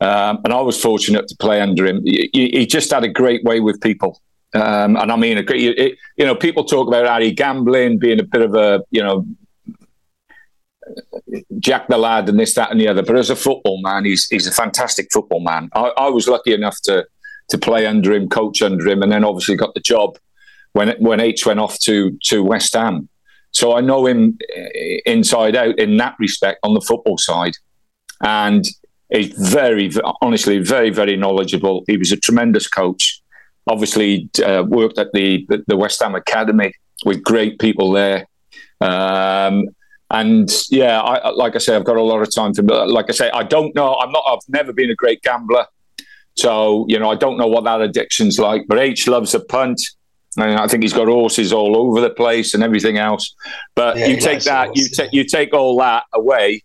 um, 0.00 0.40
and 0.44 0.52
I 0.52 0.60
was 0.60 0.80
fortunate 0.80 1.26
to 1.28 1.36
play 1.36 1.60
under 1.60 1.84
him. 1.84 2.02
He, 2.04 2.30
he 2.32 2.66
just 2.66 2.90
had 2.90 3.02
a 3.02 3.08
great 3.08 3.42
way 3.44 3.60
with 3.60 3.80
people. 3.80 4.20
Um, 4.54 4.96
and 4.96 5.12
I 5.12 5.16
mean, 5.16 5.44
you 5.50 5.96
know, 6.18 6.34
people 6.34 6.64
talk 6.64 6.88
about 6.88 7.06
Harry 7.06 7.32
gambling, 7.32 7.98
being 7.98 8.20
a 8.20 8.22
bit 8.22 8.40
of 8.40 8.54
a, 8.54 8.82
you 8.90 9.02
know, 9.02 9.26
Jack 11.58 11.88
the 11.88 11.98
lad 11.98 12.28
and 12.28 12.38
this, 12.38 12.54
that, 12.54 12.70
and 12.70 12.80
the 12.80 12.88
other. 12.88 13.02
But 13.02 13.16
as 13.16 13.30
a 13.30 13.36
football 13.36 13.80
man, 13.82 14.04
he's 14.04 14.28
he's 14.28 14.46
a 14.46 14.52
fantastic 14.52 15.08
football 15.12 15.40
man. 15.40 15.68
I, 15.74 15.92
I, 15.96 16.08
was 16.08 16.28
lucky 16.28 16.52
enough 16.52 16.80
to 16.82 17.06
to 17.50 17.58
play 17.58 17.86
under 17.86 18.12
him, 18.12 18.28
coach 18.28 18.62
under 18.62 18.86
him, 18.88 19.02
and 19.02 19.10
then 19.10 19.24
obviously 19.24 19.56
got 19.56 19.74
the 19.74 19.80
job 19.80 20.18
when 20.72 20.94
when 20.98 21.20
H 21.20 21.46
went 21.46 21.60
off 21.60 21.78
to 21.80 22.16
to 22.24 22.42
West 22.42 22.74
Ham. 22.74 23.08
So 23.50 23.76
I 23.76 23.80
know 23.80 24.06
him 24.06 24.38
eh, 24.54 25.00
inside 25.06 25.56
out 25.56 25.78
in 25.78 25.96
that 25.96 26.16
respect 26.18 26.60
on 26.62 26.74
the 26.74 26.80
football 26.80 27.18
side, 27.18 27.54
and 28.22 28.64
he's 29.10 29.32
very, 29.32 29.90
honestly, 30.20 30.58
very, 30.58 30.90
very 30.90 31.16
knowledgeable. 31.16 31.84
He 31.86 31.96
was 31.96 32.12
a 32.12 32.16
tremendous 32.16 32.68
coach. 32.68 33.22
Obviously, 33.66 34.30
uh, 34.44 34.64
worked 34.66 34.98
at 34.98 35.12
the 35.12 35.46
the 35.66 35.76
West 35.76 36.00
Ham 36.02 36.14
Academy 36.14 36.72
with 37.04 37.22
great 37.22 37.58
people 37.58 37.92
there. 37.92 38.26
Um, 38.80 39.68
and 40.10 40.50
yeah, 40.70 41.00
I, 41.00 41.30
like 41.30 41.54
I 41.54 41.58
say, 41.58 41.76
I've 41.76 41.84
got 41.84 41.96
a 41.96 42.02
lot 42.02 42.22
of 42.22 42.34
time 42.34 42.54
to. 42.54 42.62
Like 42.62 43.06
I 43.08 43.12
say, 43.12 43.30
I 43.30 43.42
don't 43.42 43.74
know. 43.74 43.94
I'm 43.96 44.10
not. 44.10 44.24
I've 44.26 44.48
never 44.48 44.72
been 44.72 44.90
a 44.90 44.94
great 44.94 45.22
gambler, 45.22 45.66
so 46.34 46.86
you 46.88 46.98
know, 46.98 47.10
I 47.10 47.14
don't 47.14 47.36
know 47.36 47.46
what 47.46 47.64
that 47.64 47.82
addiction's 47.82 48.38
like. 48.38 48.62
But 48.68 48.78
H 48.78 49.06
loves 49.06 49.34
a 49.34 49.40
punt. 49.40 49.80
And 50.36 50.54
I 50.54 50.68
think 50.68 50.84
he's 50.84 50.92
got 50.92 51.08
horses 51.08 51.52
all 51.52 51.76
over 51.76 52.00
the 52.00 52.10
place 52.10 52.54
and 52.54 52.62
everything 52.62 52.96
else. 52.96 53.34
But 53.74 53.96
yeah, 53.96 54.06
you 54.06 54.20
take 54.20 54.42
that, 54.44 54.76
you 54.76 54.86
take 54.88 55.12
you 55.12 55.24
take 55.24 55.52
all 55.52 55.76
that 55.78 56.04
away, 56.14 56.62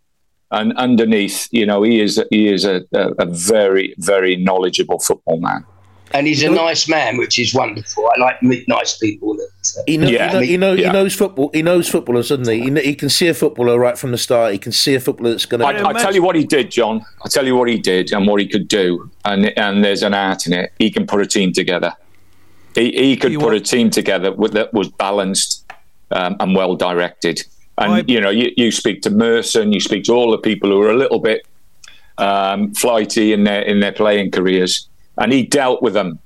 and 0.51 0.73
underneath, 0.73 1.47
you 1.51 1.65
know, 1.65 1.82
he 1.82 1.99
is 1.99 2.23
he 2.29 2.49
is 2.49 2.65
a, 2.65 2.84
a, 2.93 3.12
a 3.19 3.25
very 3.25 3.95
very 3.97 4.36
knowledgeable 4.36 4.99
football 4.99 5.39
man 5.39 5.65
and 6.13 6.28
he's 6.28 6.43
a 6.43 6.49
nice 6.49 6.88
man, 6.88 7.17
which 7.17 7.39
is 7.39 7.54
wonderful. 7.54 8.08
I 8.15 8.19
like 8.19 8.67
nice 8.67 8.97
people. 8.97 9.36
That, 9.36 9.49
uh, 9.78 9.84
he, 9.88 9.97
know, 9.97 10.08
yeah. 10.08 10.28
he, 10.28 10.34
know, 10.34 10.39
he, 10.41 10.58
know, 10.58 10.73
yeah. 10.73 10.88
he 10.88 10.93
knows 10.93 11.15
football. 11.15 11.49
He 11.54 11.62
knows 11.62 11.89
footballers, 11.89 12.30
doesn't 12.30 12.47
he? 12.47 12.62
he? 12.62 12.82
He, 12.82 12.95
can 12.95 13.10
see 13.10 13.28
a 13.28 13.34
footballer 13.34 13.80
right 13.80 13.97
from 13.97 14.12
the 14.12 14.17
start. 14.17 14.54
He 14.54 14.60
can 14.60 14.71
see 14.71 14.93
a 14.95 14.99
footballer 14.99 15.32
that's 15.32 15.45
going 15.45 15.62
to. 15.62 15.67
I, 15.67 15.89
I 15.89 15.93
tell 15.93 16.13
you 16.13 16.21
what 16.21 16.36
he 16.36 16.45
did, 16.45 16.71
John. 16.71 17.04
I 17.26 17.30
tell 17.30 17.45
you 17.45 17.56
what 17.56 17.67
he 17.67 17.80
did 17.80 18.12
and 18.13 18.28
what 18.28 18.39
he 18.39 18.47
could 18.47 18.67
do, 18.67 19.10
and 19.26 19.58
and 19.58 19.84
there's 19.84 20.04
an 20.04 20.13
art 20.13 20.45
in 20.45 20.54
it. 20.54 20.71
He 20.78 20.91
can 20.91 21.08
put 21.08 21.21
a 21.21 21.26
team 21.26 21.52
together. 21.52 21.93
He, 22.76 22.91
he 22.91 23.17
could 23.17 23.34
put 23.39 23.54
a 23.54 23.60
team 23.60 23.89
together 23.91 24.32
with, 24.32 24.54
that 24.54 24.73
was 24.73 24.89
balanced 24.89 25.63
um, 26.12 26.36
and 26.39 26.56
well 26.56 26.76
directed. 26.76 27.43
And 27.78 27.93
I, 27.93 28.04
you 28.08 28.19
know, 28.19 28.32
you, 28.32 28.52
you 28.58 28.71
speak 28.71 29.04
to 29.04 29.12
Merson, 29.12 29.73
you 29.73 29.80
speak 29.80 30.06
to 30.06 30.13
all 30.13 30.32
the 30.32 30.39
people 30.39 30.69
who 30.71 30.82
are 30.82 30.89
a 30.89 30.97
little 30.97 31.19
bit 31.19 31.45
um, 32.17 32.73
flighty 32.73 33.34
in 33.34 33.43
their 33.43 33.62
in 33.62 33.80
their 33.80 33.91
playing 33.91 34.32
careers 34.32 34.88
and 35.17 35.32
he 35.32 35.43
dealt 35.43 35.82
with 35.82 35.93
them, 35.93 36.19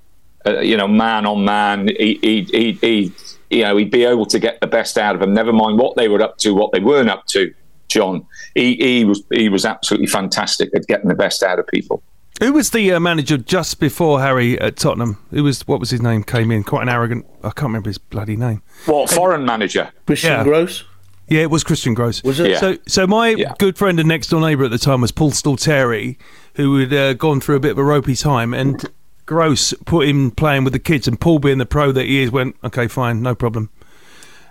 uh, 0.46 0.60
you 0.60 0.78
know, 0.78 0.88
man 0.88 1.26
on 1.26 1.44
man. 1.46 1.88
He, 1.88 2.20
he, 2.22 2.42
he, 2.44 2.72
he, 2.74 3.14
you 3.50 3.64
know, 3.64 3.78
he'd 3.78 3.92
be 3.92 4.04
able 4.04 4.26
to 4.28 4.40
get 4.40 4.60
the 4.62 4.68
best 4.68 4.98
out 4.98 5.16
of 5.16 5.22
them. 5.22 5.34
Never 5.34 5.54
mind 5.54 5.78
what 5.78 5.96
they 5.96 6.08
were 6.08 6.22
up 6.22 6.38
to, 6.40 6.54
what 6.54 6.72
they 6.72 6.80
weren't 6.80 7.10
up 7.10 7.26
to. 7.28 7.54
John, 7.88 8.26
he, 8.54 8.76
he 8.76 9.06
was 9.06 9.24
he 9.32 9.48
was 9.48 9.66
absolutely 9.66 10.08
fantastic 10.08 10.70
at 10.76 10.86
getting 10.88 11.08
the 11.08 11.16
best 11.16 11.42
out 11.42 11.58
of 11.58 11.68
people. 11.68 12.04
Who 12.40 12.54
was 12.54 12.70
the 12.70 12.92
uh, 12.92 13.00
manager 13.00 13.38
just 13.38 13.80
before 13.80 14.20
Harry 14.20 14.60
at 14.60 14.76
Tottenham? 14.76 15.18
Who 15.32 15.44
was 15.44 15.66
what 15.68 15.80
was 15.80 15.90
his 15.90 16.02
name? 16.02 16.24
Came 16.24 16.52
in 16.52 16.64
quite 16.64 16.84
an 16.84 16.90
arrogant. 16.90 17.26
I 17.40 17.50
can't 17.50 17.64
remember 17.64 17.90
his 17.90 17.98
bloody 17.98 18.36
name. 18.36 18.62
What 18.86 19.10
foreign 19.10 19.46
manager? 19.46 19.92
Christian 20.06 20.32
yeah. 20.32 20.44
Gross. 20.44 20.84
Yeah, 21.30 21.42
it 21.42 21.50
was 21.50 21.64
Christian 21.64 21.94
Gross. 21.94 22.24
Was 22.24 22.40
it? 22.40 22.52
Yeah. 22.52 22.60
So, 22.60 22.78
so 22.88 23.08
my 23.08 23.30
yeah. 23.30 23.54
good 23.58 23.78
friend 23.78 24.00
and 24.00 24.08
next 24.08 24.28
door 24.28 24.40
neighbour 24.40 24.66
at 24.66 24.72
the 24.72 24.78
time 24.78 25.02
was 25.02 25.12
Paul 25.12 25.32
Stalteri, 25.32 26.18
who 26.58 26.80
had 26.80 26.94
uh, 26.94 27.14
gone 27.14 27.40
through 27.40 27.56
a 27.56 27.60
bit 27.60 27.72
of 27.72 27.78
a 27.78 27.84
ropey 27.84 28.16
time, 28.16 28.54
and 28.54 28.90
Gross 29.26 29.74
put 29.86 30.08
him 30.08 30.32
playing 30.32 30.64
with 30.64 30.74
the 30.74 30.80
kids, 30.80 31.08
and 31.08 31.20
Paul, 31.20 31.40
being 31.40 31.60
the 31.60 31.66
pro 31.66 31.92
that 31.92 32.06
he 32.06 32.22
is, 32.22 32.32
went, 32.32 32.56
"Okay, 32.64 32.88
fine, 32.88 33.22
no 33.22 33.36
problem," 33.36 33.70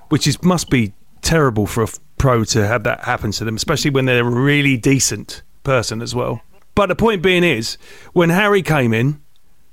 which 0.08 0.26
is 0.26 0.42
must 0.42 0.70
be 0.70 0.94
terrible 1.20 1.66
for 1.66 1.82
a 1.82 1.88
pro 2.16 2.44
to 2.44 2.66
have 2.66 2.84
that 2.84 3.00
happen 3.00 3.32
to 3.32 3.44
them, 3.44 3.56
especially 3.56 3.90
when 3.90 4.04
they're 4.04 4.20
a 4.20 4.30
really 4.30 4.76
decent 4.76 5.42
person 5.64 6.00
as 6.00 6.14
well. 6.14 6.40
But 6.76 6.86
the 6.86 6.94
point 6.94 7.22
being 7.22 7.42
is, 7.42 7.76
when 8.12 8.30
Harry 8.30 8.62
came 8.62 8.94
in, 8.94 9.20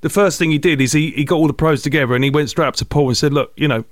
the 0.01 0.09
first 0.09 0.39
thing 0.39 0.49
he 0.49 0.57
did 0.57 0.81
is 0.81 0.93
he, 0.93 1.11
he 1.11 1.25
got 1.25 1.35
all 1.35 1.47
the 1.47 1.53
pros 1.53 1.83
together 1.83 2.15
and 2.15 2.23
he 2.23 2.29
went 2.29 2.49
straight 2.49 2.67
up 2.67 2.75
to 2.77 2.85
Paul 2.85 3.09
and 3.09 3.17
said, 3.17 3.31
"Look, 3.31 3.53
you 3.55 3.67
know, 3.67 3.85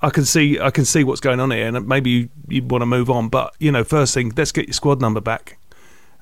I 0.00 0.10
can 0.10 0.24
see 0.24 0.60
I 0.60 0.70
can 0.70 0.84
see 0.84 1.02
what's 1.02 1.20
going 1.20 1.40
on 1.40 1.50
here, 1.50 1.66
and 1.66 1.88
maybe 1.88 2.10
you, 2.10 2.28
you 2.48 2.62
want 2.62 2.82
to 2.82 2.86
move 2.86 3.10
on, 3.10 3.28
but 3.28 3.54
you 3.58 3.72
know, 3.72 3.82
first 3.82 4.14
thing, 4.14 4.32
let's 4.36 4.52
get 4.52 4.66
your 4.66 4.74
squad 4.74 5.00
number 5.00 5.20
back." 5.20 5.55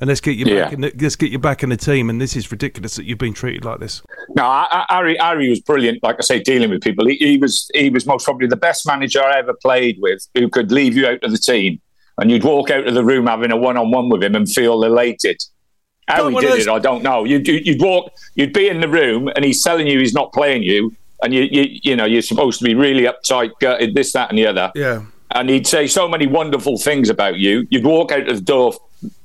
And 0.04 0.08
let's 0.10 0.20
get 0.20 0.36
you 0.36 0.44
yeah. 0.44 0.64
back 0.64 0.72
in 0.74 0.80
the, 0.82 0.92
let's 1.00 1.16
get 1.16 1.32
you 1.32 1.38
back 1.38 1.62
in 1.62 1.70
the 1.70 1.78
team. 1.78 2.10
And 2.10 2.20
this 2.20 2.36
is 2.36 2.52
ridiculous 2.52 2.96
that 2.96 3.06
you've 3.06 3.16
been 3.16 3.32
treated 3.32 3.64
like 3.64 3.80
this. 3.80 4.02
No, 4.36 4.66
Harry, 4.90 5.16
Harry 5.16 5.48
was 5.48 5.60
brilliant. 5.60 6.02
Like 6.02 6.16
I 6.18 6.20
say, 6.20 6.42
dealing 6.42 6.68
with 6.68 6.82
people. 6.82 7.06
He, 7.06 7.16
he, 7.16 7.38
was 7.38 7.70
he 7.72 7.88
was 7.88 8.04
most 8.04 8.26
probably 8.26 8.46
the 8.46 8.54
best 8.54 8.86
manager 8.86 9.24
I 9.24 9.38
ever 9.38 9.54
played 9.54 9.96
with, 10.02 10.28
who 10.34 10.50
could 10.50 10.70
leave 10.70 10.94
you 10.94 11.06
out 11.06 11.24
of 11.24 11.32
the 11.32 11.38
team, 11.38 11.80
and 12.18 12.30
you'd 12.30 12.44
walk 12.44 12.68
out 12.68 12.86
of 12.86 12.92
the 12.92 13.02
room 13.02 13.28
having 13.28 13.50
a 13.50 13.56
one 13.56 13.78
on 13.78 13.90
one 13.90 14.10
with 14.10 14.22
him 14.22 14.34
and 14.34 14.46
feel 14.46 14.84
elated. 14.84 15.42
How 16.06 16.28
he 16.28 16.38
did 16.38 16.50
those... 16.52 16.66
it, 16.66 16.68
I 16.70 16.80
don't 16.80 17.02
know. 17.02 17.24
You'd, 17.24 17.48
you'd 17.48 17.80
walk, 17.80 18.12
you'd 18.34 18.52
be 18.52 18.68
in 18.68 18.82
the 18.82 18.88
room, 18.88 19.30
and 19.34 19.42
he's 19.42 19.62
telling 19.62 19.86
you 19.86 20.00
he's 20.00 20.12
not 20.12 20.34
playing 20.34 20.64
you, 20.64 20.94
and 21.22 21.32
you 21.32 21.44
you 21.50 21.78
you 21.82 21.96
know 21.96 22.04
you're 22.04 22.20
supposed 22.20 22.58
to 22.58 22.64
be 22.66 22.74
really 22.74 23.04
uptight, 23.04 23.52
gutted, 23.58 23.94
this, 23.94 24.12
that, 24.12 24.28
and 24.28 24.38
the 24.38 24.46
other. 24.48 24.70
Yeah. 24.74 25.04
And 25.34 25.50
he'd 25.50 25.66
say 25.66 25.86
so 25.86 26.08
many 26.08 26.26
wonderful 26.26 26.78
things 26.78 27.10
about 27.10 27.38
you. 27.38 27.66
You'd 27.68 27.84
walk 27.84 28.12
out 28.12 28.28
of 28.28 28.36
the 28.36 28.42
door 28.42 28.74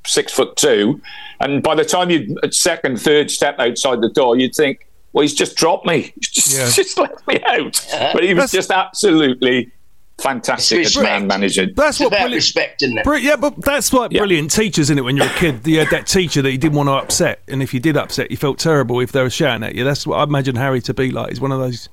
six 0.06 0.34
foot 0.34 0.56
two, 0.56 1.02
and 1.39 1.63
by 1.63 1.76
the 1.76 1.86
time 1.86 2.10
you'd 2.10 2.54
second, 2.54 3.00
third 3.00 3.32
step 3.32 3.60
outside 3.60 4.02
the 4.02 4.10
door, 4.10 4.36
you'd 4.36 4.56
think, 4.56 4.88
well, 5.13 5.22
he's 5.22 5.34
just 5.34 5.56
dropped 5.56 5.86
me, 5.86 6.02
he's 6.15 6.30
just, 6.30 6.58
yeah. 6.58 6.69
just 6.84 6.98
left 6.98 7.28
me 7.28 7.41
out. 7.45 7.86
But 8.13 8.24
he 8.24 8.34
was 8.34 8.52
just 8.52 8.72
absolutely 8.72 9.72
fantastic 10.19 10.86
as 10.86 10.98
man 10.98 11.28
managing. 11.28 11.74
That's 11.76 12.02
it's 12.02 12.12
what 12.12 12.32
respect, 12.32 12.82
isn't 12.82 12.98
it? 12.98 13.22
yeah, 13.22 13.36
but 13.36 13.62
that's 13.63 13.93
what 13.93 14.12
yeah. 14.12 14.19
brilliant 14.19 14.52
teachers, 14.52 14.88
isn't 14.88 14.98
it? 14.98 15.02
When 15.02 15.15
you're 15.15 15.28
a 15.28 15.34
kid, 15.34 15.65
you 15.65 15.80
had 15.80 15.89
that 15.91 16.08
teacher 16.08 16.41
that 16.41 16.52
you 16.52 16.58
didn't 16.58 16.76
want 16.76 16.88
to 16.88 16.93
upset, 16.93 17.41
and 17.48 17.63
if 17.63 17.74
you 17.74 17.80
did 17.80 17.98
upset, 17.98 18.32
you 18.32 18.38
felt 18.38 18.60
terrible 18.60 19.00
if 19.00 19.12
they 19.12 19.22
were 19.22 19.30
shouting 19.30 19.63
at 19.63 19.76
you. 19.76 19.84
That's 19.84 20.06
what 20.06 20.17
I 20.17 20.24
imagine 20.24 20.56
Harry 20.56 20.82
to 20.82 20.93
be 20.93 21.12
like. 21.12 21.30
He's 21.30 21.41
one 21.41 21.52
of 21.52 21.60
those 21.60 21.89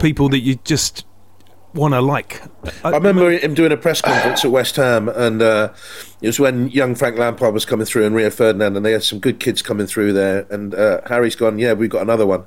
people 0.00 0.28
that 0.30 0.40
you 0.40 0.56
just 0.64 1.04
want 1.76 1.94
to 1.94 2.00
like. 2.00 2.42
I, 2.84 2.90
I 2.90 2.96
remember 2.96 3.30
him 3.30 3.54
doing 3.54 3.72
a 3.72 3.76
press 3.76 4.00
conference 4.00 4.44
at 4.44 4.50
West 4.50 4.76
Ham, 4.76 5.08
and 5.08 5.42
uh, 5.42 5.72
it 6.20 6.26
was 6.26 6.40
when 6.40 6.68
young 6.68 6.94
Frank 6.94 7.18
Lampard 7.18 7.54
was 7.54 7.64
coming 7.64 7.86
through 7.86 8.06
and 8.06 8.14
Rio 8.14 8.30
Ferdinand, 8.30 8.76
and 8.76 8.84
they 8.84 8.92
had 8.92 9.04
some 9.04 9.20
good 9.20 9.38
kids 9.38 9.62
coming 9.62 9.86
through 9.86 10.12
there. 10.12 10.46
And 10.50 10.74
uh, 10.74 11.02
Harry's 11.06 11.36
gone, 11.36 11.58
yeah, 11.58 11.74
we've 11.74 11.90
got 11.90 12.02
another 12.02 12.26
one. 12.26 12.44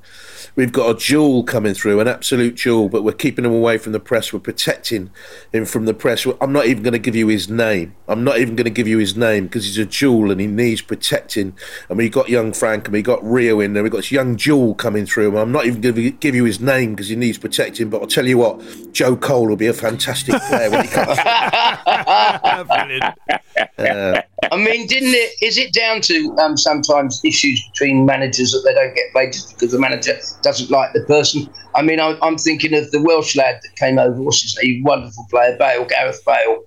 We've 0.60 0.74
got 0.74 0.94
a 0.94 1.00
jewel 1.00 1.46
coming 1.46 1.74
through, 1.74 2.02
an 2.02 2.10
absolute 2.10 2.56
jewel, 2.56 2.90
but 2.90 3.02
we're 3.02 3.14
keeping 3.14 3.46
him 3.46 3.54
away 3.54 3.78
from 3.78 3.94
the 3.94 4.00
press. 4.02 4.34
We're 4.34 4.42
protecting 4.42 5.10
him 5.54 5.64
from 5.64 5.86
the 5.86 5.94
press. 5.94 6.28
I'm 6.42 6.52
not 6.52 6.66
even 6.66 6.84
going 6.84 6.92
to 6.92 7.00
give 7.00 7.16
you 7.16 7.28
his 7.28 7.48
name. 7.48 7.96
I'm 8.10 8.26
not 8.26 8.40
even 8.40 8.58
going 8.58 8.66
to 8.66 8.70
give 8.70 8.86
you 8.86 8.98
his 8.98 9.16
name 9.16 9.46
because 9.46 9.64
he's 9.64 9.78
a 9.78 9.86
jewel 9.86 10.32
and 10.32 10.42
he 10.42 10.48
needs 10.48 10.82
protecting. 10.82 11.56
And 11.88 11.98
we've 11.98 12.12
got 12.12 12.28
young 12.28 12.52
Frank 12.52 12.88
and 12.88 12.92
we 12.92 13.02
got 13.02 13.24
Rio 13.24 13.62
in 13.62 13.72
there. 13.72 13.84
We've 13.84 13.92
got 13.94 14.00
this 14.00 14.12
young 14.12 14.36
jewel 14.36 14.76
coming 14.76 15.06
through. 15.06 15.38
I'm 15.38 15.54
not 15.54 15.66
even 15.66 15.80
going 15.80 15.96
to 15.96 16.12
give 16.12 16.36
you 16.36 16.44
his 16.44 16.60
name 16.60 16.92
because 16.92 17.08
he 17.08 17.16
needs 17.16 17.38
protecting. 17.38 17.90
But 17.90 18.02
I'll 18.02 18.08
tell 18.08 18.28
you 18.28 18.40
what, 18.40 18.62
Joe 18.92 19.16
Cole 19.16 19.48
will 19.48 19.56
be 19.56 19.68
a 19.68 19.74
fantastic 19.74 20.42
player 20.42 20.72
when 20.72 20.84
he 20.84 20.92
comes. 20.92 21.20
uh, 23.78 24.22
I 24.52 24.58
mean, 24.58 24.88
didn't 24.88 25.14
it? 25.14 25.34
Is 25.42 25.58
it 25.58 25.74
down 25.74 26.02
to 26.02 26.36
um, 26.38 26.58
sometimes 26.58 27.22
issues 27.24 27.62
between 27.70 28.06
managers 28.06 28.52
that 28.52 28.62
they 28.66 28.74
don't 28.74 28.96
get 28.96 29.14
paid 29.14 29.34
just 29.34 29.54
because 29.54 29.72
the 29.72 29.80
manager 29.80 30.18
doesn't 30.42 30.70
like 30.70 30.94
the 30.94 31.02
person? 31.02 31.50
I 31.76 31.82
mean, 31.82 32.00
I'm, 32.00 32.18
I'm 32.22 32.38
thinking 32.38 32.74
of 32.74 32.90
the 32.92 33.02
Welsh 33.02 33.36
lad 33.36 33.60
that 33.62 33.76
came 33.76 34.00
over. 34.00 34.22
What's 34.22 34.42
his 34.42 34.58
name? 34.64 34.84
Wonderful 34.84 35.26
player, 35.30 35.58
Bale, 35.58 35.86
Gareth 35.86 36.22
Bale 36.26 36.64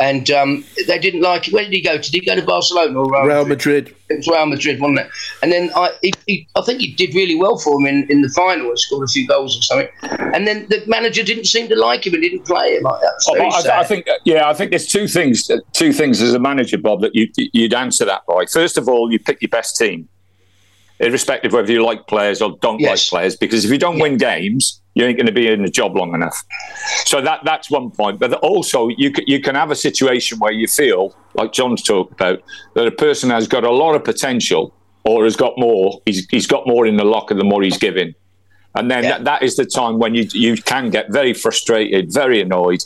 and 0.00 0.28
um, 0.30 0.64
they 0.86 0.98
didn't 0.98 1.20
like 1.20 1.46
it. 1.46 1.54
Where 1.54 1.62
did 1.62 1.72
he 1.72 1.80
go? 1.80 1.96
Did 1.96 2.12
he 2.12 2.20
go 2.20 2.34
to 2.34 2.42
Barcelona 2.42 2.98
or 2.98 3.10
Real, 3.10 3.22
Real 3.26 3.44
Madrid? 3.46 3.84
Madrid? 3.84 3.96
It 4.10 4.16
was 4.18 4.28
Real 4.28 4.46
Madrid, 4.46 4.80
wasn't 4.80 4.98
it? 5.00 5.08
And 5.42 5.52
then 5.52 5.70
I, 5.76 5.90
he, 6.02 6.12
he, 6.26 6.48
I 6.56 6.62
think 6.62 6.80
he 6.80 6.92
did 6.92 7.14
really 7.14 7.36
well 7.36 7.58
for 7.58 7.80
him 7.80 7.86
in, 7.86 8.10
in 8.10 8.22
the 8.22 8.28
final. 8.30 8.70
He 8.70 8.76
scored 8.76 9.04
a 9.04 9.10
few 9.10 9.26
goals 9.26 9.56
or 9.56 9.62
something. 9.62 9.88
And 10.34 10.46
then 10.46 10.66
the 10.68 10.82
manager 10.86 11.22
didn't 11.22 11.46
seem 11.46 11.68
to 11.68 11.76
like 11.76 12.06
him 12.06 12.14
and 12.14 12.22
didn't 12.22 12.44
play 12.44 12.76
him 12.76 12.82
like 12.82 13.00
that. 13.00 13.24
Oh, 13.28 13.70
I, 13.70 13.80
I, 13.80 13.84
think, 13.84 14.06
yeah, 14.24 14.48
I 14.48 14.54
think 14.54 14.70
there's 14.70 14.88
two 14.88 15.06
things, 15.06 15.50
two 15.72 15.92
things 15.92 16.20
as 16.20 16.34
a 16.34 16.40
manager, 16.40 16.78
Bob, 16.78 17.00
that 17.02 17.14
you, 17.14 17.28
you'd 17.36 17.74
answer 17.74 18.04
that 18.04 18.26
by. 18.26 18.46
First 18.46 18.76
of 18.76 18.88
all, 18.88 19.12
you 19.12 19.18
pick 19.18 19.40
your 19.42 19.48
best 19.50 19.76
team, 19.76 20.08
irrespective 21.04 21.52
of 21.52 21.54
whether 21.54 21.72
you 21.72 21.84
like 21.84 22.06
players 22.06 22.42
or 22.42 22.56
don't 22.60 22.80
yes. 22.80 22.88
like 22.90 23.10
players, 23.10 23.36
because 23.36 23.64
if 23.64 23.70
you 23.70 23.78
don't 23.78 23.96
yeah. 23.96 24.02
win 24.02 24.16
games 24.16 24.80
you 24.94 25.04
ain't 25.04 25.16
going 25.16 25.26
to 25.26 25.32
be 25.32 25.48
in 25.48 25.62
the 25.62 25.70
job 25.70 25.96
long 25.96 26.14
enough. 26.14 26.42
So 27.04 27.20
that 27.20 27.40
that's 27.44 27.70
one 27.70 27.90
point. 27.90 28.20
But 28.20 28.32
also, 28.34 28.88
you 28.88 29.10
can, 29.10 29.24
you 29.26 29.40
can 29.40 29.54
have 29.54 29.70
a 29.70 29.76
situation 29.76 30.38
where 30.38 30.52
you 30.52 30.68
feel, 30.68 31.16
like 31.34 31.52
John's 31.52 31.82
talked 31.82 32.12
about, 32.12 32.42
that 32.74 32.86
a 32.86 32.92
person 32.92 33.30
has 33.30 33.48
got 33.48 33.64
a 33.64 33.70
lot 33.70 33.94
of 33.94 34.04
potential 34.04 34.72
or 35.04 35.24
has 35.24 35.36
got 35.36 35.58
more. 35.58 36.00
He's, 36.06 36.26
he's 36.28 36.46
got 36.46 36.66
more 36.66 36.86
in 36.86 36.96
the 36.96 37.04
locker 37.04 37.34
the 37.34 37.44
more 37.44 37.62
he's 37.62 37.78
giving. 37.78 38.14
And 38.76 38.90
then 38.90 39.02
yeah. 39.04 39.10
that, 39.10 39.24
that 39.24 39.42
is 39.42 39.56
the 39.56 39.64
time 39.64 39.98
when 39.98 40.14
you 40.14 40.26
you 40.32 40.56
can 40.56 40.90
get 40.90 41.12
very 41.12 41.32
frustrated, 41.32 42.12
very 42.12 42.40
annoyed, 42.40 42.80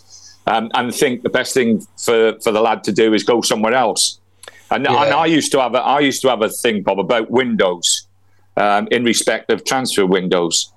um, 0.46 0.70
and 0.74 0.94
think 0.94 1.22
the 1.22 1.30
best 1.30 1.54
thing 1.54 1.86
for, 1.98 2.38
for 2.40 2.52
the 2.52 2.60
lad 2.60 2.84
to 2.84 2.92
do 2.92 3.14
is 3.14 3.22
go 3.22 3.40
somewhere 3.42 3.74
else. 3.74 4.18
And, 4.70 4.84
yeah. 4.84 5.02
and 5.02 5.14
I 5.14 5.26
used 5.26 5.50
to 5.52 5.60
have 5.60 5.74
a, 5.74 5.78
I 5.78 6.00
used 6.00 6.20
to 6.22 6.28
have 6.28 6.42
a 6.42 6.50
thing, 6.50 6.82
Bob, 6.82 6.98
about 6.98 7.30
windows 7.30 8.07
um, 8.58 8.88
in 8.90 9.04
respect 9.04 9.50
of 9.50 9.64
transfer 9.64 10.04
windows. 10.04 10.72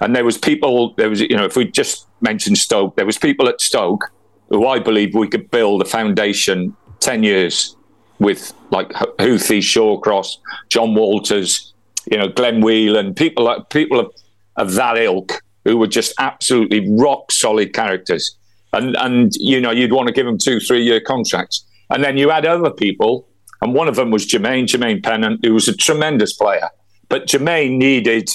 And 0.00 0.14
there 0.16 0.24
was 0.24 0.36
people, 0.36 0.94
there 0.94 1.08
was, 1.08 1.20
you 1.20 1.36
know, 1.36 1.44
if 1.44 1.56
we 1.56 1.70
just 1.70 2.06
mentioned 2.20 2.58
Stoke, 2.58 2.96
there 2.96 3.06
was 3.06 3.18
people 3.18 3.48
at 3.48 3.60
Stoke 3.60 4.10
who 4.48 4.66
I 4.66 4.80
believe 4.80 5.14
we 5.14 5.28
could 5.28 5.50
build 5.50 5.80
a 5.80 5.84
foundation 5.84 6.76
10 6.98 7.22
years 7.22 7.76
with 8.18 8.52
like 8.70 8.88
Houthi, 8.90 9.60
Shawcross, 9.60 10.36
Jon 10.68 10.94
Walters, 10.94 11.72
you 12.10 12.18
know, 12.18 12.28
Glenn 12.28 12.60
Whelan, 12.60 13.14
people 13.14 13.44
like 13.44 13.70
people 13.70 14.00
of, 14.00 14.12
of 14.56 14.74
that 14.74 14.98
ilk 14.98 15.40
who 15.64 15.76
were 15.76 15.86
just 15.86 16.12
absolutely 16.18 16.86
rock 16.96 17.30
solid 17.30 17.72
characters. 17.72 18.36
And, 18.72 18.96
and, 18.96 19.32
you 19.36 19.60
know, 19.60 19.70
you'd 19.70 19.92
want 19.92 20.08
to 20.08 20.12
give 20.12 20.26
them 20.26 20.38
two, 20.38 20.58
three 20.60 20.82
year 20.82 21.00
contracts. 21.00 21.64
And 21.90 22.02
then 22.02 22.16
you 22.16 22.30
had 22.30 22.46
other 22.46 22.70
people, 22.70 23.28
and 23.62 23.74
one 23.74 23.88
of 23.88 23.96
them 23.96 24.10
was 24.10 24.26
Jermaine, 24.26 24.64
Jermaine 24.64 25.02
Pennant, 25.02 25.44
who 25.44 25.54
was 25.54 25.68
a 25.68 25.76
tremendous 25.76 26.32
player. 26.32 26.70
But 27.10 27.26
Jermaine 27.26 27.76
needed 27.76 28.30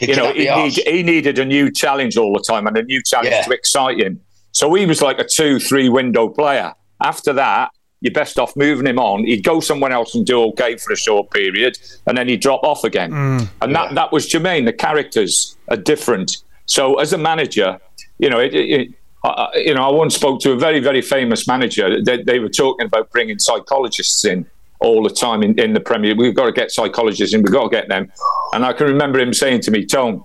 you 0.00 0.16
know, 0.16 0.32
he, 0.32 0.50
need, 0.50 0.72
he, 0.72 1.02
needed 1.02 1.38
a 1.38 1.44
new 1.44 1.70
challenge 1.70 2.16
all 2.16 2.32
the 2.32 2.42
time 2.42 2.66
and 2.66 2.76
a 2.76 2.82
new 2.82 3.00
challenge 3.02 3.30
yeah. 3.30 3.42
to 3.42 3.52
excite 3.52 4.00
him. 4.00 4.20
So 4.50 4.72
he 4.74 4.86
was 4.86 5.00
like 5.00 5.18
a 5.18 5.24
two, 5.24 5.60
three 5.60 5.88
window 5.88 6.28
player. 6.28 6.74
After 7.00 7.32
that, 7.34 7.70
you're 8.00 8.12
best 8.12 8.38
off 8.38 8.56
moving 8.56 8.86
him 8.86 8.98
on. 8.98 9.24
He'd 9.24 9.44
go 9.44 9.60
somewhere 9.60 9.92
else 9.92 10.14
and 10.14 10.26
do 10.26 10.42
okay 10.48 10.76
for 10.76 10.92
a 10.92 10.96
short 10.96 11.30
period, 11.30 11.78
and 12.06 12.18
then 12.18 12.28
he'd 12.28 12.40
drop 12.40 12.62
off 12.62 12.84
again. 12.84 13.12
Mm, 13.12 13.48
and 13.62 13.74
that, 13.74 13.90
yeah. 13.90 13.94
that 13.94 14.12
was 14.12 14.28
Jermaine. 14.28 14.66
The 14.66 14.72
characters 14.72 15.56
are 15.68 15.76
different. 15.76 16.42
So 16.66 16.98
as 16.98 17.12
a 17.12 17.18
manager, 17.18 17.78
you 18.18 18.28
know, 18.28 18.40
it, 18.40 18.54
it, 18.54 18.90
uh, 19.24 19.48
you 19.54 19.74
know, 19.74 19.88
I 19.88 19.92
once 19.92 20.14
spoke 20.16 20.40
to 20.40 20.52
a 20.52 20.56
very, 20.56 20.80
very 20.80 21.00
famous 21.00 21.48
manager. 21.48 22.02
They, 22.02 22.22
they, 22.22 22.38
were 22.40 22.50
talking 22.50 22.86
about 22.86 23.10
bringing 23.10 23.38
psychologists 23.38 24.24
in 24.24 24.44
all 24.84 25.02
the 25.02 25.10
time 25.10 25.42
in, 25.42 25.58
in 25.58 25.72
the 25.72 25.80
Premier. 25.80 26.14
We've 26.14 26.34
got 26.34 26.46
to 26.46 26.52
get 26.52 26.70
psychologists 26.70 27.34
in. 27.34 27.42
We've 27.42 27.52
got 27.52 27.64
to 27.64 27.70
get 27.70 27.88
them. 27.88 28.12
And 28.52 28.64
I 28.64 28.72
can 28.72 28.86
remember 28.86 29.18
him 29.18 29.32
saying 29.32 29.62
to 29.62 29.70
me, 29.70 29.84
Tone, 29.84 30.24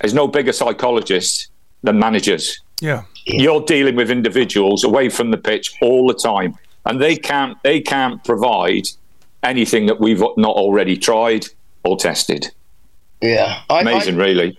there's 0.00 0.14
no 0.14 0.28
bigger 0.28 0.52
psychologist 0.52 1.48
than 1.82 1.98
managers. 1.98 2.60
Yeah. 2.80 3.02
You're 3.26 3.62
dealing 3.62 3.96
with 3.96 4.10
individuals 4.10 4.84
away 4.84 5.08
from 5.08 5.30
the 5.32 5.36
pitch 5.36 5.74
all 5.82 6.06
the 6.06 6.14
time. 6.14 6.56
And 6.86 7.02
they 7.02 7.16
can't 7.16 7.60
they 7.62 7.80
can't 7.80 8.22
provide 8.24 8.84
anything 9.42 9.86
that 9.86 10.00
we've 10.00 10.20
not 10.36 10.56
already 10.56 10.96
tried 10.96 11.46
or 11.84 11.96
tested. 11.96 12.46
Yeah. 13.20 13.62
I, 13.68 13.80
Amazing, 13.80 14.20
I, 14.20 14.24
really. 14.24 14.58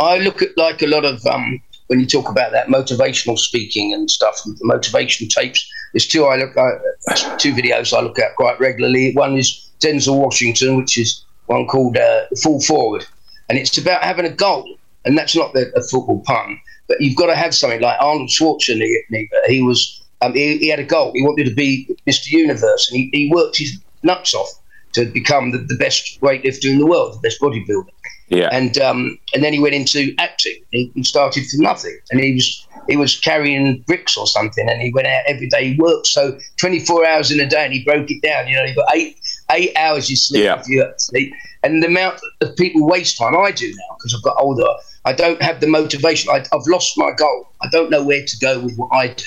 I 0.00 0.18
look 0.18 0.42
at 0.42 0.56
like 0.56 0.80
a 0.82 0.86
lot 0.86 1.04
of 1.04 1.24
um, 1.26 1.60
when 1.88 2.00
you 2.00 2.06
talk 2.06 2.28
about 2.28 2.52
that 2.52 2.68
motivational 2.68 3.38
speaking 3.38 3.92
and 3.92 4.10
stuff, 4.10 4.40
the 4.44 4.56
motivation 4.62 5.28
tapes. 5.28 5.68
There's 5.92 6.06
two 6.06 6.24
I 6.24 6.36
look 6.36 6.56
at, 6.56 7.38
two 7.38 7.54
videos 7.54 7.96
I 7.96 8.00
look 8.00 8.18
at 8.18 8.36
quite 8.36 8.58
regularly. 8.60 9.12
One 9.14 9.36
is 9.36 9.68
Denzel 9.80 10.18
Washington, 10.18 10.76
which 10.76 10.98
is 10.98 11.24
one 11.46 11.66
called 11.66 11.96
uh, 11.96 12.26
Fall 12.42 12.60
Forward, 12.60 13.06
and 13.48 13.58
it's 13.58 13.78
about 13.78 14.02
having 14.02 14.26
a 14.26 14.30
goal, 14.30 14.76
and 15.04 15.16
that's 15.16 15.36
not 15.36 15.52
the, 15.52 15.72
a 15.76 15.82
football 15.82 16.22
pun, 16.26 16.58
but 16.88 17.00
you've 17.00 17.16
got 17.16 17.26
to 17.26 17.36
have 17.36 17.54
something 17.54 17.80
like 17.80 17.96
Arnold 18.00 18.28
Schwarzenegger. 18.28 19.28
He 19.46 19.62
was 19.62 20.02
um, 20.22 20.34
he, 20.34 20.58
he, 20.58 20.68
had 20.68 20.80
a 20.80 20.84
goal. 20.84 21.12
He 21.14 21.22
wanted 21.22 21.44
to 21.44 21.54
be 21.54 21.88
Mr. 22.06 22.30
Universe, 22.30 22.90
and 22.90 22.98
he, 22.98 23.10
he 23.12 23.30
worked 23.30 23.58
his 23.58 23.78
nuts 24.02 24.34
off 24.34 24.48
to 24.92 25.04
become 25.04 25.50
the, 25.50 25.58
the 25.58 25.76
best 25.76 26.20
weightlifter 26.20 26.70
in 26.70 26.78
the 26.78 26.86
world, 26.86 27.14
the 27.14 27.20
best 27.20 27.40
bodybuilder. 27.40 27.90
Yeah. 28.28 28.48
And 28.50 28.76
um, 28.78 29.18
and 29.34 29.44
then 29.44 29.52
he 29.52 29.60
went 29.60 29.74
into 29.74 30.14
acting. 30.18 30.56
He, 30.72 30.90
he, 30.94 31.04
started 31.04 31.46
from 31.46 31.60
nothing, 31.60 31.96
and 32.10 32.18
he 32.18 32.34
was 32.34 32.66
he 32.88 32.96
was 32.96 33.18
carrying 33.18 33.80
bricks 33.82 34.16
or 34.16 34.26
something, 34.26 34.68
and 34.68 34.80
he 34.80 34.92
went 34.92 35.06
out 35.06 35.22
every 35.26 35.48
day. 35.48 35.72
He 35.72 35.80
worked 35.80 36.06
so 36.06 36.38
24 36.58 37.06
hours 37.06 37.30
in 37.30 37.40
a 37.40 37.46
day, 37.46 37.64
and 37.64 37.72
he 37.72 37.84
broke 37.84 38.10
it 38.10 38.22
down. 38.22 38.48
You 38.48 38.56
know, 38.56 38.66
he 38.66 38.74
got 38.74 38.94
eight 38.94 39.18
eight 39.52 39.76
hours 39.76 40.10
you 40.10 40.16
sleep 40.16 40.44
yeah. 40.44 40.60
if 40.60 40.68
you 40.68 40.84
sleep, 40.98 41.32
and 41.62 41.82
the 41.82 41.86
amount 41.86 42.20
of 42.40 42.56
people 42.56 42.86
waste 42.86 43.18
time. 43.18 43.36
I 43.36 43.50
do 43.50 43.68
now 43.68 43.96
because 43.96 44.14
I've 44.14 44.22
got 44.22 44.36
older. 44.38 44.66
I 45.04 45.12
don't 45.12 45.40
have 45.42 45.60
the 45.60 45.68
motivation. 45.68 46.30
I, 46.30 46.38
have 46.38 46.66
lost 46.66 46.98
my 46.98 47.12
goal. 47.12 47.48
I 47.62 47.68
don't 47.70 47.90
know 47.90 48.04
where 48.04 48.24
to 48.24 48.38
go 48.38 48.60
with 48.60 48.76
what 48.76 48.90
I 48.92 49.08
do. 49.08 49.24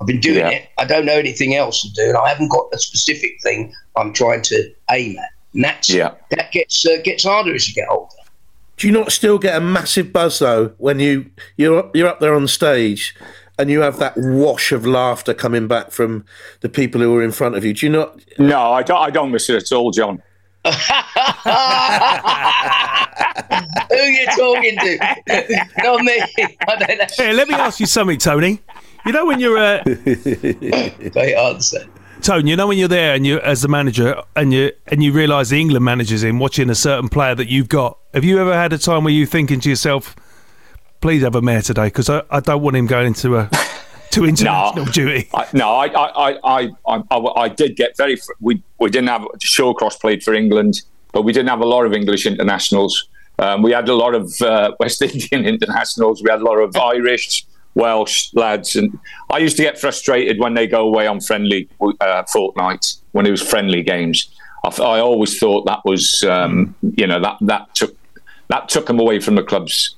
I've 0.00 0.06
been 0.06 0.20
doing 0.20 0.38
yeah. 0.38 0.50
it. 0.50 0.68
I 0.78 0.84
don't 0.84 1.06
know 1.06 1.14
anything 1.14 1.54
else 1.54 1.82
to 1.82 1.90
do, 1.92 2.08
and 2.08 2.16
I 2.16 2.28
haven't 2.28 2.48
got 2.48 2.66
a 2.72 2.78
specific 2.78 3.40
thing 3.42 3.72
I'm 3.96 4.12
trying 4.12 4.42
to 4.42 4.72
aim 4.90 5.16
at. 5.18 5.30
And 5.54 5.64
that's 5.64 5.90
yeah. 5.90 6.14
that 6.30 6.50
gets 6.52 6.86
uh, 6.86 6.96
gets 7.04 7.24
harder 7.24 7.54
as 7.54 7.68
you 7.68 7.74
get 7.74 7.88
older. 7.90 8.01
Do 8.76 8.86
you 8.86 8.92
not 8.92 9.12
still 9.12 9.38
get 9.38 9.56
a 9.56 9.60
massive 9.60 10.12
buzz 10.12 10.38
though 10.38 10.68
when 10.78 10.98
you 10.98 11.30
you're 11.56 11.78
up, 11.78 11.94
you're 11.94 12.08
up 12.08 12.20
there 12.20 12.34
on 12.34 12.48
stage 12.48 13.14
and 13.58 13.70
you 13.70 13.80
have 13.80 13.98
that 13.98 14.14
wash 14.16 14.72
of 14.72 14.86
laughter 14.86 15.34
coming 15.34 15.68
back 15.68 15.90
from 15.90 16.24
the 16.60 16.68
people 16.68 17.00
who 17.00 17.14
are 17.16 17.22
in 17.22 17.32
front 17.32 17.54
of 17.54 17.64
you? 17.64 17.74
Do 17.74 17.86
you 17.86 17.92
not? 17.92 18.18
No, 18.38 18.72
I 18.72 18.82
don't. 18.82 19.00
I 19.00 19.10
don't 19.10 19.30
miss 19.30 19.48
it 19.50 19.62
at 19.62 19.72
all, 19.72 19.90
John. 19.90 20.22
Who 23.92 23.96
are 23.96 24.08
you 24.08 24.26
talking 24.26 24.78
to? 24.78 25.66
Not 25.82 26.02
me. 26.02 26.22
Hey, 27.16 27.32
let 27.32 27.48
me 27.48 27.54
ask 27.54 27.80
you 27.80 27.86
something, 27.86 28.18
Tony. 28.18 28.60
You 29.04 29.12
know 29.12 29.26
when 29.26 29.40
you're 29.40 29.58
uh... 29.58 29.82
great 29.84 31.34
answer. 31.34 31.84
Tone, 32.22 32.46
you 32.46 32.54
know 32.54 32.68
when 32.68 32.78
you're 32.78 32.86
there 32.86 33.14
and 33.14 33.26
you 33.26 33.40
as 33.40 33.62
the 33.62 33.68
manager 33.68 34.22
and 34.36 34.52
you 34.52 34.70
and 34.86 35.02
you 35.02 35.12
realise 35.12 35.48
the 35.48 35.60
England 35.60 35.84
manager's 35.84 36.22
in 36.22 36.38
watching 36.38 36.70
a 36.70 36.74
certain 36.74 37.08
player 37.08 37.34
that 37.34 37.48
you've 37.48 37.68
got. 37.68 37.98
Have 38.14 38.22
you 38.22 38.38
ever 38.38 38.54
had 38.54 38.72
a 38.72 38.78
time 38.78 39.02
where 39.02 39.12
you're 39.12 39.26
thinking 39.26 39.58
to 39.58 39.68
yourself, 39.68 40.14
"Please 41.00 41.22
have 41.22 41.34
a 41.34 41.42
mare 41.42 41.62
today," 41.62 41.86
because 41.86 42.08
I, 42.08 42.22
I 42.30 42.38
don't 42.38 42.62
want 42.62 42.76
him 42.76 42.86
going 42.86 43.08
into 43.08 43.38
a 43.38 43.50
to 44.12 44.24
international 44.28 44.86
no, 44.86 44.92
duty. 44.92 45.28
I, 45.34 45.48
no, 45.52 45.70
I 45.70 45.86
I, 45.86 46.30
I 46.44 46.70
I, 46.86 47.02
I 47.10 47.16
I 47.16 47.48
did 47.48 47.74
get 47.74 47.96
very. 47.96 48.16
We 48.40 48.62
we 48.78 48.88
didn't 48.88 49.08
have 49.08 49.22
Shawcross 49.38 50.00
played 50.00 50.22
for 50.22 50.32
England, 50.32 50.82
but 51.12 51.22
we 51.22 51.32
didn't 51.32 51.48
have 51.48 51.60
a 51.60 51.66
lot 51.66 51.86
of 51.86 51.92
English 51.92 52.24
internationals. 52.24 53.08
Um, 53.40 53.62
we 53.62 53.72
had 53.72 53.88
a 53.88 53.94
lot 53.94 54.14
of 54.14 54.40
uh, 54.40 54.76
West 54.80 55.02
Indian 55.02 55.44
internationals. 55.44 56.22
We 56.22 56.30
had 56.30 56.40
a 56.40 56.44
lot 56.44 56.58
of 56.58 56.76
Irish. 56.76 57.46
Welsh 57.74 58.32
lads, 58.34 58.76
and 58.76 58.98
I 59.30 59.38
used 59.38 59.56
to 59.56 59.62
get 59.62 59.78
frustrated 59.78 60.38
when 60.38 60.54
they 60.54 60.66
go 60.66 60.86
away 60.86 61.06
on 61.06 61.20
friendly 61.20 61.68
uh, 62.00 62.22
fortnights 62.24 63.02
when 63.12 63.26
it 63.26 63.30
was 63.30 63.42
friendly 63.42 63.82
games. 63.82 64.28
I, 64.64 64.68
I 64.68 65.00
always 65.00 65.38
thought 65.38 65.66
that 65.66 65.80
was, 65.84 66.22
um, 66.24 66.74
you 66.82 67.06
know, 67.06 67.20
that 67.20 67.38
that 67.42 67.74
took 67.74 67.96
that 68.48 68.68
took 68.68 68.86
them 68.86 69.00
away 69.00 69.20
from 69.20 69.36
the 69.36 69.42
clubs 69.42 69.96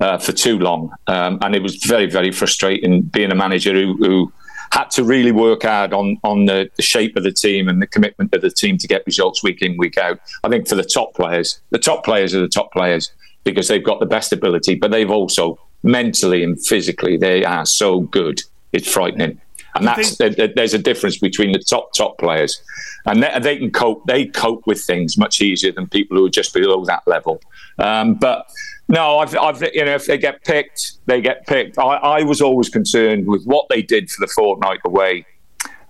uh, 0.00 0.18
for 0.18 0.32
too 0.32 0.58
long, 0.58 0.92
um, 1.06 1.38
and 1.42 1.54
it 1.54 1.62
was 1.62 1.76
very 1.76 2.06
very 2.06 2.32
frustrating 2.32 3.02
being 3.02 3.30
a 3.30 3.36
manager 3.36 3.72
who, 3.72 3.96
who 3.98 4.32
had 4.72 4.90
to 4.90 5.04
really 5.04 5.30
work 5.30 5.62
hard 5.62 5.92
on 5.92 6.18
on 6.24 6.46
the, 6.46 6.68
the, 6.76 6.82
shape 6.82 7.16
of 7.16 7.22
the 7.22 7.30
team 7.30 7.68
and 7.68 7.80
the 7.80 7.86
commitment 7.86 8.34
of 8.34 8.40
the 8.40 8.50
team 8.50 8.76
to 8.78 8.88
get 8.88 9.06
results 9.06 9.42
week 9.42 9.62
in 9.62 9.76
week 9.76 9.96
out. 9.96 10.18
I 10.42 10.48
think 10.48 10.66
for 10.66 10.74
the 10.74 10.82
top 10.82 11.14
players, 11.14 11.60
the 11.70 11.78
top 11.78 12.04
players 12.04 12.34
are 12.34 12.40
the 12.40 12.48
top 12.48 12.72
players 12.72 13.12
because 13.44 13.68
they've 13.68 13.84
got 13.84 14.00
the 14.00 14.06
best 14.06 14.32
ability, 14.32 14.74
but 14.74 14.90
they've 14.90 15.10
also 15.10 15.60
mentally 15.84 16.42
and 16.42 16.60
physically, 16.66 17.16
they 17.16 17.44
are 17.44 17.66
so 17.66 18.00
good. 18.00 18.40
It's 18.72 18.90
frightening. 18.90 19.40
And 19.76 19.86
that's 19.86 20.16
there's 20.18 20.74
a 20.74 20.78
difference 20.78 21.18
between 21.18 21.50
the 21.50 21.58
top 21.58 21.92
top 21.94 22.16
players, 22.18 22.62
and 23.06 23.22
they, 23.22 23.38
they, 23.40 23.56
can 23.56 23.72
cope. 23.72 24.06
They 24.06 24.26
cope 24.26 24.64
with 24.68 24.80
things 24.80 25.18
much 25.18 25.42
easier 25.42 25.72
than 25.72 25.88
people 25.88 26.16
who 26.16 26.24
are 26.26 26.30
just 26.30 26.54
below 26.54 26.84
that 26.84 27.02
level. 27.08 27.40
Um, 27.78 28.14
but 28.14 28.48
no, 28.86 29.18
I've, 29.18 29.36
I've, 29.36 29.62
you 29.74 29.84
know, 29.84 29.96
if 29.96 30.06
they 30.06 30.16
get 30.16 30.44
picked, 30.44 30.98
they 31.06 31.20
get 31.20 31.44
picked. 31.48 31.76
I, 31.76 31.96
I 31.96 32.22
was 32.22 32.40
always 32.40 32.68
concerned 32.68 33.26
with 33.26 33.44
what 33.46 33.66
they 33.68 33.82
did 33.82 34.10
for 34.10 34.24
the 34.24 34.32
fortnight 34.32 34.78
away 34.84 35.26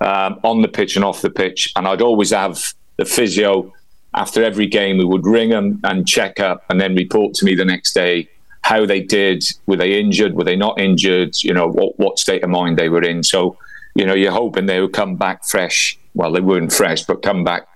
um, 0.00 0.40
on 0.44 0.62
the 0.62 0.68
pitch 0.68 0.96
and 0.96 1.04
off 1.04 1.20
the 1.20 1.30
pitch, 1.30 1.70
and 1.76 1.86
I'd 1.86 2.00
always 2.00 2.30
have 2.30 2.72
the 2.96 3.04
physio 3.04 3.70
after 4.14 4.42
every 4.42 4.66
game. 4.66 4.96
We 4.96 5.04
would 5.04 5.26
ring 5.26 5.50
them 5.50 5.80
and 5.84 6.08
check 6.08 6.40
up, 6.40 6.64
and 6.70 6.80
then 6.80 6.94
report 6.94 7.34
to 7.34 7.44
me 7.44 7.54
the 7.54 7.66
next 7.66 7.92
day 7.92 8.30
how 8.64 8.86
they 8.86 9.00
did. 9.00 9.44
Were 9.66 9.76
they 9.76 10.00
injured? 10.00 10.32
Were 10.34 10.42
they 10.42 10.56
not 10.56 10.80
injured? 10.80 11.36
You 11.42 11.52
know, 11.52 11.68
what, 11.68 11.98
what 11.98 12.18
state 12.18 12.42
of 12.42 12.48
mind 12.48 12.78
they 12.78 12.88
were 12.88 13.02
in. 13.02 13.22
So, 13.22 13.58
you 13.94 14.06
know, 14.06 14.14
you're 14.14 14.32
hoping 14.32 14.64
they 14.64 14.80
would 14.80 14.94
come 14.94 15.16
back 15.16 15.44
fresh. 15.44 15.98
Well, 16.14 16.32
they 16.32 16.40
weren't 16.40 16.72
fresh, 16.72 17.04
but 17.04 17.22
come 17.22 17.44
back 17.44 17.68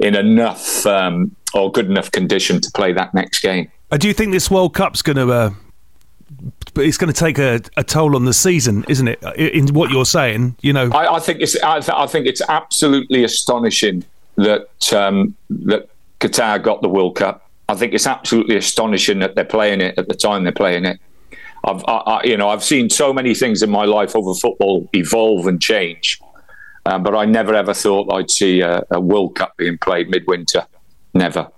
in 0.00 0.14
enough 0.14 0.84
um, 0.84 1.34
or 1.54 1.72
good 1.72 1.86
enough 1.86 2.12
condition 2.12 2.60
to 2.60 2.70
play 2.72 2.92
that 2.92 3.14
next 3.14 3.40
game. 3.40 3.72
Uh, 3.90 3.96
do 3.96 4.06
you 4.06 4.12
think 4.12 4.32
this 4.32 4.50
World 4.50 4.74
Cup's 4.74 5.00
going 5.00 5.16
to? 5.16 5.32
Uh, 5.32 5.50
it's 6.76 6.98
going 6.98 7.12
to 7.12 7.18
take 7.18 7.38
a, 7.38 7.60
a, 7.78 7.84
toll 7.84 8.14
on 8.14 8.26
the 8.26 8.34
season, 8.34 8.84
isn't 8.86 9.08
it? 9.08 9.22
In 9.36 9.68
what 9.68 9.90
you're 9.90 10.04
saying, 10.04 10.56
you 10.60 10.74
know, 10.74 10.90
I, 10.90 11.14
I 11.14 11.20
think 11.20 11.40
it's 11.40 11.56
I, 11.62 11.80
th- 11.80 11.96
I, 11.96 12.06
think 12.06 12.26
it's 12.26 12.42
absolutely 12.48 13.24
astonishing 13.24 14.04
that 14.36 14.92
um, 14.92 15.34
that 15.48 15.88
Qatar 16.20 16.62
got 16.62 16.82
the 16.82 16.88
World 16.88 17.16
Cup. 17.16 17.43
I 17.74 17.76
think 17.76 17.92
it's 17.92 18.06
absolutely 18.06 18.56
astonishing 18.56 19.18
that 19.18 19.34
they're 19.34 19.44
playing 19.44 19.80
it 19.80 19.98
at 19.98 20.06
the 20.06 20.14
time 20.14 20.44
they're 20.44 20.52
playing 20.52 20.84
it. 20.84 21.00
I've, 21.64 21.84
I, 21.88 21.96
I, 21.96 22.22
you 22.24 22.36
know, 22.36 22.48
I've 22.48 22.62
seen 22.62 22.88
so 22.88 23.12
many 23.12 23.34
things 23.34 23.62
in 23.62 23.70
my 23.70 23.84
life 23.84 24.14
over 24.14 24.32
football 24.32 24.88
evolve 24.94 25.48
and 25.48 25.60
change, 25.60 26.20
um, 26.86 27.02
but 27.02 27.16
I 27.16 27.24
never 27.24 27.52
ever 27.52 27.74
thought 27.74 28.12
I'd 28.12 28.30
see 28.30 28.60
a, 28.60 28.84
a 28.92 29.00
World 29.00 29.34
Cup 29.34 29.56
being 29.56 29.76
played 29.78 30.08
midwinter. 30.08 30.66
Never. 31.14 31.50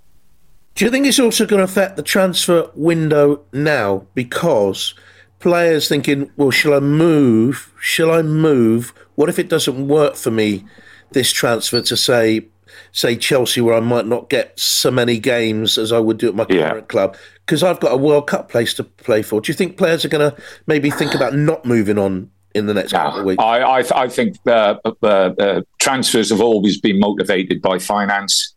Do 0.74 0.86
you 0.86 0.90
think 0.90 1.06
it's 1.06 1.18
also 1.18 1.44
going 1.44 1.58
to 1.58 1.64
affect 1.64 1.96
the 1.96 2.02
transfer 2.02 2.70
window 2.74 3.42
now 3.52 4.06
because 4.14 4.94
players 5.38 5.86
thinking, 5.88 6.30
well, 6.36 6.50
shall 6.50 6.74
I 6.74 6.80
move? 6.80 7.74
Shall 7.78 8.10
I 8.10 8.22
move? 8.22 8.94
What 9.16 9.28
if 9.28 9.38
it 9.38 9.50
doesn't 9.50 9.86
work 9.86 10.16
for 10.16 10.30
me? 10.30 10.64
This 11.12 11.30
transfer 11.30 11.82
to 11.82 11.96
say 11.96 12.46
say 12.92 13.16
Chelsea, 13.16 13.60
where 13.60 13.74
I 13.74 13.80
might 13.80 14.06
not 14.06 14.28
get 14.28 14.58
so 14.58 14.90
many 14.90 15.18
games 15.18 15.78
as 15.78 15.92
I 15.92 15.98
would 15.98 16.18
do 16.18 16.28
at 16.28 16.34
my 16.34 16.44
current 16.44 16.76
yeah. 16.76 16.80
club, 16.82 17.16
because 17.44 17.62
I've 17.62 17.80
got 17.80 17.92
a 17.92 17.96
World 17.96 18.26
Cup 18.26 18.48
place 18.48 18.74
to 18.74 18.84
play 18.84 19.22
for. 19.22 19.40
Do 19.40 19.50
you 19.50 19.56
think 19.56 19.76
players 19.76 20.04
are 20.04 20.08
going 20.08 20.30
to 20.30 20.36
maybe 20.66 20.90
think 20.90 21.14
about 21.14 21.34
not 21.34 21.64
moving 21.64 21.98
on 21.98 22.30
in 22.54 22.66
the 22.66 22.74
next 22.74 22.92
no, 22.92 22.98
couple 22.98 23.20
of 23.20 23.26
weeks? 23.26 23.42
I, 23.42 23.60
I, 23.60 24.02
I 24.02 24.08
think 24.08 24.36
uh, 24.46 24.76
uh, 24.84 25.06
uh, 25.06 25.60
transfers 25.78 26.30
have 26.30 26.40
always 26.40 26.80
been 26.80 26.98
motivated 26.98 27.62
by 27.62 27.78
finance. 27.78 28.52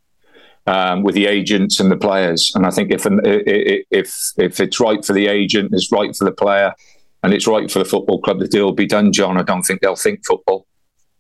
Um, 0.68 1.02
with 1.02 1.16
the 1.16 1.26
agents 1.26 1.80
and 1.80 1.92
the 1.92 1.98
players, 1.98 2.52
and 2.54 2.64
I 2.64 2.70
think 2.70 2.92
if 2.92 3.08
if 3.10 4.14
if 4.38 4.60
it's 4.60 4.80
right 4.80 5.04
for 5.04 5.14
the 5.14 5.26
agent, 5.26 5.72
it's 5.74 5.92
right 5.92 6.16
for 6.16 6.26
the 6.26 6.32
player, 6.32 6.76
and 7.24 7.34
it's 7.34 7.48
right 7.48 7.72
for 7.72 7.80
the 7.80 7.86
football 7.86 8.22
club, 8.22 8.38
the 8.38 8.48
deal 8.48 8.66
will 8.66 8.74
be 8.74 8.86
done. 8.86 9.12
John, 9.12 9.40
I 9.40 9.42
don't 9.42 9.64
think 9.64 9.82
they'll 9.82 9.96
think 9.96 10.24
football. 10.28 10.68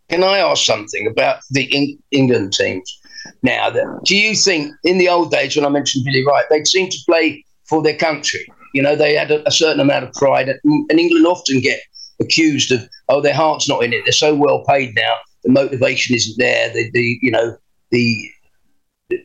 Can 0.10 0.24
I 0.24 0.39
ask 0.39 0.64
something 0.64 1.07
about 1.07 1.39
the 1.51 1.97
England 2.12 2.53
teams? 2.53 2.99
Now, 3.43 3.70
do 3.70 4.16
you 4.16 4.36
think 4.36 4.74
in 4.84 4.97
the 4.97 5.10
old 5.10 5.32
days 5.32 5.55
when 5.55 5.66
I 5.66 5.70
mentioned 5.70 6.05
Billy 6.05 6.26
Wright, 6.26 6.45
they'd 6.49 6.68
seem 6.68 6.89
to 6.89 6.97
play 7.05 7.43
for 7.68 7.82
their 7.82 7.95
country? 7.95 8.45
You 8.74 8.82
know, 8.82 8.95
they 8.95 9.16
had 9.16 9.32
a, 9.32 9.47
a 9.47 9.51
certain 9.51 9.80
amount 9.80 10.05
of 10.05 10.14
pride, 10.14 10.49
and, 10.49 10.60
and 10.89 10.99
England 10.99 11.26
often 11.26 11.60
get 11.60 11.80
accused 12.22 12.72
of, 12.72 12.88
oh, 13.10 13.22
their 13.22 13.34
heart's 13.34 13.68
not 13.68 13.84
in 13.84 13.93
it. 13.93 14.03
They're 14.05 14.12
so 14.12 14.36
well 14.36 14.64
paid 14.66 14.95
now. 14.95 15.16
The 15.43 15.51
motivation 15.51 16.16
isn't 16.16 16.38
there. 16.38 16.70
The, 16.70 16.89
the 16.91 17.20
you 17.22 17.32
know, 17.32 17.57
the 17.91 18.30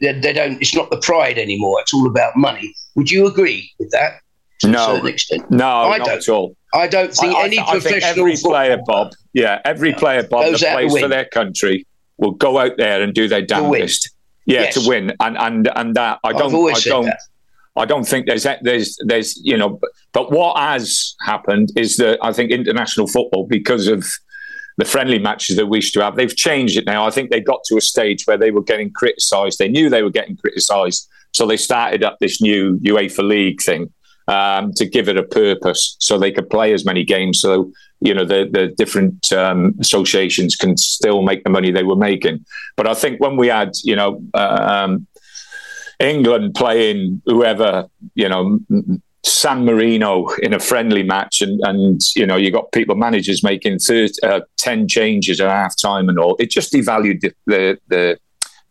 they, 0.00 0.12
they 0.12 0.32
don't. 0.32 0.60
It's 0.60 0.74
not 0.74 0.90
the 0.90 0.98
pride 0.98 1.38
anymore. 1.38 1.80
It's 1.80 1.92
all 1.92 2.06
about 2.06 2.36
money. 2.36 2.74
Would 2.94 3.10
you 3.10 3.26
agree 3.26 3.70
with 3.78 3.90
that? 3.90 4.20
to 4.60 4.68
no, 4.68 4.78
a 4.78 4.94
certain 4.94 5.08
extent. 5.08 5.50
No, 5.50 5.66
I 5.66 5.98
not 5.98 6.06
don't. 6.06 6.18
at 6.18 6.28
all. 6.28 6.56
I 6.72 6.86
don't 6.86 7.14
think 7.14 7.34
I, 7.34 7.44
any 7.44 7.58
I, 7.58 7.64
professional 7.64 7.96
I 7.96 8.00
think 8.00 8.18
every 8.18 8.36
player, 8.36 8.78
Bob, 8.86 9.12
yeah, 9.34 9.60
every 9.64 9.90
yeah, 9.90 9.98
player, 9.98 10.22
Bob, 10.22 10.52
that 10.52 10.60
plays 10.60 10.98
for 10.98 11.08
their 11.08 11.26
country 11.26 11.86
will 12.16 12.32
go 12.32 12.58
out 12.58 12.76
there 12.78 13.02
and 13.02 13.12
do 13.12 13.28
their 13.28 13.42
damnedest. 13.42 14.10
Yeah, 14.46 14.62
yes. 14.62 14.74
to 14.74 14.88
win, 14.88 15.12
and 15.20 15.38
and 15.38 15.70
and 15.74 15.94
that 15.96 16.20
I 16.22 16.32
don't, 16.32 16.54
I 16.54 16.78
don't, 16.80 17.06
that. 17.06 17.20
I 17.76 17.84
don't 17.86 18.04
think 18.04 18.26
there's 18.26 18.46
there's 18.62 18.98
there's 19.04 19.40
you 19.42 19.56
know, 19.56 19.70
but, 19.70 19.90
but 20.12 20.30
what 20.30 20.58
has 20.58 21.16
happened 21.22 21.70
is 21.76 21.96
that 21.96 22.18
I 22.22 22.32
think 22.32 22.50
international 22.50 23.06
football 23.06 23.46
because 23.46 23.88
of 23.88 24.06
the 24.76 24.84
friendly 24.84 25.18
matches 25.18 25.56
that 25.56 25.66
we 25.66 25.78
used 25.78 25.94
to 25.94 26.02
have, 26.02 26.16
they've 26.16 26.36
changed 26.36 26.76
it 26.76 26.84
now. 26.84 27.06
I 27.06 27.10
think 27.10 27.30
they 27.30 27.40
got 27.40 27.62
to 27.64 27.76
a 27.76 27.80
stage 27.80 28.24
where 28.26 28.36
they 28.36 28.50
were 28.50 28.62
getting 28.62 28.90
criticised. 28.90 29.58
They 29.58 29.68
knew 29.68 29.88
they 29.88 30.02
were 30.02 30.10
getting 30.10 30.36
criticised, 30.36 31.08
so 31.32 31.46
they 31.46 31.56
started 31.56 32.04
up 32.04 32.18
this 32.20 32.42
new 32.42 32.78
UEFA 32.80 33.26
League 33.26 33.62
thing 33.62 33.92
um, 34.28 34.72
to 34.74 34.84
give 34.84 35.08
it 35.08 35.16
a 35.16 35.22
purpose, 35.22 35.96
so 36.00 36.18
they 36.18 36.32
could 36.32 36.50
play 36.50 36.74
as 36.74 36.84
many 36.84 37.02
games. 37.02 37.40
So 37.40 37.72
you 38.04 38.14
know 38.14 38.24
the 38.24 38.48
the 38.50 38.68
different 38.68 39.32
um, 39.32 39.74
associations 39.80 40.54
can 40.56 40.76
still 40.76 41.22
make 41.22 41.42
the 41.42 41.50
money 41.50 41.70
they 41.70 41.82
were 41.82 41.96
making. 41.96 42.44
But 42.76 42.86
I 42.86 42.94
think 42.94 43.20
when 43.20 43.36
we 43.36 43.48
had 43.48 43.72
you 43.82 43.96
know. 43.96 44.22
Um, 44.34 45.06
England 46.00 46.54
playing 46.54 47.22
whoever, 47.24 47.86
you 48.16 48.28
know, 48.28 48.58
San 49.24 49.64
Marino 49.64 50.28
in 50.42 50.52
a 50.52 50.58
friendly 50.58 51.02
match, 51.02 51.40
and 51.40 51.60
and 51.64 52.00
you 52.14 52.26
know 52.26 52.36
you 52.36 52.50
got 52.50 52.72
people 52.72 52.94
managers 52.94 53.42
making 53.42 53.78
30, 53.78 54.12
uh, 54.22 54.40
ten 54.58 54.86
changes 54.86 55.40
at 55.40 55.48
half 55.48 55.74
time 55.76 56.08
and 56.08 56.18
all. 56.18 56.36
It 56.38 56.50
just 56.50 56.72
devalued 56.72 57.20
the 57.20 57.32
the 57.46 57.78
the, 57.88 58.18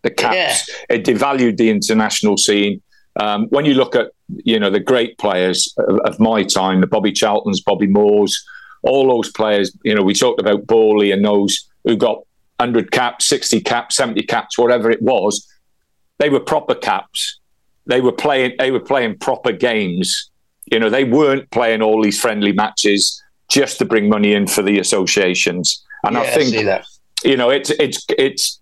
the 0.04 0.12
caps. 0.12 0.70
Yeah. 0.70 0.96
It 0.96 1.06
devalued 1.06 1.58
the 1.58 1.70
international 1.70 2.38
scene. 2.38 2.82
Um, 3.20 3.48
when 3.50 3.66
you 3.66 3.74
look 3.74 3.96
at 3.96 4.12
you 4.28 4.60
know 4.60 4.70
the 4.70 4.80
great 4.80 5.18
players 5.18 5.74
of, 5.78 6.00
of, 6.00 6.20
my 6.20 6.44
time, 6.44 6.82
the 6.82 6.88
Bobby 6.88 7.12
Charltons, 7.12 7.64
Bobby 7.64 7.88
Moores, 7.88 8.44
all 8.84 9.10
those 9.10 9.32
players. 9.32 9.76
You 9.84 9.96
know 9.96 10.04
we 10.04 10.14
talked 10.14 10.40
about 10.40 10.68
Bowley 10.68 11.12
and 11.12 11.24
those 11.24 11.70
who 11.84 11.98
got 11.98 12.24
hundred 12.60 12.92
caps, 12.92 13.26
sixty 13.26 13.60
caps, 13.60 13.96
seventy 13.96 14.24
caps, 14.24 14.58
whatever 14.58 14.92
it 14.92 15.02
was. 15.02 15.48
They 16.20 16.30
were 16.30 16.40
proper 16.40 16.76
caps. 16.76 17.40
They 17.86 18.02
were 18.02 18.12
playing. 18.12 18.54
They 18.60 18.72
were 18.72 18.80
playing 18.80 19.18
proper 19.18 19.52
games 19.52 20.30
you 20.66 20.80
know, 20.80 20.90
they 20.90 21.04
weren't 21.04 21.50
playing 21.52 21.82
all 21.82 22.02
these 22.02 22.20
friendly 22.20 22.52
matches 22.52 23.22
just 23.50 23.78
to 23.80 23.86
bring 23.86 24.10
money 24.10 24.34
in 24.34 24.48
for 24.48 24.62
the 24.62 24.80
associations. 24.80 25.84
And 26.04 26.16
yeah, 26.16 26.22
I 26.22 26.26
think, 26.28 26.68
I 26.68 26.84
you 27.24 27.38
know, 27.38 27.50
it's 27.50 27.70
it's 27.72 28.06
it's 28.18 28.60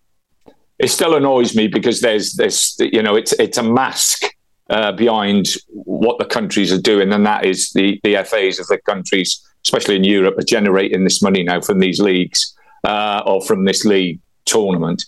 it 0.79 0.89
still 0.89 1.15
annoys 1.15 1.55
me 1.55 1.67
because 1.67 2.01
there's 2.01 2.33
this, 2.33 2.75
you 2.79 3.01
know, 3.01 3.15
it's 3.15 3.33
it's 3.33 3.57
a 3.57 3.63
mask 3.63 4.23
uh, 4.69 4.91
behind 4.91 5.49
what 5.69 6.17
the 6.17 6.25
countries 6.25 6.73
are 6.73 6.81
doing, 6.81 7.11
and 7.13 7.25
that 7.25 7.45
is 7.45 7.71
the 7.71 7.99
the 8.03 8.15
FAs 8.23 8.59
of 8.59 8.67
the 8.67 8.79
countries, 8.85 9.41
especially 9.63 9.95
in 9.95 10.03
Europe, 10.03 10.37
are 10.37 10.43
generating 10.43 11.03
this 11.03 11.21
money 11.21 11.43
now 11.43 11.61
from 11.61 11.79
these 11.79 11.99
leagues 11.99 12.55
uh, 12.83 13.21
or 13.25 13.41
from 13.41 13.65
this 13.65 13.85
league 13.85 14.19
tournament. 14.45 15.05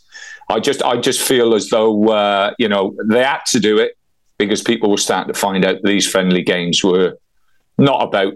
I 0.49 0.60
just 0.60 0.84
I 0.84 0.97
just 0.97 1.22
feel 1.22 1.54
as 1.54 1.70
though 1.70 2.10
uh, 2.10 2.54
you 2.60 2.68
know 2.68 2.95
they 3.06 3.24
had 3.24 3.45
to 3.47 3.60
do 3.60 3.78
it 3.78 3.97
because 4.38 4.62
people 4.62 4.89
were 4.89 4.97
starting 4.97 5.34
to 5.34 5.39
find 5.39 5.64
out 5.64 5.78
these 5.84 6.10
friendly 6.10 6.43
games 6.43 6.84
were 6.84 7.18
not 7.78 8.04
about 8.04 8.34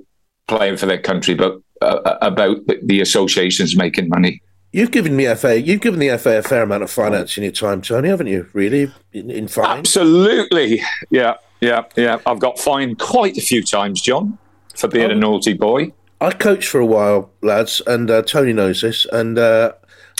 playing 0.47 0.77
for 0.77 0.85
their 0.85 1.01
country, 1.01 1.35
but 1.35 1.59
uh, 1.81 2.17
about 2.21 2.57
the 2.83 3.01
associations 3.01 3.75
making 3.75 4.09
money. 4.09 4.41
You've 4.71 4.91
given 4.91 5.17
the 5.17 5.35
FA, 5.35 5.61
you've 5.61 5.81
given 5.81 5.99
the 5.99 6.17
FA 6.17 6.39
a 6.39 6.41
fair 6.41 6.63
amount 6.63 6.83
of 6.83 6.91
finance 6.91 7.37
in 7.37 7.43
your 7.43 7.53
time, 7.53 7.81
Tony, 7.81 8.09
haven't 8.09 8.27
you? 8.27 8.47
Really, 8.53 8.91
in, 9.13 9.31
in 9.31 9.47
fine. 9.47 9.79
Absolutely, 9.79 10.81
yeah, 11.09 11.35
yeah, 11.61 11.83
yeah. 11.95 12.19
I've 12.25 12.39
got 12.39 12.59
fined 12.59 12.99
quite 12.99 13.37
a 13.37 13.41
few 13.41 13.63
times, 13.63 14.01
John, 14.01 14.37
for 14.75 14.87
being 14.87 15.09
oh. 15.09 15.13
a 15.13 15.15
naughty 15.15 15.53
boy. 15.53 15.93
I 16.19 16.31
coached 16.31 16.67
for 16.67 16.79
a 16.79 16.85
while, 16.85 17.31
lads, 17.41 17.81
and 17.85 18.09
uh, 18.09 18.23
Tony 18.23 18.53
knows 18.53 18.81
this, 18.81 19.05
and 19.05 19.37
uh, 19.37 19.73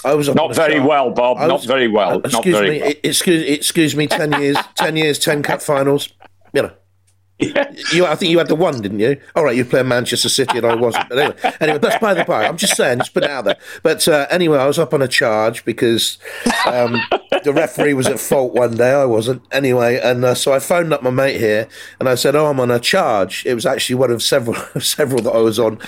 I 0.05 0.13
was 0.13 0.33
not 0.33 0.55
very 0.55 0.79
well, 0.79 1.09
Bob. 1.11 1.37
Was, 1.37 1.47
not 1.47 1.63
very 1.65 1.87
well. 1.87 2.15
Uh, 2.15 2.19
excuse 2.19 2.33
not 2.33 2.45
very 2.45 2.69
me. 2.69 2.79
Well. 2.81 2.93
Excuse, 3.03 3.43
excuse 3.49 3.95
me. 3.95 4.07
Ten 4.07 4.39
years. 4.39 4.57
ten 4.75 4.95
years. 4.95 5.17
Ten 5.17 5.41
cup 5.41 5.61
finals. 5.61 6.09
You 6.53 6.63
know. 6.63 6.71
Yeah. 7.39 7.71
You, 7.93 8.05
I 8.07 8.15
think 8.15 8.31
you 8.31 8.39
had 8.39 8.47
the 8.47 8.55
one, 8.55 8.81
didn't 8.81 8.99
you? 8.99 9.21
All 9.35 9.43
right, 9.43 9.55
you 9.55 9.63
play 9.63 9.83
Manchester 9.83 10.27
City, 10.27 10.57
and 10.57 10.65
I 10.65 10.73
wasn't. 10.73 11.07
But 11.07 11.19
anyway, 11.19 11.55
anyway, 11.59 11.77
that's 11.77 11.99
by 11.99 12.15
the 12.15 12.25
by. 12.25 12.47
I'm 12.47 12.57
just 12.57 12.75
saying, 12.75 12.97
just 12.97 13.13
put 13.13 13.23
it 13.23 13.29
out 13.29 13.45
there. 13.45 13.57
But 13.83 14.07
uh, 14.07 14.25
anyway, 14.31 14.57
I 14.57 14.65
was 14.65 14.79
up 14.79 14.91
on 14.91 15.03
a 15.03 15.07
charge 15.07 15.63
because 15.63 16.17
um, 16.65 16.99
the 17.43 17.53
referee 17.53 17.93
was 17.93 18.07
at 18.07 18.19
fault 18.19 18.53
one 18.53 18.75
day. 18.75 18.91
I 18.91 19.05
wasn't. 19.05 19.43
Anyway, 19.51 19.99
and 20.01 20.25
uh, 20.25 20.33
so 20.33 20.51
I 20.51 20.57
phoned 20.57 20.91
up 20.91 21.03
my 21.03 21.11
mate 21.11 21.39
here, 21.39 21.67
and 21.99 22.09
I 22.09 22.15
said, 22.15 22.35
"Oh, 22.35 22.47
I'm 22.47 22.59
on 22.59 22.71
a 22.71 22.79
charge." 22.79 23.45
It 23.45 23.53
was 23.53 23.67
actually 23.67 23.95
one 23.95 24.09
of 24.09 24.23
several, 24.23 24.55
several 24.79 25.21
that 25.21 25.31
I 25.35 25.39
was 25.39 25.59
on 25.59 25.79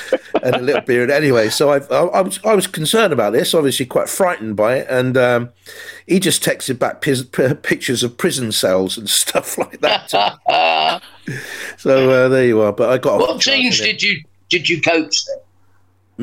and 0.43 0.55
a 0.55 0.61
little 0.61 0.81
beard 0.81 1.09
Anyway, 1.09 1.49
so 1.49 1.71
I, 1.71 1.77
I, 1.77 2.03
I 2.05 2.21
was, 2.21 2.39
I 2.45 2.53
was 2.53 2.67
concerned 2.67 3.11
about 3.11 3.33
this. 3.33 3.55
Obviously, 3.55 3.87
quite 3.87 4.09
frightened 4.09 4.55
by 4.55 4.75
it, 4.77 4.87
and. 4.87 5.17
Um, 5.17 5.49
he 6.07 6.19
just 6.19 6.43
texted 6.43 6.79
back 6.79 7.01
p- 7.01 7.53
pictures 7.61 8.01
of 8.01 8.17
prison 8.17 8.51
cells 8.51 8.97
and 8.97 9.07
stuff 9.09 9.57
like 9.59 9.79
that. 9.81 10.11
so 11.77 12.09
uh, 12.09 12.29
there 12.29 12.45
you 12.45 12.61
are. 12.61 12.73
But 12.73 12.89
I 12.89 12.97
got. 12.97 13.19
What 13.19 13.41
teams 13.41 13.79
did 13.79 14.01
you 14.01 14.23
did 14.49 14.69
you 14.69 14.81
coach 14.81 15.25
then? 15.25 15.37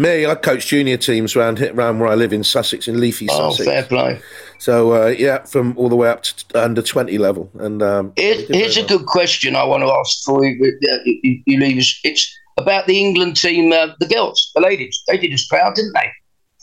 Me, 0.02 0.26
I 0.26 0.34
coach 0.34 0.66
junior 0.66 0.98
teams 0.98 1.34
around 1.34 1.60
around 1.60 2.00
where 2.00 2.10
I 2.10 2.14
live 2.14 2.32
in 2.32 2.44
Sussex, 2.44 2.86
in 2.86 3.00
leafy 3.00 3.28
oh, 3.30 3.50
Sussex. 3.50 3.66
fair 3.66 3.82
play. 3.84 4.20
So 4.58 4.92
uh, 4.92 5.06
yeah, 5.06 5.44
from 5.44 5.76
all 5.78 5.88
the 5.88 5.96
way 5.96 6.10
up 6.10 6.22
to 6.22 6.62
under 6.62 6.82
twenty 6.82 7.16
level. 7.16 7.50
And 7.58 7.82
um, 7.82 8.12
here's 8.16 8.76
a 8.76 8.80
well. 8.80 8.88
good 8.88 9.06
question 9.06 9.56
I 9.56 9.64
want 9.64 9.82
to 9.82 9.90
ask 9.90 10.22
for 10.24 10.44
you. 10.44 10.78
Uh, 10.90 10.96
you, 11.04 11.42
you 11.46 11.58
leave 11.58 11.78
us. 11.78 11.98
It's 12.04 12.30
about 12.58 12.86
the 12.86 12.98
England 12.98 13.36
team, 13.36 13.72
uh, 13.72 13.88
the 13.98 14.06
girls, 14.06 14.50
the 14.54 14.60
ladies. 14.60 15.02
They 15.08 15.16
did 15.18 15.32
us 15.32 15.46
proud, 15.46 15.74
didn't 15.74 15.94
they? 15.94 16.10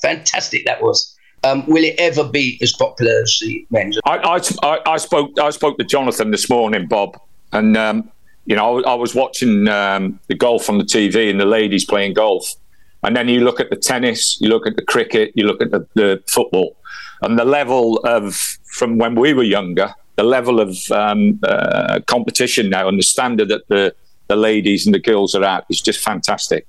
Fantastic 0.01 0.65
that 0.65 0.81
was. 0.81 1.15
Um, 1.43 1.65
will 1.67 1.83
it 1.83 1.95
ever 1.97 2.23
be 2.23 2.57
as 2.61 2.71
popular 2.73 3.21
as 3.21 3.37
the 3.41 3.65
men's? 3.69 3.99
I, 4.05 4.39
I, 4.63 4.79
I, 4.85 4.97
spoke 4.97 5.31
I 5.39 5.49
spoke 5.49 5.77
to 5.77 5.83
Jonathan 5.83 6.31
this 6.31 6.49
morning, 6.49 6.87
Bob, 6.87 7.19
and 7.51 7.75
um, 7.75 8.11
you 8.45 8.55
know 8.55 8.83
I, 8.83 8.93
was 8.93 9.15
watching 9.15 9.67
um, 9.67 10.19
the 10.27 10.35
golf 10.35 10.69
on 10.69 10.77
the 10.77 10.83
TV 10.83 11.29
and 11.29 11.39
the 11.39 11.45
ladies 11.45 11.85
playing 11.85 12.13
golf, 12.13 12.45
and 13.03 13.15
then 13.15 13.27
you 13.29 13.41
look 13.41 13.59
at 13.59 13.69
the 13.69 13.75
tennis, 13.75 14.39
you 14.41 14.49
look 14.49 14.67
at 14.67 14.75
the 14.75 14.83
cricket, 14.83 15.31
you 15.35 15.45
look 15.45 15.61
at 15.61 15.71
the, 15.71 15.87
the 15.95 16.23
football, 16.27 16.75
and 17.21 17.37
the 17.37 17.45
level 17.45 17.97
of 17.99 18.35
from 18.65 18.97
when 18.97 19.15
we 19.15 19.33
were 19.33 19.43
younger, 19.43 19.93
the 20.15 20.23
level 20.23 20.59
of 20.59 20.77
um, 20.91 21.39
uh, 21.43 21.99
competition 22.07 22.69
now 22.69 22.87
and 22.87 22.99
the 22.99 23.03
standard 23.03 23.49
that 23.49 23.67
the 23.67 23.95
the 24.27 24.35
ladies 24.35 24.85
and 24.85 24.95
the 24.95 24.99
girls 24.99 25.35
are 25.35 25.43
at 25.43 25.65
is 25.69 25.81
just 25.81 25.99
fantastic. 25.99 26.65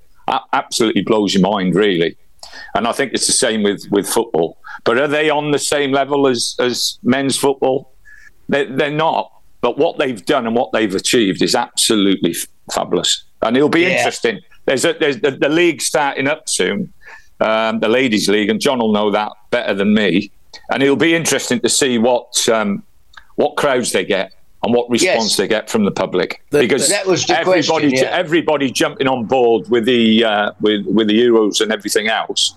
absolutely 0.53 1.01
blows 1.01 1.33
your 1.33 1.41
mind, 1.41 1.75
really. 1.75 2.17
And 2.75 2.87
I 2.87 2.91
think 2.91 3.13
it's 3.13 3.27
the 3.27 3.33
same 3.33 3.63
with, 3.63 3.85
with 3.89 4.07
football. 4.07 4.57
But 4.83 4.99
are 4.99 5.07
they 5.07 5.29
on 5.29 5.51
the 5.51 5.59
same 5.59 5.91
level 5.91 6.27
as, 6.27 6.55
as 6.59 6.99
men's 7.03 7.37
football? 7.37 7.91
They're, 8.49 8.71
they're 8.75 8.91
not. 8.91 9.31
But 9.65 9.79
what 9.79 9.97
they've 9.97 10.23
done 10.23 10.45
and 10.45 10.55
what 10.55 10.71
they've 10.73 10.93
achieved 10.93 11.41
is 11.41 11.55
absolutely 11.55 12.35
f- 12.35 12.45
fabulous. 12.71 13.23
And 13.41 13.57
it'll 13.57 13.67
be 13.67 13.81
yeah. 13.81 13.97
interesting. 13.97 14.39
There's, 14.65 14.85
a, 14.85 14.93
there's 14.93 15.19
the, 15.21 15.31
the 15.31 15.49
league 15.49 15.81
starting 15.81 16.27
up 16.27 16.47
soon, 16.47 16.93
um, 17.39 17.79
the 17.79 17.89
ladies' 17.89 18.29
league, 18.29 18.51
and 18.51 18.61
John 18.61 18.77
will 18.77 18.93
know 18.93 19.09
that 19.09 19.31
better 19.49 19.73
than 19.73 19.95
me. 19.95 20.29
And 20.69 20.83
it'll 20.83 20.95
be 20.95 21.15
interesting 21.15 21.61
to 21.61 21.69
see 21.69 21.97
what 21.97 22.47
um, 22.47 22.83
what 23.37 23.57
crowds 23.57 23.91
they 23.91 24.05
get 24.05 24.33
and 24.61 24.71
what 24.71 24.87
response 24.87 25.29
yes. 25.31 25.37
they 25.37 25.47
get 25.47 25.67
from 25.67 25.83
the 25.83 25.91
public. 25.91 26.43
The, 26.51 26.59
because 26.59 26.87
that 26.89 27.07
was 27.07 27.27
everybody, 27.27 27.89
question, 27.89 27.91
yeah. 27.91 28.15
everybody 28.15 28.69
jumping 28.69 29.07
on 29.07 29.25
board 29.25 29.67
with 29.67 29.85
the 29.85 30.25
uh, 30.25 30.51
with 30.61 30.85
with 30.85 31.07
the 31.07 31.19
Euros 31.19 31.59
and 31.59 31.71
everything 31.71 32.07
else. 32.07 32.55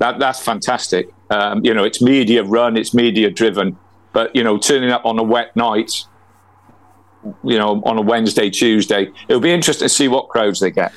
That 0.00 0.18
that's 0.18 0.40
fantastic. 0.40 1.10
Um, 1.30 1.64
you 1.64 1.72
know, 1.74 1.84
it's 1.84 2.02
media 2.02 2.42
run, 2.42 2.76
it's 2.76 2.92
media 2.92 3.30
driven, 3.30 3.78
but 4.12 4.34
you 4.34 4.42
know, 4.42 4.58
turning 4.58 4.90
up 4.90 5.06
on 5.06 5.16
a 5.16 5.22
wet 5.22 5.54
night, 5.54 6.06
you 7.44 7.58
know, 7.58 7.82
on 7.84 7.98
a 7.98 8.02
Wednesday, 8.02 8.50
Tuesday, 8.50 9.10
it'll 9.28 9.40
be 9.40 9.52
interesting 9.52 9.86
to 9.86 9.94
see 9.94 10.08
what 10.08 10.28
crowds 10.28 10.60
they 10.60 10.70
get 10.70 10.92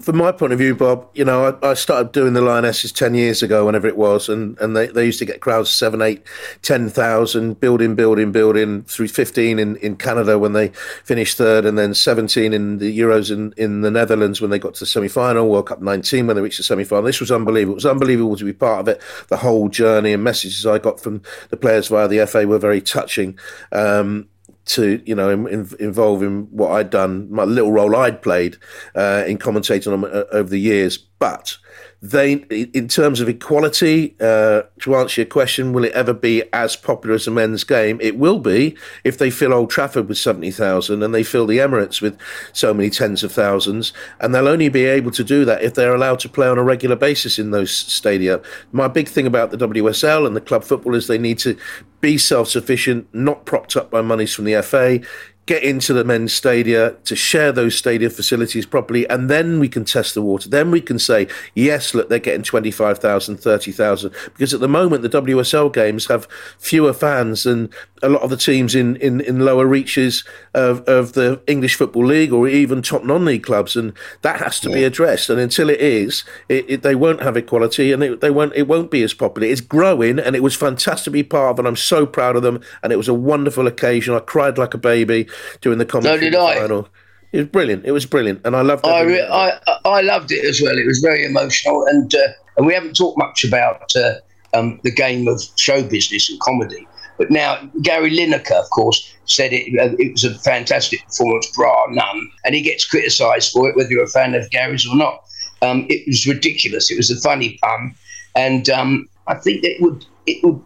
from 0.00 0.16
my 0.16 0.30
point 0.30 0.52
of 0.52 0.60
view, 0.60 0.76
Bob, 0.76 1.08
you 1.12 1.24
know, 1.24 1.58
I, 1.60 1.70
I, 1.70 1.74
started 1.74 2.12
doing 2.12 2.34
the 2.34 2.40
Lionesses 2.40 2.92
10 2.92 3.14
years 3.14 3.42
ago, 3.42 3.66
whenever 3.66 3.88
it 3.88 3.96
was, 3.96 4.28
and, 4.28 4.56
and 4.60 4.76
they, 4.76 4.86
they 4.86 5.04
used 5.04 5.18
to 5.18 5.24
get 5.24 5.40
crowds 5.40 5.72
seven, 5.72 6.00
eight, 6.00 6.24
10,000, 6.62 7.58
building, 7.58 7.96
building, 7.96 8.30
building, 8.30 8.84
through 8.84 9.08
15 9.08 9.58
in, 9.58 9.76
in 9.76 9.96
Canada 9.96 10.38
when 10.38 10.52
they 10.52 10.68
finished 11.02 11.36
third, 11.36 11.64
and 11.64 11.76
then 11.76 11.94
17 11.94 12.52
in 12.52 12.78
the 12.78 12.96
Euros 12.96 13.32
in, 13.32 13.52
in 13.56 13.80
the 13.80 13.90
Netherlands 13.90 14.40
when 14.40 14.50
they 14.50 14.58
got 14.58 14.74
to 14.74 14.80
the 14.80 14.86
semi 14.86 15.08
final, 15.08 15.48
World 15.48 15.66
Cup 15.66 15.82
19 15.82 16.28
when 16.28 16.36
they 16.36 16.42
reached 16.42 16.58
the 16.58 16.62
semi 16.62 16.84
final. 16.84 17.04
This 17.04 17.20
was 17.20 17.32
unbelievable. 17.32 17.74
It 17.74 17.82
was 17.82 17.86
unbelievable 17.86 18.36
to 18.36 18.44
be 18.44 18.52
part 18.52 18.80
of 18.80 18.88
it. 18.88 19.02
The 19.28 19.38
whole 19.38 19.68
journey 19.68 20.12
and 20.12 20.22
messages 20.22 20.64
I 20.64 20.78
got 20.78 21.00
from 21.00 21.22
the 21.50 21.56
players 21.56 21.88
via 21.88 22.06
the 22.06 22.24
FA 22.26 22.46
were 22.46 22.58
very 22.58 22.80
touching. 22.80 23.36
Um, 23.72 24.28
to 24.66 25.02
you 25.04 25.14
know 25.14 25.30
in, 25.30 25.68
involve 25.78 26.22
in 26.22 26.44
what 26.50 26.70
I'd 26.72 26.90
done, 26.90 27.30
my 27.30 27.44
little 27.44 27.72
role 27.72 27.96
I'd 27.96 28.22
played 28.22 28.56
uh, 28.94 29.24
in 29.26 29.38
commentating 29.38 29.92
on 29.92 30.04
uh, 30.04 30.24
over 30.32 30.48
the 30.48 30.60
years. 30.60 30.98
but 30.98 31.56
they, 32.04 32.32
in 32.34 32.86
terms 32.86 33.22
of 33.22 33.30
equality, 33.30 34.14
uh, 34.20 34.64
to 34.80 34.94
answer 34.94 35.22
your 35.22 35.26
question, 35.26 35.72
will 35.72 35.84
it 35.84 35.92
ever 35.92 36.12
be 36.12 36.42
as 36.52 36.76
popular 36.76 37.14
as 37.14 37.26
a 37.26 37.30
men's 37.30 37.64
game? 37.64 37.98
It 38.02 38.18
will 38.18 38.38
be 38.38 38.76
if 39.04 39.16
they 39.16 39.30
fill 39.30 39.54
Old 39.54 39.70
Trafford 39.70 40.06
with 40.06 40.18
70,000 40.18 41.02
and 41.02 41.14
they 41.14 41.22
fill 41.22 41.46
the 41.46 41.56
Emirates 41.56 42.02
with 42.02 42.18
so 42.52 42.74
many 42.74 42.90
tens 42.90 43.24
of 43.24 43.32
thousands. 43.32 43.94
And 44.20 44.34
they'll 44.34 44.48
only 44.48 44.68
be 44.68 44.84
able 44.84 45.12
to 45.12 45.24
do 45.24 45.46
that 45.46 45.62
if 45.62 45.72
they're 45.72 45.94
allowed 45.94 46.20
to 46.20 46.28
play 46.28 46.46
on 46.46 46.58
a 46.58 46.62
regular 46.62 46.96
basis 46.96 47.38
in 47.38 47.52
those 47.52 47.74
stadia. 47.74 48.42
My 48.70 48.86
big 48.86 49.08
thing 49.08 49.26
about 49.26 49.50
the 49.50 49.56
WSL 49.56 50.26
and 50.26 50.36
the 50.36 50.42
club 50.42 50.62
football 50.62 50.94
is 50.94 51.06
they 51.06 51.16
need 51.16 51.38
to 51.38 51.56
be 52.02 52.18
self 52.18 52.48
sufficient, 52.48 53.08
not 53.14 53.46
propped 53.46 53.78
up 53.78 53.90
by 53.90 54.02
monies 54.02 54.34
from 54.34 54.44
the 54.44 54.60
FA 54.60 55.00
get 55.46 55.62
into 55.62 55.92
the 55.92 56.04
men's 56.04 56.32
stadia 56.32 56.92
to 57.04 57.14
share 57.14 57.52
those 57.52 57.76
stadia 57.76 58.08
facilities 58.08 58.64
properly 58.64 59.08
and 59.08 59.28
then 59.28 59.60
we 59.60 59.68
can 59.68 59.84
test 59.84 60.14
the 60.14 60.22
water. 60.22 60.48
Then 60.48 60.70
we 60.70 60.80
can 60.80 60.98
say 60.98 61.28
yes 61.54 61.94
look 61.94 62.08
they're 62.08 62.18
getting 62.18 62.42
25,000 62.42 63.36
30,000 63.36 64.12
because 64.24 64.54
at 64.54 64.60
the 64.60 64.68
moment 64.68 65.02
the 65.02 65.22
WSL 65.22 65.72
games 65.72 66.06
have 66.06 66.26
fewer 66.58 66.92
fans 66.92 67.42
than 67.42 67.70
a 68.02 68.08
lot 68.08 68.22
of 68.22 68.30
the 68.30 68.36
teams 68.36 68.74
in, 68.74 68.96
in, 68.96 69.20
in 69.22 69.40
lower 69.40 69.66
reaches 69.66 70.24
of, 70.52 70.80
of 70.82 71.12
the 71.12 71.40
English 71.46 71.76
Football 71.76 72.06
League 72.06 72.32
or 72.32 72.48
even 72.48 72.82
top 72.82 73.04
non-league 73.04 73.42
clubs 73.42 73.76
and 73.76 73.92
that 74.22 74.40
has 74.40 74.60
to 74.60 74.68
yeah. 74.68 74.74
be 74.74 74.84
addressed. 74.84 75.30
And 75.30 75.40
until 75.40 75.68
it 75.68 75.80
is 75.80 76.24
it, 76.48 76.64
it, 76.68 76.82
they 76.82 76.94
won't 76.94 77.22
have 77.22 77.36
equality 77.36 77.92
and 77.92 78.02
it, 78.02 78.20
they 78.20 78.30
won't 78.30 78.54
it 78.54 78.66
won't 78.66 78.90
be 78.90 79.02
as 79.02 79.12
popular. 79.12 79.48
It's 79.48 79.60
growing 79.60 80.18
and 80.18 80.34
it 80.34 80.42
was 80.42 80.54
fantastic 80.54 81.04
to 81.04 81.10
be 81.10 81.22
part 81.22 81.50
of 81.50 81.58
and 81.58 81.68
I'm 81.68 81.76
so 81.76 82.06
proud 82.06 82.36
of 82.36 82.42
them 82.42 82.62
and 82.82 82.92
it 82.92 82.96
was 82.96 83.08
a 83.08 83.14
wonderful 83.14 83.66
occasion. 83.66 84.14
I 84.14 84.20
cried 84.20 84.56
like 84.56 84.72
a 84.72 84.78
baby 84.78 85.28
during 85.60 85.78
the 85.78 85.86
commentary 85.86 86.30
so 86.30 86.30
did 86.30 86.58
final. 86.58 86.88
It 87.32 87.38
was 87.38 87.46
brilliant. 87.48 87.84
It 87.84 87.90
was 87.90 88.06
brilliant, 88.06 88.42
and 88.44 88.54
I 88.54 88.62
loved 88.62 88.86
it. 88.86 88.90
I, 88.90 89.02
re- 89.02 89.28
I, 89.28 89.58
I 89.84 90.00
loved 90.02 90.30
it 90.30 90.44
as 90.44 90.60
well. 90.62 90.78
It 90.78 90.86
was 90.86 91.00
very 91.00 91.24
emotional, 91.24 91.84
and 91.86 92.14
uh, 92.14 92.28
and 92.56 92.66
we 92.66 92.74
haven't 92.74 92.94
talked 92.94 93.18
much 93.18 93.44
about 93.44 93.90
uh, 93.96 94.14
um, 94.54 94.80
the 94.84 94.92
game 94.92 95.26
of 95.26 95.42
show 95.56 95.82
business 95.82 96.30
and 96.30 96.38
comedy. 96.40 96.86
But 97.18 97.30
now 97.30 97.58
Gary 97.82 98.10
Lineker, 98.10 98.52
of 98.52 98.70
course, 98.70 99.12
said 99.24 99.52
it, 99.52 99.66
uh, 99.80 99.96
it 99.98 100.12
was 100.12 100.24
a 100.24 100.38
fantastic 100.40 101.04
performance, 101.06 101.50
bra 101.54 101.86
none, 101.90 102.30
and 102.44 102.54
he 102.54 102.62
gets 102.62 102.84
criticised 102.84 103.52
for 103.52 103.68
it, 103.68 103.76
whether 103.76 103.90
you're 103.90 104.04
a 104.04 104.08
fan 104.08 104.34
of 104.34 104.48
Gary's 104.50 104.86
or 104.86 104.96
not. 104.96 105.24
Um, 105.62 105.86
it 105.88 106.06
was 106.06 106.26
ridiculous. 106.26 106.90
It 106.90 106.96
was 106.96 107.10
a 107.10 107.20
funny 107.20 107.58
pun, 107.62 107.94
and 108.36 108.68
um, 108.68 109.08
I 109.26 109.34
think 109.34 109.64
it 109.64 109.80
would 109.80 110.04
it 110.26 110.44
would 110.44 110.60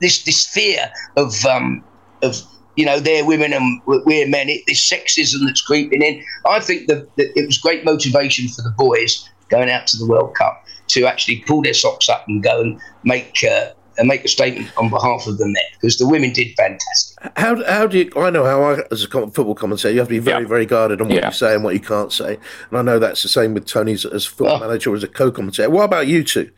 this 0.00 0.22
this 0.24 0.46
fear 0.46 0.90
of 1.16 1.44
um, 1.44 1.84
of 2.22 2.40
you 2.76 2.84
know, 2.84 2.98
they're 2.98 3.24
women 3.24 3.52
and 3.52 3.80
we're 3.86 4.28
men. 4.28 4.48
It, 4.48 4.62
this 4.66 4.88
sexism 4.88 5.44
that's 5.46 5.62
creeping 5.62 6.02
in. 6.02 6.22
I 6.46 6.60
think 6.60 6.88
that, 6.88 7.08
it 7.16 7.46
was 7.46 7.58
great 7.58 7.84
motivation 7.84 8.48
for 8.48 8.62
the 8.62 8.70
boys 8.76 9.28
going 9.48 9.70
out 9.70 9.86
to 9.88 9.96
the 9.96 10.06
World 10.06 10.34
Cup 10.34 10.64
to 10.88 11.06
actually 11.06 11.44
pull 11.46 11.62
their 11.62 11.74
socks 11.74 12.08
up 12.08 12.26
and 12.28 12.42
go 12.42 12.60
and 12.60 12.80
make 13.04 13.42
uh, 13.44 13.70
and 13.96 14.08
make 14.08 14.24
a 14.24 14.28
statement 14.28 14.70
on 14.76 14.90
behalf 14.90 15.26
of 15.26 15.38
the 15.38 15.46
men 15.46 15.62
because 15.74 15.98
the 15.98 16.08
women 16.08 16.32
did 16.32 16.54
fantastic. 16.56 17.16
How, 17.36 17.64
how 17.64 17.86
do 17.86 17.98
you? 17.98 18.12
I 18.16 18.30
know 18.30 18.44
how 18.44 18.62
I, 18.62 18.82
as 18.90 19.04
a 19.04 19.08
football 19.08 19.54
commentator, 19.54 19.92
you 19.92 20.00
have 20.00 20.08
to 20.08 20.14
be 20.14 20.18
very, 20.18 20.42
yeah. 20.42 20.48
very 20.48 20.66
guarded 20.66 21.00
on 21.00 21.08
what 21.08 21.16
yeah. 21.16 21.28
you 21.28 21.32
say 21.32 21.54
and 21.54 21.64
what 21.64 21.74
you 21.74 21.80
can't 21.80 22.12
say, 22.12 22.38
and 22.70 22.78
I 22.78 22.82
know 22.82 22.98
that's 22.98 23.22
the 23.22 23.28
same 23.28 23.54
with 23.54 23.66
Tony's 23.66 24.04
as 24.04 24.26
a 24.26 24.30
football 24.30 24.56
oh. 24.56 24.60
manager 24.66 24.90
or 24.90 24.96
as 24.96 25.04
a 25.04 25.08
co-commentator. 25.08 25.70
What 25.70 25.84
about 25.84 26.06
you 26.06 26.24
two? 26.24 26.50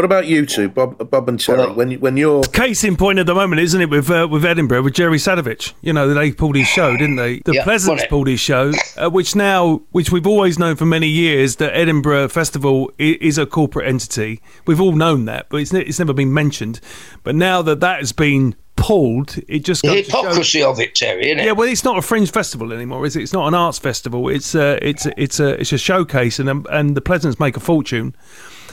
What 0.00 0.06
about 0.06 0.26
you 0.28 0.46
two, 0.46 0.70
Bob, 0.70 1.10
Bob 1.10 1.28
and 1.28 1.38
Terry? 1.38 1.58
Well, 1.58 1.74
when 1.74 1.92
when 2.00 2.16
you're 2.16 2.42
case 2.42 2.84
in 2.84 2.96
point 2.96 3.18
at 3.18 3.26
the 3.26 3.34
moment, 3.34 3.60
isn't 3.60 3.82
it, 3.82 3.90
with 3.90 4.10
uh, 4.10 4.26
with 4.30 4.46
Edinburgh 4.46 4.80
with 4.80 4.94
Jerry 4.94 5.18
Sadowitz? 5.18 5.74
You 5.82 5.92
know 5.92 6.14
they 6.14 6.32
pulled 6.32 6.56
his 6.56 6.66
show, 6.66 6.96
didn't 6.96 7.16
they? 7.16 7.40
The 7.40 7.56
yeah, 7.56 7.64
Pleasance 7.64 8.06
pulled 8.08 8.26
his 8.26 8.40
show, 8.40 8.72
uh, 8.96 9.10
which 9.10 9.36
now, 9.36 9.82
which 9.90 10.10
we've 10.10 10.26
always 10.26 10.58
known 10.58 10.76
for 10.76 10.86
many 10.86 11.06
years, 11.06 11.56
that 11.56 11.76
Edinburgh 11.76 12.28
Festival 12.28 12.90
is 12.96 13.36
a 13.36 13.44
corporate 13.44 13.88
entity. 13.88 14.40
We've 14.66 14.80
all 14.80 14.92
known 14.92 15.26
that, 15.26 15.50
but 15.50 15.58
it's 15.58 15.74
it's 15.74 15.98
never 15.98 16.14
been 16.14 16.32
mentioned. 16.32 16.80
But 17.22 17.34
now 17.34 17.60
that 17.60 17.80
that 17.80 17.98
has 17.98 18.12
been 18.12 18.56
pulled, 18.76 19.36
it 19.48 19.66
just 19.66 19.82
the 19.82 19.96
hypocrisy 19.96 20.62
of 20.62 20.80
it, 20.80 20.94
Terry. 20.94 21.26
Isn't 21.26 21.40
it? 21.40 21.44
Yeah, 21.44 21.52
well, 21.52 21.68
it's 21.68 21.84
not 21.84 21.98
a 21.98 22.02
fringe 22.02 22.30
festival 22.30 22.72
anymore, 22.72 23.04
is 23.04 23.16
it? 23.16 23.22
It's 23.22 23.34
not 23.34 23.46
an 23.48 23.52
arts 23.52 23.78
festival. 23.78 24.30
It's 24.30 24.54
uh, 24.54 24.78
it's 24.80 25.06
it's 25.18 25.40
a 25.40 25.60
it's 25.60 25.74
a 25.74 25.78
showcase, 25.78 26.38
and 26.38 26.48
um, 26.48 26.66
and 26.70 26.96
the 26.96 27.02
Pleasance 27.02 27.38
make 27.38 27.58
a 27.58 27.60
fortune. 27.60 28.16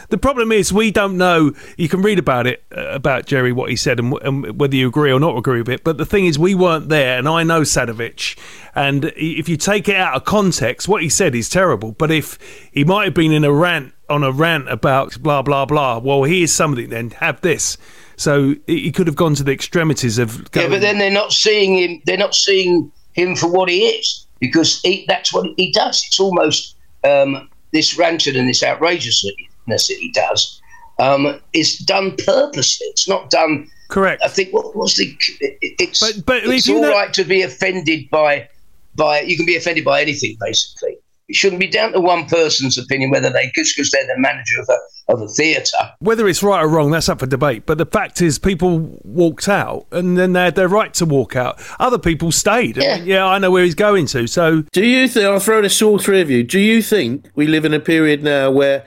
The 0.10 0.18
problem 0.18 0.52
is 0.52 0.72
we 0.72 0.90
don't 0.90 1.18
know. 1.18 1.52
You 1.76 1.90
can 1.90 2.02
read 2.02 2.18
about 2.18 2.48
it 2.48 2.64
uh, 2.76 2.88
about 2.88 3.26
Jerry 3.26 3.52
what 3.52 3.70
he 3.70 3.76
said 3.76 4.00
and, 4.00 4.14
and, 4.22 4.60
whether 4.60 4.76
you 4.76 4.88
agree 4.88 5.12
or 5.12 5.20
not 5.20 5.38
agree 5.38 5.60
with 5.60 5.70
it. 5.70 5.84
But 5.84 5.98
the 5.98 6.06
thing 6.06 6.26
is, 6.26 6.40
we 6.40 6.56
weren't 6.56 6.88
there, 6.88 7.18
and 7.18 7.28
I 7.28 7.44
know 7.44 7.62
Sadowitz. 7.62 8.38
And 8.74 9.12
if 9.18 9.50
you 9.50 9.58
take 9.58 9.90
it 9.90 9.96
out 9.96 10.16
of 10.16 10.24
context, 10.24 10.88
what 10.88 11.02
he 11.02 11.10
said 11.10 11.36
is 11.36 11.50
terrible. 11.50 11.92
But 11.92 12.12
if 12.12 12.38
he 12.72 12.86
might 12.86 13.06
have 13.06 13.14
been 13.14 13.34
in 13.34 13.44
a 13.44 13.52
rant 13.52 13.94
on 14.10 14.24
a 14.24 14.32
rant 14.32 14.70
about 14.70 15.22
blah 15.22 15.42
blah 15.42 15.66
blah, 15.66 15.98
well, 15.98 16.24
here's 16.24 16.54
something. 16.54 16.90
Then 16.90 17.12
have 17.12 17.42
this. 17.42 17.78
So 18.16 18.56
he 18.66 18.92
could 18.92 19.08
have 19.08 19.16
gone 19.16 19.36
to 19.36 19.44
the 19.44 19.52
extremities 19.52 20.18
of. 20.18 20.50
Going, 20.52 20.68
yeah, 20.68 20.74
but 20.74 20.82
then 20.82 21.00
they're 21.00 21.12
not 21.12 21.34
seeing 21.34 21.78
him. 21.78 22.02
They're 22.06 22.18
not 22.18 22.34
seeing 22.34 22.92
him 23.14 23.36
for 23.36 23.48
what 23.48 23.68
he 23.68 23.88
is 23.88 24.26
because 24.40 24.80
he, 24.82 25.06
that's 25.08 25.34
what 25.34 25.48
he 25.58 25.72
does. 25.72 26.02
It's 26.08 26.20
almost 26.20 26.76
um, 27.04 27.50
this 27.74 27.98
ranted 27.98 28.38
and 28.38 28.48
this 28.48 28.64
outrageously 28.64 29.36
that 29.68 29.98
he 30.00 30.12
does 30.12 30.62
um, 31.00 31.40
is 31.54 31.78
done 31.78 32.16
purposely. 32.26 32.88
It's 32.88 33.08
not 33.08 33.30
done. 33.30 33.70
Correct. 33.90 34.22
I 34.24 34.28
think 34.28 34.54
what 34.54 34.76
was 34.76 34.96
the? 34.96 35.16
It's 35.62 36.00
but, 36.00 36.26
but 36.26 36.44
it's 36.44 36.70
all 36.70 36.82
know- 36.82 36.92
right 36.92 37.14
to 37.14 37.24
be 37.24 37.42
offended 37.42 38.10
by 38.10 38.50
by. 38.96 39.22
You 39.22 39.38
can 39.38 39.46
be 39.46 39.56
offended 39.56 39.86
by 39.86 40.02
anything 40.02 40.38
basically. 40.40 40.98
It 41.30 41.36
shouldn't 41.36 41.60
be 41.60 41.68
down 41.68 41.92
to 41.92 42.00
one 42.00 42.26
person's 42.26 42.78
opinion 42.78 43.12
whether 43.12 43.30
they 43.30 43.52
just 43.54 43.76
because 43.76 43.92
they're 43.92 44.08
the 44.08 44.18
manager 44.18 44.62
of 44.62 44.70
a 44.70 45.14
of 45.14 45.22
a 45.22 45.28
theatre. 45.28 45.92
Whether 46.00 46.28
it's 46.28 46.42
right 46.42 46.62
or 46.62 46.70
wrong, 46.70 46.92
that's 46.92 47.10
up 47.10 47.20
for 47.20 47.26
debate. 47.26 47.66
But 47.66 47.78
the 47.78 47.86
fact 47.86 48.22
is, 48.22 48.40
people 48.40 49.00
walked 49.04 49.50
out, 49.50 49.88
and 49.92 50.18
then 50.18 50.34
they 50.34 50.46
had 50.46 50.56
their 50.56 50.70
right 50.70 50.94
to 50.96 51.06
walk 51.06 51.36
out. 51.36 51.62
Other 51.80 51.98
people 51.98 52.32
stayed. 52.32 52.78
Yeah, 52.78 52.94
I 52.94 52.98
mean, 52.98 53.08
yeah, 53.08 53.26
I 53.26 53.40
know 53.40 53.52
where 53.52 53.64
he's 53.64 53.76
going 53.76 54.06
to. 54.08 54.28
So, 54.28 54.64
do 54.72 54.86
you 54.86 55.08
think? 55.08 55.26
I'll 55.26 55.40
throw 55.40 55.62
this 55.62 55.78
to 55.80 55.88
all 55.88 56.00
three 56.00 56.22
of 56.22 56.30
you. 56.30 56.44
Do 56.44 56.60
you 56.60 56.82
think 56.82 57.30
we 57.36 57.48
live 57.48 57.66
in 57.66 57.74
a 57.74 57.80
period 57.80 58.24
now 58.24 58.50
where 58.52 58.86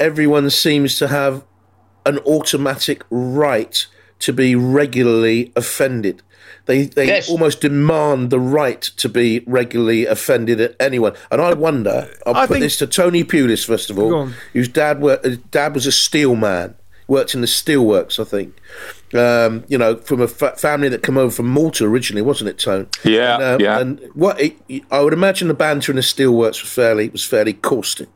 everyone 0.00 0.50
seems 0.50 0.98
to 0.98 1.08
have 1.08 1.44
an 2.04 2.18
automatic 2.20 3.04
right 3.10 3.86
to 4.20 4.32
be 4.32 4.54
regularly 4.54 5.52
offended. 5.56 6.22
They 6.66 6.84
they 6.84 7.06
yes. 7.06 7.28
almost 7.28 7.60
demand 7.60 8.30
the 8.30 8.38
right 8.38 8.80
to 8.82 9.08
be 9.08 9.42
regularly 9.46 10.06
offended 10.06 10.60
at 10.60 10.76
anyone. 10.78 11.14
And 11.30 11.40
I 11.40 11.54
wonder. 11.54 12.08
I'll 12.24 12.36
I 12.36 12.46
put 12.46 12.60
this 12.60 12.76
to 12.78 12.86
Tony 12.86 13.24
Pulis 13.24 13.66
first 13.66 13.90
of 13.90 13.98
all, 13.98 14.26
whose 14.52 14.68
dad 14.68 15.00
worked. 15.00 15.24
His 15.24 15.38
dad 15.38 15.74
was 15.74 15.86
a 15.86 15.92
steel 15.92 16.36
man, 16.36 16.74
worked 17.08 17.34
in 17.34 17.40
the 17.40 17.48
steelworks, 17.48 18.20
I 18.20 18.24
think. 18.24 18.54
Um, 19.12 19.64
you 19.68 19.76
know, 19.76 19.96
from 19.96 20.20
a 20.22 20.28
fa- 20.28 20.56
family 20.56 20.88
that 20.88 21.02
came 21.02 21.18
over 21.18 21.30
from 21.30 21.48
Malta 21.48 21.84
originally, 21.84 22.22
wasn't 22.22 22.48
it, 22.48 22.58
Tone? 22.58 22.88
Yeah, 23.04 23.34
and, 23.34 23.42
um, 23.42 23.60
yeah. 23.60 23.80
And 23.80 24.00
what 24.14 24.40
it, 24.40 24.56
I 24.90 25.00
would 25.00 25.12
imagine 25.12 25.48
the 25.48 25.54
banter 25.54 25.90
in 25.90 25.96
the 25.96 26.02
steelworks 26.02 26.62
was 26.62 26.72
fairly 26.72 27.08
was 27.08 27.24
fairly 27.24 27.54
caustic 27.54 28.08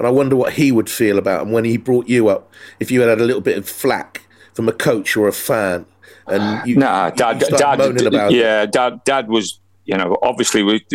and 0.00 0.06
I 0.06 0.10
wonder 0.10 0.34
what 0.34 0.54
he 0.54 0.72
would 0.72 0.88
feel 0.88 1.18
about 1.18 1.42
him 1.42 1.52
when 1.52 1.66
he 1.66 1.76
brought 1.76 2.08
you 2.08 2.30
up. 2.30 2.50
If 2.80 2.90
you 2.90 3.00
had 3.00 3.10
had 3.10 3.20
a 3.20 3.24
little 3.24 3.42
bit 3.42 3.58
of 3.58 3.68
flack 3.68 4.22
from 4.54 4.66
a 4.66 4.72
coach 4.72 5.14
or 5.14 5.28
a 5.28 5.32
fan, 5.32 5.84
and 6.26 6.66
you, 6.66 6.76
nah, 6.76 7.08
you, 7.08 7.16
dad, 7.16 7.42
you 7.42 7.58
dad, 7.58 7.78
moaning 7.78 8.06
about 8.06 8.32
yeah, 8.32 8.62
it. 8.62 8.72
dad, 8.72 9.04
dad 9.04 9.28
was, 9.28 9.60
you 9.84 9.94
know, 9.98 10.16
obviously 10.22 10.62
we. 10.62 10.86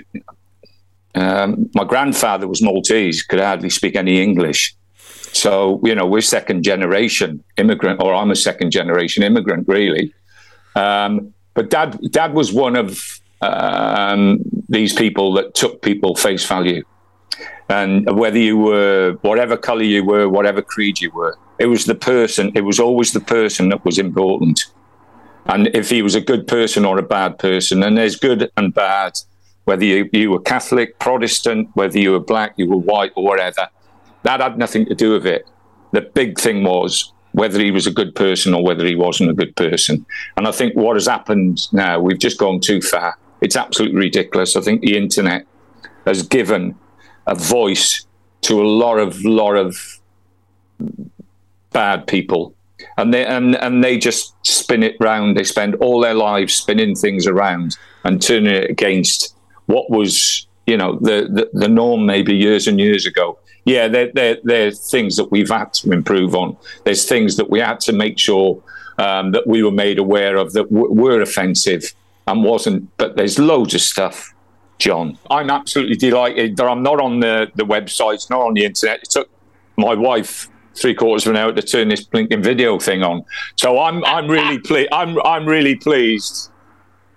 Um, 1.14 1.70
my 1.76 1.84
grandfather 1.84 2.48
was 2.48 2.64
Maltese, 2.64 3.22
could 3.22 3.40
hardly 3.40 3.70
speak 3.70 3.96
any 3.96 4.24
English. 4.24 4.76
So, 5.34 5.80
you 5.84 5.94
know, 5.94 6.08
we're 6.08 6.22
second 6.22 6.64
generation 6.64 7.44
immigrant, 7.58 8.02
or 8.02 8.12
I'm 8.12 8.32
a 8.32 8.36
second 8.36 8.72
generation 8.72 9.22
immigrant, 9.22 9.68
really. 9.68 10.16
Um, 10.76 11.32
but 11.54 11.70
dad, 11.70 12.00
dad 12.10 12.34
was 12.34 12.52
one 12.52 12.76
of 12.76 13.22
um, 13.42 14.40
these 14.68 14.94
people 14.94 15.34
that 15.34 15.54
took 15.54 15.84
people 15.84 16.16
face 16.16 16.44
value 16.44 16.84
and 17.70 18.06
whether 18.18 18.38
you 18.38 18.58
were 18.58 19.18
whatever 19.22 19.58
color 19.58 19.84
you 19.84 20.04
were, 20.04 20.30
whatever 20.30 20.62
creed 20.62 21.00
you 21.00 21.12
were, 21.12 21.38
it 21.58 21.68
was 21.68 21.86
the 21.86 21.96
person. 21.96 22.52
It 22.56 22.62
was 22.62 22.80
always 22.80 23.14
the 23.14 23.20
person 23.20 23.70
that 23.70 23.84
was 23.86 23.98
important. 23.98 24.66
And 25.48 25.68
if 25.76 25.90
he 25.90 26.02
was 26.02 26.16
a 26.16 26.22
good 26.22 26.48
person 26.48 26.86
or 26.86 26.98
a 26.98 27.04
bad 27.04 27.38
person, 27.40 27.84
and 27.84 27.98
there's 27.98 28.16
good 28.16 28.52
and 28.58 28.74
bad, 28.74 29.14
whether 29.66 29.84
you, 29.84 30.10
you 30.12 30.32
were 30.32 30.40
Catholic, 30.40 30.98
Protestant, 31.00 31.70
whether 31.74 32.00
you 32.00 32.12
were 32.12 32.20
black, 32.20 32.54
you 32.58 32.70
were 32.70 32.78
white, 32.78 33.12
or 33.16 33.24
whatever, 33.24 33.70
that 34.24 34.42
had 34.42 34.58
nothing 34.58 34.86
to 34.88 34.96
do 34.96 35.14
with 35.14 35.26
it. 35.26 35.48
The 35.92 36.02
big 36.02 36.40
thing 36.40 36.64
was 36.64 37.12
whether 37.32 37.60
he 37.60 37.72
was 37.72 37.86
a 37.86 37.92
good 37.92 38.16
person 38.16 38.54
or 38.54 38.64
whether 38.64 38.86
he 38.86 38.96
wasn't 38.96 39.30
a 39.30 39.34
good 39.34 39.56
person. 39.56 40.06
And 40.38 40.48
I 40.48 40.52
think 40.52 40.76
what 40.76 40.96
has 40.96 41.08
happened 41.08 41.68
now, 41.74 42.00
we've 42.00 42.20
just 42.20 42.40
gone 42.40 42.60
too 42.60 42.82
far. 42.82 43.18
It's 43.42 43.56
absolutely 43.56 43.98
ridiculous. 44.00 44.56
I 44.56 44.62
think 44.62 44.82
the 44.82 44.98
internet 44.98 45.46
has 46.06 46.24
given 46.24 46.76
a 47.28 47.36
voice 47.36 48.06
to 48.42 48.62
a 48.62 48.68
lot 48.68 48.98
of 48.98 49.24
lot 49.24 49.56
of 49.56 50.00
bad 51.72 52.08
people 52.08 52.54
and 52.98 53.14
they 53.14 53.26
and, 53.26 53.56
and 53.56 53.84
they 53.84 53.98
just 53.98 54.34
spin 54.46 54.84
it 54.84 54.96
round 55.00 55.36
they 55.36 55.44
spend 55.44 55.76
all 55.76 56.00
their 56.00 56.14
lives 56.14 56.54
spinning 56.54 56.96
things 56.96 57.28
around 57.28 57.78
and 58.04 58.22
turning 58.22 58.54
it 58.54 58.70
against 58.70 59.36
what 59.66 59.90
was 59.90 60.48
you 60.66 60.78
know 60.78 60.98
the, 61.02 61.28
the, 61.32 61.50
the 61.54 61.68
norm 61.68 62.06
maybe 62.06 62.36
years 62.36 62.68
and 62.68 62.80
years 62.80 63.06
ago. 63.06 63.38
Yeah, 63.66 63.88
there, 63.88 64.12
there, 64.14 64.38
there 64.44 64.68
are 64.68 64.72
things 64.72 65.18
that 65.18 65.32
we've 65.32 65.50
had 65.50 65.74
to 65.76 65.92
improve 65.92 66.36
on. 66.36 66.56
There's 66.84 67.06
things 67.06 67.36
that 67.38 67.50
we 67.50 67.60
had 67.60 67.80
to 67.82 67.94
make 67.94 68.20
sure 68.20 68.62
um, 69.00 69.32
that 69.32 69.48
we 69.48 69.64
were 69.64 69.72
made 69.72 69.98
aware 69.98 70.36
of 70.38 70.54
that 70.54 70.72
w- 70.72 70.94
were 70.94 71.20
offensive 71.20 71.84
and 72.28 72.44
wasn't. 72.44 72.96
But 72.98 73.16
there's 73.16 73.40
loads 73.40 73.74
of 73.74 73.82
stuff, 73.82 74.34
John. 74.78 75.18
I'm 75.30 75.50
absolutely 75.50 75.96
delighted 75.96 76.58
that 76.58 76.66
I'm 76.66 76.84
not 76.84 77.00
on 77.00 77.20
the, 77.20 77.52
the 77.56 77.64
websites, 77.64 78.30
not 78.30 78.42
on 78.42 78.54
the 78.54 78.66
internet. 78.66 79.00
It 79.04 79.10
took 79.10 79.30
my 79.78 79.94
wife 79.94 80.50
three 80.76 80.94
quarters 80.94 81.26
of 81.26 81.32
an 81.32 81.38
hour 81.38 81.54
to 81.54 81.62
turn 81.62 81.88
this 81.88 82.04
blinking 82.04 82.44
video 82.44 82.78
thing 82.80 83.02
on. 83.02 83.24
So 83.56 83.80
I'm 83.80 84.04
I'm 84.06 84.28
really 84.28 84.60
pleased. 84.60 84.90
I'm 84.92 85.20
I'm 85.24 85.46
really 85.46 85.76
pleased 85.76 86.52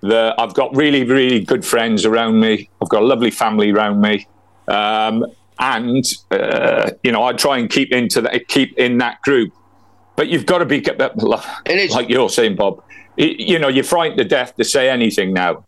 that 0.03 0.35
I've 0.39 0.55
got 0.55 0.75
really 0.77 1.05
really 1.05 1.41
good 1.41 1.65
friends 1.65 2.05
around 2.05 2.41
me. 2.41 2.71
I've 2.81 2.89
got 2.89 3.03
a 3.03 3.07
lovely 3.07 3.31
family 3.31 3.71
around 3.71 4.01
me. 4.01 4.27
Um, 4.69 5.25
and 5.59 6.05
uh, 6.31 6.91
you 7.03 7.11
know, 7.11 7.25
I 7.25 7.33
try 7.33 7.59
and 7.59 7.69
keep 7.69 7.93
into 7.93 8.21
that, 8.23 8.49
keep 8.49 8.79
in 8.79 8.99
that 8.99 9.21
group. 9.23 9.53
But 10.15 10.29
you've 10.29 10.47
got 10.47 10.59
to 10.59 10.67
be 10.67 10.81
like 10.81 12.09
you're 12.09 12.29
saying, 12.29 12.57
Bob. 12.57 12.83
You 13.17 13.59
know, 13.59 13.67
you're 13.67 13.83
frightened 13.83 14.19
to 14.19 14.25
death 14.25 14.55
to 14.57 14.65
say 14.65 14.89
anything 14.89 15.33
now, 15.33 15.65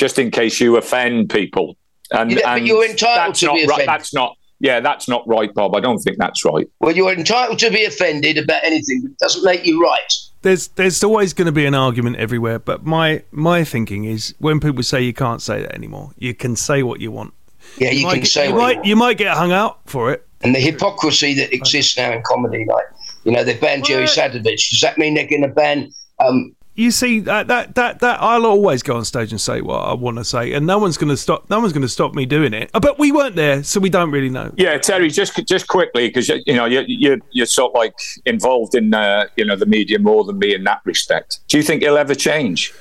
just 0.00 0.18
in 0.18 0.30
case 0.30 0.58
you 0.60 0.78
offend 0.78 1.28
people. 1.28 1.76
And, 2.10 2.32
yeah, 2.32 2.56
and 2.56 2.66
you're 2.66 2.88
entitled 2.88 3.34
to 3.36 3.52
be 3.52 3.64
offended. 3.64 3.68
Right, 3.68 3.86
that's 3.86 4.14
not. 4.14 4.36
Yeah, 4.58 4.80
that's 4.80 5.08
not 5.08 5.26
right, 5.28 5.52
Bob. 5.54 5.74
I 5.74 5.80
don't 5.80 5.98
think 5.98 6.18
that's 6.18 6.44
right. 6.44 6.68
Well, 6.80 6.94
you're 6.94 7.12
entitled 7.12 7.58
to 7.60 7.70
be 7.70 7.84
offended 7.84 8.36
about 8.36 8.64
anything, 8.64 9.02
but 9.02 9.10
it 9.12 9.18
doesn't 9.18 9.44
make 9.44 9.64
you 9.64 9.82
right. 9.82 10.12
There's 10.42 10.68
there's 10.68 11.04
always 11.04 11.34
going 11.34 11.46
to 11.46 11.52
be 11.52 11.66
an 11.66 11.74
argument 11.74 12.16
everywhere, 12.16 12.58
but 12.58 12.84
my 12.84 13.22
my 13.30 13.62
thinking 13.62 14.04
is 14.04 14.34
when 14.38 14.58
people 14.58 14.82
say 14.82 15.02
you 15.02 15.12
can't 15.12 15.42
say 15.42 15.60
that 15.60 15.74
anymore, 15.74 16.12
you 16.16 16.34
can 16.34 16.56
say 16.56 16.82
what 16.82 17.00
you 17.00 17.10
want. 17.10 17.34
Yeah, 17.76 17.90
you, 17.90 18.08
you 18.08 18.14
can 18.14 18.24
say 18.24 18.48
you 18.48 18.54
might 18.54 18.76
you, 18.84 18.90
you 18.90 18.96
might 18.96 19.18
get 19.18 19.36
hung 19.36 19.52
out 19.52 19.80
for 19.86 20.12
it. 20.12 20.26
And 20.42 20.54
the 20.54 20.60
hypocrisy 20.60 21.34
that 21.34 21.52
exists 21.54 21.96
now 21.98 22.10
in 22.12 22.22
comedy, 22.22 22.64
like 22.66 22.86
you 23.24 23.32
know, 23.32 23.44
they've 23.44 23.60
banned 23.60 23.84
Jerry 23.84 24.06
Sadowitz. 24.06 24.70
Does 24.70 24.80
that 24.80 24.96
mean 24.96 25.14
they're 25.14 25.28
going 25.28 25.42
to 25.42 25.48
ban 25.48 25.92
um, 26.20 26.54
you 26.80 26.90
see 26.90 27.20
that 27.20 27.48
that 27.48 27.74
that 27.74 28.00
that 28.00 28.22
I'll 28.22 28.46
always 28.46 28.82
go 28.82 28.96
on 28.96 29.04
stage 29.04 29.30
and 29.30 29.40
say 29.40 29.60
what 29.60 29.80
I 29.80 29.92
want 29.92 30.16
to 30.16 30.24
say, 30.24 30.52
and 30.52 30.66
no 30.66 30.78
one's 30.78 30.96
going 30.96 31.10
to 31.10 31.16
stop. 31.16 31.48
No 31.50 31.60
one's 31.60 31.72
going 31.72 31.82
to 31.82 31.88
stop 31.88 32.14
me 32.14 32.24
doing 32.26 32.54
it. 32.54 32.70
But 32.72 32.98
we 32.98 33.12
weren't 33.12 33.36
there, 33.36 33.62
so 33.62 33.80
we 33.80 33.90
don't 33.90 34.10
really 34.10 34.30
know. 34.30 34.52
Yeah, 34.56 34.78
Terry, 34.78 35.10
just 35.10 35.36
just 35.46 35.68
quickly 35.68 36.08
because 36.08 36.28
you 36.28 36.54
know 36.54 36.64
you 36.64 36.82
you're, 36.86 37.18
you're 37.32 37.46
sort 37.46 37.72
of 37.72 37.78
like 37.78 37.94
involved 38.24 38.74
in 38.74 38.94
uh, 38.94 39.26
you 39.36 39.44
know 39.44 39.56
the 39.56 39.66
media 39.66 39.98
more 39.98 40.24
than 40.24 40.38
me 40.38 40.54
in 40.54 40.64
that 40.64 40.80
respect. 40.84 41.40
Do 41.48 41.58
you 41.58 41.62
think 41.62 41.82
it'll 41.82 41.98
ever 41.98 42.14
change? 42.14 42.72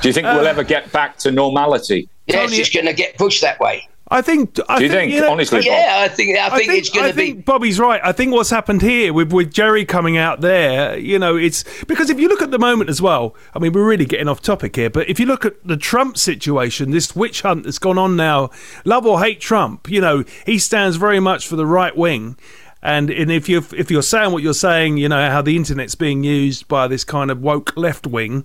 Do 0.00 0.08
you 0.08 0.12
think 0.12 0.26
uh, 0.26 0.34
we'll 0.36 0.46
ever 0.46 0.64
get 0.64 0.92
back 0.92 1.18
to 1.18 1.30
normality? 1.30 2.08
Yes, 2.26 2.50
it's 2.50 2.56
just 2.56 2.72
going 2.72 2.86
to 2.86 2.92
get 2.92 3.18
pushed 3.18 3.42
that 3.42 3.60
way. 3.60 3.88
I 4.08 4.20
think. 4.20 4.58
I 4.68 4.78
Do 4.78 4.84
you 4.84 4.90
think, 4.90 5.00
think, 5.00 5.12
you 5.14 5.20
know, 5.22 5.32
honestly? 5.32 5.60
Bob? 5.60 5.66
Yeah, 5.66 6.00
I 6.00 6.08
think. 6.08 6.38
I, 6.38 6.46
I 6.48 6.58
think, 6.58 6.72
it's 6.74 6.90
going 6.90 7.10
to 7.10 7.16
be. 7.16 7.32
Bobby's 7.32 7.80
right. 7.80 8.00
I 8.04 8.12
think 8.12 8.32
what's 8.32 8.50
happened 8.50 8.82
here 8.82 9.12
with 9.12 9.32
with 9.32 9.52
Jerry 9.52 9.84
coming 9.84 10.16
out 10.16 10.40
there, 10.40 10.98
you 10.98 11.18
know, 11.18 11.36
it's 11.36 11.64
because 11.84 12.10
if 12.10 12.20
you 12.20 12.28
look 12.28 12.42
at 12.42 12.50
the 12.50 12.58
moment 12.58 12.90
as 12.90 13.00
well. 13.00 13.34
I 13.54 13.58
mean, 13.58 13.72
we're 13.72 13.86
really 13.86 14.04
getting 14.04 14.28
off 14.28 14.42
topic 14.42 14.76
here, 14.76 14.90
but 14.90 15.08
if 15.08 15.18
you 15.18 15.26
look 15.26 15.44
at 15.44 15.66
the 15.66 15.76
Trump 15.76 16.18
situation, 16.18 16.90
this 16.90 17.14
witch 17.16 17.42
hunt 17.42 17.64
that's 17.64 17.78
gone 17.78 17.98
on 17.98 18.16
now, 18.16 18.50
love 18.84 19.06
or 19.06 19.20
hate 19.20 19.40
Trump, 19.40 19.88
you 19.88 20.00
know, 20.00 20.24
he 20.44 20.58
stands 20.58 20.96
very 20.96 21.20
much 21.20 21.46
for 21.46 21.56
the 21.56 21.66
right 21.66 21.96
wing. 21.96 22.36
And, 22.82 23.08
and 23.10 23.32
if 23.32 23.48
you 23.48 23.64
if 23.74 23.90
you're 23.90 24.02
saying 24.02 24.32
what 24.32 24.42
you're 24.42 24.52
saying, 24.52 24.98
you 24.98 25.08
know 25.08 25.30
how 25.30 25.40
the 25.40 25.56
internet's 25.56 25.94
being 25.94 26.22
used 26.22 26.68
by 26.68 26.86
this 26.86 27.02
kind 27.04 27.30
of 27.30 27.40
woke 27.40 27.74
left 27.76 28.06
wing, 28.06 28.44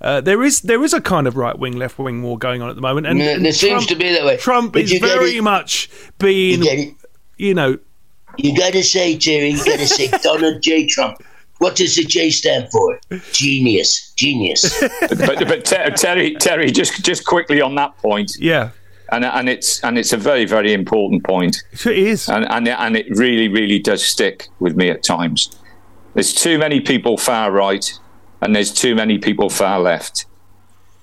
uh, 0.00 0.20
there 0.20 0.42
is 0.42 0.60
there 0.60 0.82
is 0.84 0.92
a 0.92 1.00
kind 1.00 1.26
of 1.26 1.36
right 1.36 1.58
wing 1.58 1.76
left 1.76 1.98
wing 1.98 2.22
war 2.22 2.38
going 2.38 2.60
on 2.62 2.68
at 2.68 2.76
the 2.76 2.82
moment, 2.82 3.06
and, 3.06 3.20
and 3.20 3.44
there 3.44 3.52
Trump, 3.52 3.88
to 3.88 3.94
be 3.94 4.12
that 4.12 4.24
way. 4.24 4.36
Trump 4.36 4.76
is 4.76 4.92
very 4.98 5.40
much 5.40 5.88
being, 6.18 6.62
you, 6.62 6.96
you 7.38 7.54
know. 7.54 7.78
You 8.36 8.54
got 8.54 8.74
to 8.74 8.84
say, 8.84 9.16
Jerry. 9.16 9.50
You 9.50 9.64
got 9.64 9.78
to 9.78 9.86
say 9.86 10.08
Donald 10.22 10.62
J. 10.62 10.86
Trump. 10.86 11.22
What 11.58 11.76
does 11.76 11.96
the 11.96 12.04
J 12.04 12.30
stand 12.30 12.68
for? 12.70 13.00
Genius, 13.32 14.12
genius. 14.16 14.78
but, 15.08 15.18
but, 15.18 15.38
but 15.48 15.64
Terry, 15.64 16.34
Terry, 16.34 16.70
just 16.70 17.02
just 17.02 17.24
quickly 17.24 17.62
on 17.62 17.74
that 17.76 17.96
point. 17.98 18.32
Yeah. 18.38 18.70
And, 19.12 19.24
and 19.24 19.48
it's 19.48 19.82
and 19.82 19.96
it's 19.98 20.12
a 20.12 20.18
very 20.18 20.44
very 20.44 20.74
important 20.74 21.24
point. 21.24 21.62
It 21.72 21.86
is. 21.86 22.28
And 22.28 22.44
and 22.50 22.68
and 22.68 22.96
it 22.96 23.06
really 23.16 23.48
really 23.48 23.78
does 23.78 24.04
stick 24.04 24.48
with 24.58 24.76
me 24.76 24.90
at 24.90 25.02
times. 25.02 25.56
There's 26.12 26.34
too 26.34 26.58
many 26.58 26.80
people 26.80 27.16
far 27.16 27.50
right 27.50 27.98
and 28.40 28.54
there's 28.54 28.72
too 28.72 28.94
many 28.94 29.18
people 29.18 29.48
far 29.48 29.80
left 29.80 30.26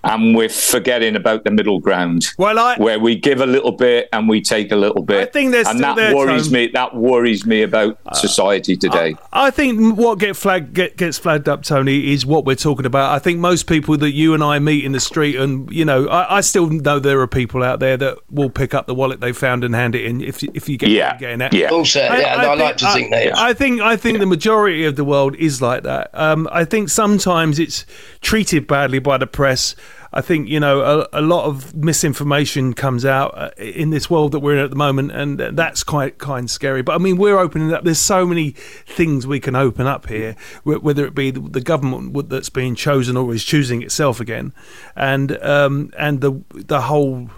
and 0.03 0.35
we're 0.35 0.49
forgetting 0.49 1.15
about 1.15 1.43
the 1.43 1.51
middle 1.51 1.79
ground. 1.79 2.27
Well, 2.37 2.59
I, 2.59 2.77
where 2.77 2.99
we 2.99 3.15
give 3.15 3.39
a 3.41 3.45
little 3.45 3.71
bit 3.71 4.09
and 4.11 4.27
we 4.27 4.41
take 4.41 4.71
a 4.71 4.75
little 4.75 5.01
bit. 5.01 5.29
I 5.29 5.31
think 5.31 5.51
there's 5.51 5.67
and 5.67 5.79
that 5.79 5.95
there, 5.95 6.15
worries 6.15 6.45
Tom. 6.45 6.53
me. 6.53 6.67
That 6.67 6.95
worries 6.95 7.45
me 7.45 7.61
about 7.61 7.97
uh, 8.05 8.13
society 8.13 8.75
today. 8.75 9.15
I, 9.31 9.47
I 9.47 9.51
think 9.51 9.97
what 9.97 10.19
get 10.19 10.35
flagged 10.35 10.73
get, 10.73 10.97
gets 10.97 11.17
flagged 11.17 11.47
up, 11.47 11.63
Tony, 11.63 12.11
is 12.11 12.25
what 12.25 12.45
we're 12.45 12.55
talking 12.55 12.85
about. 12.85 13.13
I 13.13 13.19
think 13.19 13.39
most 13.39 13.67
people 13.67 13.97
that 13.97 14.11
you 14.11 14.33
and 14.33 14.43
I 14.43 14.59
meet 14.59 14.83
in 14.83 14.91
the 14.91 14.99
street, 14.99 15.35
and 15.35 15.71
you 15.71 15.85
know, 15.85 16.07
I, 16.07 16.37
I 16.37 16.41
still 16.41 16.67
know 16.67 16.99
there 16.99 17.21
are 17.21 17.27
people 17.27 17.63
out 17.63 17.79
there 17.79 17.95
that 17.97 18.17
will 18.29 18.49
pick 18.49 18.73
up 18.73 18.87
the 18.87 18.95
wallet 18.95 19.21
they 19.21 19.31
found 19.31 19.63
and 19.63 19.73
hand 19.73 19.95
it 19.95 20.05
in 20.05 20.21
if 20.21 20.43
if 20.43 20.67
you 20.67 20.77
get 20.77 20.89
yeah. 20.89 21.17
getting 21.17 21.41
it. 21.41 21.53
Yeah, 21.53 21.69
also, 21.69 21.99
yeah, 21.99 22.35
I, 22.35 22.41
I, 22.41 22.47
think, 22.47 22.59
like 22.59 22.77
to 22.77 22.91
think 22.91 23.11
that. 23.11 23.37
I 23.37 23.53
think 23.53 23.81
I 23.81 23.95
think 23.95 24.19
the 24.19 24.25
majority 24.25 24.85
of 24.85 24.97
the 24.97 25.05
world 25.05 25.35
is 25.37 25.61
like 25.61 25.83
that. 25.83 26.09
Um, 26.13 26.49
I 26.51 26.65
think 26.65 26.89
sometimes 26.89 27.57
it's 27.57 27.85
treated 28.21 28.67
badly 28.67 28.99
by 28.99 29.17
the 29.17 29.27
press. 29.27 29.75
I 30.15 30.21
think 30.21 30.47
you 30.47 30.59
know 30.59 30.81
a, 30.81 31.19
a, 31.19 31.21
lot 31.21 31.45
of 31.45 31.75
misinformation 31.75 32.75
comes 32.75 33.03
out 33.03 33.35
uh, 33.35 33.49
in 33.57 33.89
this 33.89 34.11
world 34.11 34.31
that 34.33 34.39
we're 34.39 34.57
in 34.57 34.63
at 34.63 34.69
the 34.69 34.75
moment, 34.75 35.11
and 35.11 35.39
that's 35.39 35.83
quite 35.83 36.19
kind 36.19 36.45
of 36.45 36.51
scary. 36.51 36.83
But 36.83 36.93
I 36.93 36.97
mean, 36.99 37.17
we're 37.17 37.39
opening 37.39 37.73
up. 37.73 37.83
There's 37.83 37.99
so 37.99 38.25
many 38.25 38.51
things 38.51 39.25
we 39.25 39.39
can 39.39 39.55
open 39.55 39.87
up 39.87 40.07
here, 40.07 40.35
whether 40.63 41.03
it 41.05 41.15
be 41.15 41.31
the 41.31 41.61
government 41.61 42.29
that's 42.29 42.49
being 42.49 42.75
chosen 42.75 43.17
or 43.17 43.33
is 43.33 43.43
choosing 43.43 43.81
itself 43.81 44.19
again, 44.19 44.53
and 44.95 45.35
um, 45.43 45.91
and 45.97 46.21
the 46.21 46.43
the 46.51 46.81
whole 46.81 47.31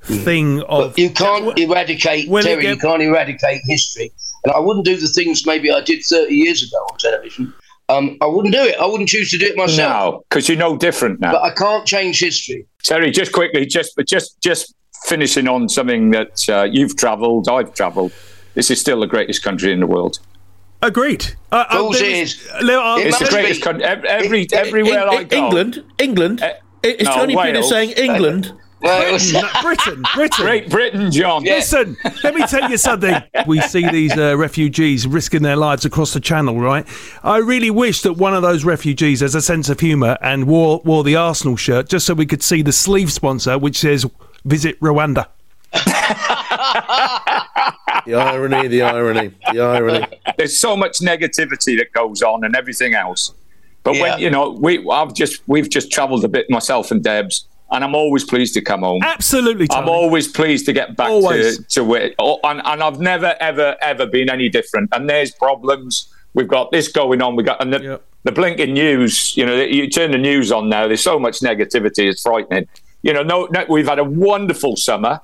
thing 0.00 0.62
of 0.62 0.92
but 0.92 0.98
you 0.98 1.10
can't 1.10 1.58
eradicate 1.58 2.26
Terry. 2.28 2.62
Get, 2.62 2.70
you 2.70 2.76
can't 2.78 3.02
eradicate 3.02 3.60
history, 3.66 4.12
and 4.44 4.52
I 4.54 4.60
wouldn't 4.60 4.86
do 4.86 4.96
the 4.96 5.08
things 5.08 5.44
maybe 5.44 5.70
I 5.70 5.82
did 5.82 6.02
30 6.02 6.34
years 6.34 6.62
ago 6.62 6.78
on 6.90 6.96
television 6.96 7.52
um, 7.88 8.16
I 8.20 8.26
wouldn't 8.26 8.54
do 8.54 8.62
it. 8.62 8.76
I 8.78 8.86
wouldn't 8.86 9.08
choose 9.08 9.30
to 9.30 9.38
do 9.38 9.46
it 9.46 9.56
myself. 9.56 10.14
No, 10.14 10.24
because 10.28 10.48
you 10.48 10.56
know 10.56 10.76
different 10.76 11.20
now. 11.20 11.32
But 11.32 11.42
I 11.42 11.50
can't 11.50 11.86
change 11.86 12.20
history. 12.20 12.66
Terry, 12.82 13.10
just 13.10 13.32
quickly, 13.32 13.66
just 13.66 13.98
just 14.06 14.40
just 14.40 14.74
finishing 15.06 15.48
on 15.48 15.68
something 15.68 16.10
that 16.10 16.48
uh, 16.48 16.62
you've 16.70 16.96
travelled, 16.96 17.48
I've 17.48 17.74
travelled. 17.74 18.12
This 18.54 18.70
is 18.70 18.80
still 18.80 19.00
the 19.00 19.06
greatest 19.06 19.42
country 19.42 19.72
in 19.72 19.80
the 19.80 19.86
world. 19.86 20.18
Agreed. 20.80 21.34
Uh, 21.50 21.64
uh, 21.70 21.90
it 21.92 22.02
is. 22.02 22.46
Uh, 22.52 22.96
it's 22.98 23.18
the 23.18 23.26
greatest 23.26 23.62
country. 23.62 23.84
Every, 23.84 24.42
it, 24.42 24.52
everywhere 24.52 25.06
it, 25.06 25.08
I 25.08 25.24
go. 25.24 25.36
England, 25.36 25.84
England. 25.98 26.42
Uh, 26.42 26.54
it's 26.82 27.04
no, 27.04 27.14
Tony 27.14 27.36
Wales. 27.36 27.56
Peter 27.56 27.62
saying 27.62 27.90
England. 27.92 28.52
Britain, 28.84 29.42
Britain, 29.62 30.02
Britain. 30.14 30.44
Great 30.44 30.68
Britain, 30.68 31.10
John. 31.10 31.42
Yeah. 31.42 31.54
Listen, 31.54 31.96
let 32.22 32.34
me 32.34 32.46
tell 32.46 32.70
you 32.70 32.76
something. 32.76 33.14
We 33.46 33.62
see 33.62 33.88
these 33.88 34.14
uh, 34.16 34.36
refugees 34.36 35.06
risking 35.06 35.42
their 35.42 35.56
lives 35.56 35.86
across 35.86 36.12
the 36.12 36.20
channel, 36.20 36.60
right? 36.60 36.86
I 37.22 37.38
really 37.38 37.70
wish 37.70 38.02
that 38.02 38.12
one 38.14 38.34
of 38.34 38.42
those 38.42 38.64
refugees 38.64 39.20
has 39.20 39.34
a 39.34 39.40
sense 39.40 39.70
of 39.70 39.80
humour 39.80 40.18
and 40.20 40.46
wore, 40.46 40.82
wore 40.84 41.02
the 41.02 41.16
Arsenal 41.16 41.56
shirt 41.56 41.88
just 41.88 42.04
so 42.04 42.12
we 42.12 42.26
could 42.26 42.42
see 42.42 42.60
the 42.60 42.72
sleeve 42.72 43.10
sponsor, 43.10 43.58
which 43.58 43.78
says 43.78 44.04
"Visit 44.44 44.78
Rwanda." 44.80 45.28
the 45.72 45.80
irony, 48.14 48.68
the 48.68 48.82
irony, 48.82 49.32
the 49.50 49.60
irony. 49.60 50.06
There's 50.36 50.58
so 50.58 50.76
much 50.76 50.98
negativity 50.98 51.78
that 51.78 51.90
goes 51.94 52.22
on 52.22 52.44
and 52.44 52.54
everything 52.54 52.94
else. 52.94 53.32
But 53.82 53.96
yeah. 53.96 54.02
when 54.02 54.18
you 54.20 54.30
know, 54.30 54.50
we 54.50 54.86
I've 54.90 55.14
just 55.14 55.40
we've 55.46 55.70
just 55.70 55.90
travelled 55.90 56.24
a 56.24 56.28
bit 56.28 56.50
myself 56.50 56.90
and 56.90 57.02
Debs 57.02 57.46
and 57.70 57.82
I'm 57.82 57.94
always 57.94 58.24
pleased 58.24 58.54
to 58.54 58.60
come 58.60 58.80
home. 58.80 59.02
Absolutely, 59.02 59.66
Tony. 59.68 59.82
I'm 59.82 59.88
always 59.88 60.28
pleased 60.28 60.66
to 60.66 60.72
get 60.72 60.96
back 60.96 61.08
always. 61.08 61.58
to 61.58 61.64
to 61.64 61.94
it, 61.94 62.14
oh, 62.18 62.38
and, 62.44 62.60
and 62.64 62.82
I've 62.82 63.00
never 63.00 63.34
ever 63.40 63.76
ever 63.80 64.06
been 64.06 64.30
any 64.30 64.48
different. 64.48 64.90
And 64.92 65.08
there's 65.08 65.32
problems. 65.32 66.08
We've 66.34 66.48
got 66.48 66.72
this 66.72 66.88
going 66.88 67.22
on. 67.22 67.36
We 67.36 67.42
got 67.42 67.60
and 67.62 67.72
the, 67.72 67.82
yep. 67.82 68.04
the 68.24 68.32
blinking 68.32 68.72
news. 68.72 69.36
You 69.36 69.46
know, 69.46 69.56
you 69.62 69.88
turn 69.88 70.10
the 70.10 70.18
news 70.18 70.52
on 70.52 70.68
now. 70.68 70.86
There's 70.86 71.02
so 71.02 71.18
much 71.18 71.40
negativity. 71.40 72.08
It's 72.08 72.22
frightening. 72.22 72.68
You 73.02 73.12
know, 73.12 73.22
no, 73.22 73.46
no 73.50 73.64
we've 73.68 73.86
had 73.86 73.98
a 73.98 74.04
wonderful 74.04 74.76
summer. 74.76 75.20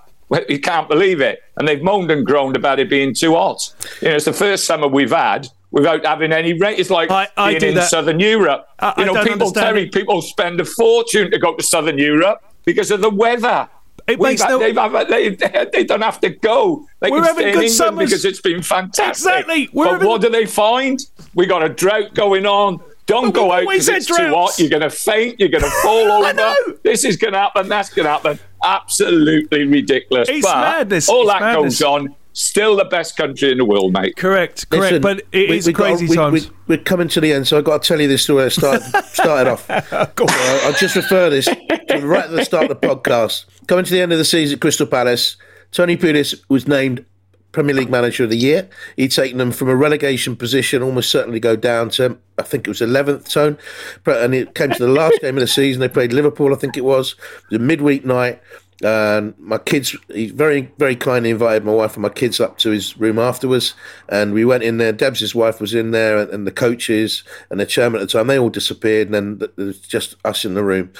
You 0.48 0.60
can't 0.60 0.88
believe 0.88 1.20
it, 1.20 1.42
and 1.56 1.66
they've 1.66 1.82
moaned 1.82 2.10
and 2.12 2.24
groaned 2.24 2.54
about 2.54 2.78
it 2.78 2.88
being 2.88 3.14
too 3.14 3.34
hot. 3.34 3.74
You 4.00 4.10
know, 4.10 4.14
it's 4.14 4.26
the 4.26 4.32
first 4.32 4.64
summer 4.64 4.86
we've 4.86 5.10
had 5.10 5.48
without 5.70 6.04
having 6.04 6.32
any 6.32 6.52
rain. 6.52 6.78
It's 6.78 6.90
like 6.90 7.10
I, 7.10 7.28
I 7.36 7.58
being 7.58 7.70
in 7.70 7.74
that. 7.76 7.90
Southern 7.90 8.20
Europe. 8.20 8.68
I, 8.78 8.94
you 8.98 9.06
know, 9.06 9.22
people, 9.24 9.52
Terry, 9.52 9.84
it. 9.84 9.92
people 9.92 10.22
spend 10.22 10.60
a 10.60 10.64
fortune 10.64 11.30
to 11.30 11.38
go 11.38 11.54
to 11.54 11.62
Southern 11.62 11.98
Europe 11.98 12.42
because 12.64 12.90
of 12.90 13.00
the 13.00 13.10
weather. 13.10 13.68
It 14.08 14.20
makes 14.20 14.42
no... 14.42 14.58
they, 14.58 14.72
they, 14.72 15.66
they, 15.72 15.84
don't 15.84 16.00
have 16.00 16.20
to 16.20 16.30
go. 16.30 16.86
They 17.00 17.10
We're 17.10 17.22
can 17.22 17.34
stay 17.34 17.42
in 17.42 17.48
England 17.48 17.70
summers. 17.70 18.06
because 18.06 18.24
it's 18.24 18.40
been 18.40 18.62
fantastic. 18.62 19.10
Exactly. 19.10 19.68
We're 19.72 19.84
but 19.84 19.92
having... 19.92 20.08
what 20.08 20.20
do 20.20 20.30
they 20.30 20.46
find? 20.46 20.98
We 21.34 21.46
got 21.46 21.62
a 21.62 21.68
drought 21.68 22.14
going 22.14 22.46
on. 22.46 22.80
Don't 23.06 23.28
oh, 23.28 23.32
go 23.32 23.52
out 23.52 23.68
because 23.68 23.88
it's 23.88 24.06
droughts. 24.06 24.20
too 24.20 24.34
hot. 24.34 24.58
You're 24.58 24.70
going 24.70 24.82
to 24.82 24.90
faint. 24.90 25.38
You're 25.38 25.48
going 25.48 25.64
to 25.64 25.70
fall 25.82 26.10
over. 26.10 26.78
This 26.82 27.04
is 27.04 27.16
going 27.16 27.34
to 27.34 27.40
happen. 27.40 27.68
That's 27.68 27.90
going 27.90 28.04
to 28.04 28.10
happen. 28.10 28.38
absolutely 28.64 29.64
ridiculous. 29.64 30.28
It's 30.28 30.46
but 30.46 30.60
madness. 30.60 31.08
All 31.08 31.22
It's 31.22 31.32
that 31.32 31.40
madness. 31.40 31.78
goes 31.78 31.82
on. 31.82 32.14
Still 32.32 32.76
the 32.76 32.84
best 32.84 33.16
country 33.16 33.50
in 33.50 33.58
the 33.58 33.64
world, 33.64 33.92
mate. 33.92 34.16
Correct, 34.16 34.68
correct. 34.70 34.82
Listen, 34.92 35.02
but 35.02 35.18
it 35.32 35.50
we- 35.50 35.56
is 35.58 35.66
we 35.66 35.72
got- 35.72 35.82
crazy 35.82 36.06
we- 36.06 36.16
times. 36.16 36.48
We, 36.48 36.76
we're 36.76 36.82
coming 36.82 37.08
to 37.08 37.20
the 37.20 37.32
end, 37.32 37.48
so 37.48 37.58
I've 37.58 37.64
got 37.64 37.82
to 37.82 37.88
tell 37.88 38.00
you 38.00 38.06
this 38.08 38.22
story. 38.22 38.44
That 38.44 38.62
uh, 38.62 38.80
started, 38.82 39.04
started 39.12 39.50
off. 39.50 39.66
So 40.20 40.26
I'll, 40.28 40.66
I'll 40.66 40.72
just 40.74 40.94
refer 40.96 41.28
this 41.30 41.46
to 41.46 42.00
right 42.06 42.24
at 42.24 42.30
the 42.30 42.44
start 42.44 42.70
of 42.70 42.80
the 42.80 42.86
podcast. 42.86 43.44
Coming 43.66 43.84
to 43.84 43.90
the 43.90 44.00
end 44.00 44.12
of 44.12 44.18
the 44.18 44.24
season 44.24 44.54
at 44.56 44.60
Crystal 44.60 44.86
Palace, 44.86 45.36
Tony 45.72 45.96
Pulis 45.96 46.40
was 46.48 46.68
named 46.68 47.04
Premier 47.52 47.74
League 47.74 47.90
Manager 47.90 48.22
of 48.24 48.30
the 48.30 48.36
Year. 48.36 48.68
He'd 48.96 49.10
taken 49.10 49.38
them 49.38 49.50
from 49.50 49.68
a 49.68 49.74
relegation 49.74 50.36
position, 50.36 50.82
almost 50.82 51.10
certainly 51.10 51.40
go 51.40 51.56
down 51.56 51.90
to, 51.90 52.16
I 52.38 52.42
think 52.42 52.66
it 52.68 52.70
was 52.70 52.80
11th 52.80 53.28
tone. 53.28 53.58
And 54.06 54.34
it 54.36 54.54
came 54.54 54.70
to 54.70 54.78
the 54.86 54.92
last 54.92 55.20
game 55.20 55.36
of 55.36 55.40
the 55.40 55.48
season. 55.48 55.80
They 55.80 55.88
played 55.88 56.12
Liverpool, 56.12 56.54
I 56.54 56.56
think 56.58 56.76
it 56.76 56.84
was. 56.84 57.16
It 57.44 57.50
was 57.50 57.56
a 57.56 57.62
midweek 57.62 58.04
night. 58.04 58.40
And 58.82 59.34
my 59.38 59.58
kids, 59.58 59.94
he 60.08 60.30
very, 60.30 60.72
very 60.78 60.96
kindly 60.96 61.30
invited 61.30 61.64
my 61.64 61.72
wife 61.72 61.94
and 61.94 62.02
my 62.02 62.08
kids 62.08 62.40
up 62.40 62.56
to 62.58 62.70
his 62.70 62.96
room 62.96 63.18
afterwards. 63.18 63.74
And 64.08 64.32
we 64.32 64.44
went 64.44 64.62
in 64.62 64.78
there. 64.78 64.92
Debs' 64.92 65.34
wife 65.34 65.60
was 65.60 65.74
in 65.74 65.90
there, 65.90 66.18
and, 66.18 66.30
and 66.30 66.46
the 66.46 66.52
coaches 66.52 67.22
and 67.50 67.60
the 67.60 67.66
chairman 67.66 68.00
at 68.00 68.08
the 68.08 68.12
time. 68.12 68.26
They 68.26 68.38
all 68.38 68.48
disappeared. 68.48 69.08
And 69.08 69.14
then 69.14 69.38
th- 69.38 69.52
there 69.56 69.66
was 69.66 69.80
just 69.80 70.16
us 70.24 70.44
in 70.44 70.54
the 70.54 70.64
room. 70.64 70.92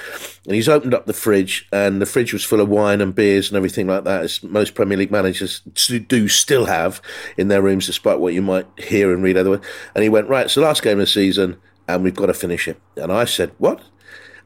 And 0.45 0.55
he's 0.55 0.69
opened 0.69 0.95
up 0.95 1.07
the 1.07 1.13
fridge, 1.13 1.67
and 1.73 2.03
the 2.03 2.07
fridge 2.07 2.33
was 2.33 2.45
full 2.45 2.61
of 2.61 2.69
wine 2.69 3.01
and 3.01 3.15
beers 3.15 3.49
and 3.49 3.57
everything 3.57 3.87
like 3.87 4.05
that, 4.05 4.23
as 4.23 4.43
most 4.43 4.75
Premier 4.75 4.99
League 4.99 5.11
managers 5.11 5.61
do 5.61 6.29
still 6.29 6.67
have 6.67 7.01
in 7.37 7.49
their 7.49 7.63
rooms, 7.63 7.87
despite 7.87 8.21
what 8.21 8.35
you 8.35 8.43
might 8.43 8.67
hear 8.79 9.13
and 9.13 9.23
read 9.23 9.37
otherwise. 9.37 9.61
And 9.95 10.03
he 10.03 10.09
went, 10.09 10.29
Right, 10.29 10.47
it's 10.47 10.55
the 10.55 10.61
last 10.61 10.83
game 10.83 10.99
of 10.99 11.05
the 11.05 11.07
season, 11.07 11.57
and 11.89 12.03
we've 12.03 12.15
got 12.15 12.27
to 12.27 12.35
finish 12.35 12.69
it. 12.69 12.81
And 12.97 13.11
I 13.13 13.25
said, 13.25 13.53
What? 13.59 13.83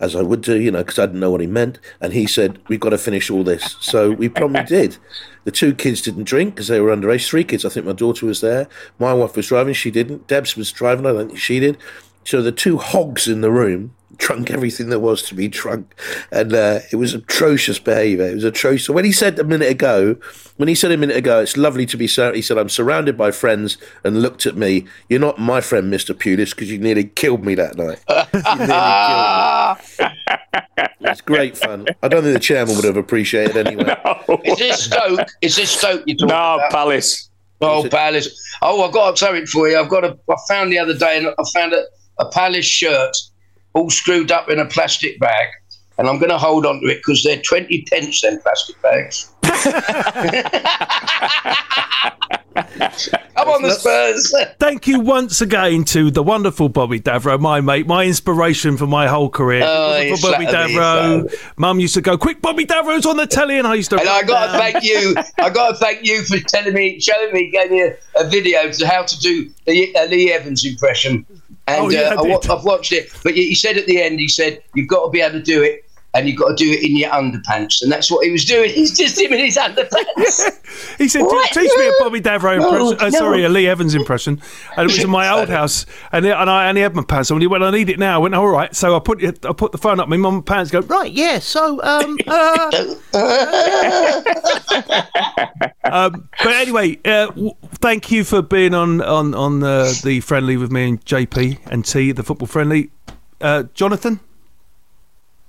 As 0.05 0.15
I 0.15 0.23
would 0.23 0.43
do, 0.43 0.61
you 0.61 0.71
know, 0.71 0.83
because 0.83 0.99
I 0.99 1.07
didn't 1.07 1.21
know 1.21 1.31
what 1.31 1.41
he 1.41 1.47
meant. 1.47 1.79
And 2.01 2.13
he 2.13 2.27
said, 2.27 2.61
We've 2.69 2.81
got 2.81 2.91
to 2.91 2.99
finish 2.99 3.31
all 3.31 3.43
this. 3.43 3.77
So 3.81 4.13
we 4.13 4.29
probably 4.29 4.63
did. 4.67 4.97
The 5.45 5.51
two 5.51 5.75
kids 5.75 6.01
didn't 6.01 6.25
drink 6.25 6.55
because 6.55 6.69
they 6.69 6.81
were 6.81 6.95
underage. 6.95 7.29
Three 7.29 7.45
kids, 7.45 7.65
I 7.65 7.69
think 7.69 7.87
my 7.87 7.93
daughter 7.93 8.27
was 8.27 8.41
there. 8.41 8.69
My 8.99 9.13
wife 9.13 9.37
was 9.37 9.49
driving, 9.49 9.75
she 9.75 9.91
didn't. 9.91 10.29
Debs 10.29 10.57
was 10.57 10.71
driving, 10.73 11.07
I 11.07 11.13
don't 11.13 11.29
think 11.29 11.41
she 11.41 11.61
did. 11.61 11.77
So 12.25 12.41
the 12.41 12.53
two 12.53 12.79
hogs 12.79 13.29
in 13.29 13.43
the 13.43 13.51
room 13.51 13.95
drunk 14.19 14.51
everything 14.51 14.89
there 14.89 14.99
was 15.01 15.23
to 15.23 15.35
be 15.35 15.49
drunk. 15.49 15.95
And 16.31 16.53
uh, 16.53 16.81
it 16.93 16.97
was 16.97 17.15
atrocious 17.15 17.79
behaviour. 17.79 18.27
It 18.27 18.35
was 18.35 18.45
atrocious. 18.45 18.89
When 18.89 19.05
he 19.05 19.13
said 19.13 19.39
a 19.39 19.45
minute 19.45 19.71
ago, 19.71 20.17
when 20.57 20.69
he 20.69 20.75
said 20.75 20.93
a 20.93 20.97
minute 20.97 21.17
ago, 21.17 21.41
it's 21.41 21.57
lovely 21.57 21.87
to 21.87 21.97
be 21.97 22.07
surrounded, 22.07 22.37
he 22.37 22.43
said, 22.43 22.59
I'm 22.59 22.69
surrounded 22.69 23.17
by 23.17 23.31
friends 23.31 23.77
and 24.05 24.23
looked 24.23 24.47
at 24.47 24.57
me. 24.57 24.87
You're 25.09 25.21
not 25.21 25.39
my 25.39 25.61
friend, 25.61 25.93
Mr. 25.93 26.15
Pulis, 26.15 26.51
because 26.51 26.71
you 26.71 26.79
nearly 26.79 27.05
killed 27.05 27.45
me 27.45 27.55
that 27.57 27.77
night. 27.77 28.01
You 28.35 28.57
nearly 28.59 28.73
killed 29.99 30.09
me. 30.79 30.85
It's 31.07 31.21
great 31.21 31.57
fun. 31.57 31.87
I 32.03 32.09
don't 32.09 32.23
think 32.23 32.35
the 32.35 32.41
chairman 32.41 32.77
would 32.77 32.85
have 32.85 32.97
appreciated 32.97 33.57
it 33.57 33.67
anyway. 33.67 33.97
Is 34.45 34.59
this 34.59 34.85
Stoke? 34.85 35.29
Is 35.43 35.57
this 35.57 35.71
Stoke 35.71 36.03
you're 36.07 36.17
talking 36.17 36.29
No, 36.29 36.55
about? 36.57 36.71
Palace. 36.71 37.31
Oh, 37.61 37.87
Palace. 37.89 38.29
Oh, 38.63 38.83
I've 38.83 38.93
got 38.93 39.19
something 39.19 39.47
for 39.47 39.69
you. 39.69 39.79
I've 39.79 39.89
got 39.89 40.05
a. 40.05 40.19
I 40.29 40.35
found 40.49 40.73
the 40.73 40.79
other 40.79 40.97
day, 40.97 41.19
and 41.19 41.29
I 41.29 41.45
found 41.53 41.73
a, 41.73 41.85
a 42.19 42.29
Palace 42.31 42.65
shirt, 42.67 43.17
all 43.75 43.91
screwed 43.91 44.33
up 44.33 44.49
in 44.49 44.59
a 44.59 44.67
plastic 44.67 45.21
bag, 45.21 45.49
and 45.99 46.09
I'm 46.09 46.19
going 46.19 46.31
to 46.31 46.39
hold 46.39 46.67
on 46.67 46.81
to 46.81 46.87
it 46.87 46.97
because 46.97 47.23
they're 47.23 47.43
twenty 47.43 47.83
pence. 47.83 48.23
Them 48.23 48.41
plastic 48.41 48.81
bags. 48.83 49.31
Come 52.55 53.49
on, 53.49 53.63
the 53.63 53.73
Spurs. 53.73 54.33
Thank 54.59 54.87
you 54.87 55.01
once 55.01 55.41
again 55.41 55.85
to 55.87 56.11
the 56.11 56.23
wonderful 56.23 56.69
Bobby 56.69 57.01
Davro, 57.01 57.39
my 57.41 57.61
mate, 57.61 57.87
my 57.87 58.05
inspiration 58.05 58.77
for 58.77 58.87
my 58.87 59.09
whole 59.09 59.29
career. 59.29 59.63
Oh, 59.65 60.17
Bobby 60.23 60.47
Davro. 60.47 61.33
Mum 61.57 61.81
used 61.81 61.95
to 61.95 62.01
go, 62.01 62.17
"Quick, 62.17 62.41
Bobby 62.41 62.65
Davro's 62.65 63.07
on 63.07 63.17
the 63.17 63.27
telly," 63.27 63.59
and 63.59 63.67
I 63.67 63.75
used 63.75 63.91
to. 63.91 63.99
And 63.99 64.09
I 64.09 64.23
got 64.23 64.53
to 64.53 64.59
thank 64.59 64.85
you. 64.85 65.15
I 65.39 65.51
got 65.51 65.71
to 65.71 65.77
thank 65.77 66.07
you 66.07 66.25
for 66.25 66.39
telling 66.39 66.75
me, 66.75 67.01
showing 67.01 67.33
me, 67.33 67.51
gave 67.51 67.71
me 67.71 67.83
a, 67.83 67.97
a 68.17 68.29
video 68.29 68.71
to 68.71 68.87
how 68.87 69.03
to 69.03 69.19
do 69.19 69.51
the 69.67 69.95
uh, 69.97 70.07
Lee 70.07 70.33
Evans 70.33 70.65
impression. 70.65 71.27
And 71.67 71.87
Oh, 71.87 71.91
yeah, 71.91 72.01
uh, 72.01 72.11
I 72.11 72.15
I 72.15 72.23
wa- 72.29 72.39
did. 72.41 72.51
I've 72.51 72.65
watched 72.65 72.93
it. 72.93 73.11
But 73.23 73.35
he 73.35 73.55
said 73.55 73.77
at 73.79 73.87
the 73.87 74.01
end, 74.03 74.21
he 74.21 74.29
said, 74.29 74.63
"You've 74.75 74.89
got 74.89 75.05
to 75.07 75.11
be 75.11 75.21
able 75.21 75.39
to 75.39 75.43
do 75.43 75.63
it." 75.63 75.84
And 76.15 76.29
you've 76.29 76.39
got 76.39 76.57
to 76.57 76.65
do 76.65 76.71
it 76.71 76.83
in 76.85 76.97
your 76.97 77.11
underpants, 77.11 77.83
and 77.83 77.91
that's 77.91 78.11
what 78.11 78.25
he 78.25 78.31
was 78.31 78.45
doing. 78.45 78.71
He's 78.75 78.97
just 78.97 79.21
him 79.21 79.33
in 79.33 79.41
his 79.41 79.57
underpants. 79.57 80.61
He 80.99 81.09
said, 81.09 81.23
What? 81.23 81.51
"Teach 81.53 81.71
me 81.77 81.87
a 81.87 81.93
Bobby 82.01 82.21
Davro 82.21 82.59
No, 82.61 82.91
impression." 82.91 83.07
Uh, 83.07 83.11
no. 83.11 83.19
Sorry, 83.19 83.45
a 83.45 83.49
Lee 83.49 83.69
Evans 83.69 83.95
impression. 83.95 84.41
And 84.77 84.91
it 84.91 84.93
was 84.93 85.05
in 85.05 85.11
my 85.11 85.29
old 85.29 85.49
house, 85.49 85.87
and, 86.11 86.27
it, 86.27 86.33
and 86.33 86.51
I 86.51 86.69
only 86.69 86.81
had 86.81 86.97
my 86.97 87.05
pants 87.05 87.31
on. 87.31 87.41
He 87.41 87.47
went, 87.47 87.63
"I 87.63 87.71
need 87.71 87.89
it 87.91 87.99
now." 87.99 88.17
I 88.17 88.19
went, 88.19 88.35
"All 88.35 88.49
right." 88.49 88.75
So 88.75 88.97
I 88.97 88.99
put 88.99 89.23
it, 89.23 89.45
I 89.47 89.53
put 89.53 89.71
the 89.73 89.79
phone 89.79 90.01
up. 90.01 90.09
My 90.09 90.17
mum 90.17 90.43
pants 90.43 90.71
go 90.73 90.81
right. 90.81 91.13
Yeah. 91.13 91.39
So 91.39 91.81
um. 91.83 92.19
Uh, 92.27 92.95
um 95.85 96.29
but 96.43 96.53
anyway, 96.53 96.99
uh, 97.05 97.27
w- 97.27 97.53
thank 97.77 98.11
you 98.11 98.25
for 98.25 98.43
being 98.43 98.75
on 98.75 99.01
on 99.01 99.35
on 99.35 99.63
uh, 99.63 99.93
the 100.03 100.21
friendly 100.21 100.57
with 100.57 100.73
me 100.73 100.89
and 100.89 101.05
JP 101.05 101.59
and 101.67 101.85
T, 101.85 102.13
the 102.13 102.23
football 102.23 102.49
friendly. 102.49 102.91
Uh, 103.41 103.65
Jonathan. 103.75 104.21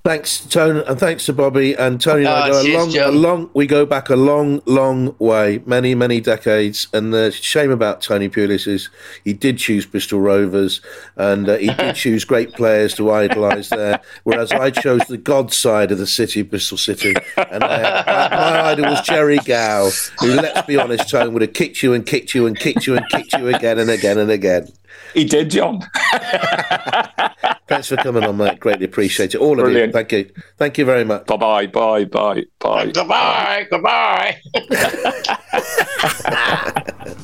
Thanks, 0.05 0.41
Tony, 0.41 0.83
and 0.85 0.99
thanks 0.99 1.25
to 1.25 1.33
Bobby 1.33 1.73
and 1.73 1.99
Tony. 1.99 2.25
and 2.25 2.27
I 2.35 2.49
Oh, 2.49 2.51
go 2.51 2.59
a 2.59 2.63
cheers, 2.63 2.77
long, 2.77 2.89
a 2.89 2.91
John. 2.91 3.21
long. 3.23 3.49
We 3.55 3.65
go 3.65 3.87
back 3.87 4.11
a 4.11 4.15
long, 4.15 4.61
long 4.67 5.15
way, 5.17 5.63
many, 5.65 5.95
many 5.95 6.21
decades. 6.21 6.87
And 6.93 7.11
the 7.11 7.31
shame 7.31 7.71
about 7.71 8.03
Tony 8.03 8.29
Pulis 8.29 8.67
is 8.67 8.89
he 9.23 9.33
did 9.33 9.57
choose 9.57 9.87
Bristol 9.87 10.19
Rovers, 10.19 10.79
and 11.15 11.49
uh, 11.49 11.57
he 11.57 11.71
did 11.73 11.95
choose 11.95 12.23
great 12.23 12.53
players 12.53 12.93
to 12.97 13.09
idolise 13.09 13.69
there. 13.69 13.99
Whereas 14.25 14.51
I 14.51 14.69
chose 14.69 15.01
the 15.07 15.17
God 15.17 15.51
side 15.51 15.91
of 15.91 15.97
the 15.97 16.05
city, 16.05 16.43
Bristol 16.43 16.77
City, 16.77 17.15
and 17.35 17.63
I, 17.63 18.03
I, 18.05 18.29
my 18.29 18.61
idol 18.73 18.85
was 18.91 19.01
Gerry 19.01 19.39
Gow, 19.39 19.89
who, 20.19 20.27
let's 20.35 20.67
be 20.67 20.77
honest, 20.77 21.09
Tony 21.09 21.31
would 21.31 21.41
have 21.41 21.53
kicked 21.53 21.81
you 21.81 21.93
and 21.93 22.05
kicked 22.05 22.35
you 22.35 22.45
and 22.45 22.55
kicked 22.59 22.85
you 22.85 22.95
and 22.95 23.09
kicked 23.09 23.33
you 23.33 23.47
again 23.47 23.79
and 23.79 23.89
again 23.89 24.19
and 24.19 24.29
again. 24.29 24.67
He 25.15 25.25
did, 25.25 25.49
John. 25.49 25.79
Thanks 27.67 27.87
for 27.87 27.95
coming 27.97 28.23
on, 28.23 28.37
mate. 28.37 28.59
Greatly 28.59 28.85
appreciate 28.85 29.33
it. 29.33 29.39
All 29.39 29.59
of 29.59 29.71
you. 29.71 29.91
Thank 29.91 30.11
you. 30.11 30.29
Thank 30.57 30.77
you 30.77 30.85
very 30.85 31.03
much. 31.03 31.25
Bye 31.25 31.37
bye, 31.37 31.65
bye 31.65 32.05
bye, 32.05 32.43
bye. 32.59 32.91
goodbye, 32.91 33.67
goodbye. 33.69 34.39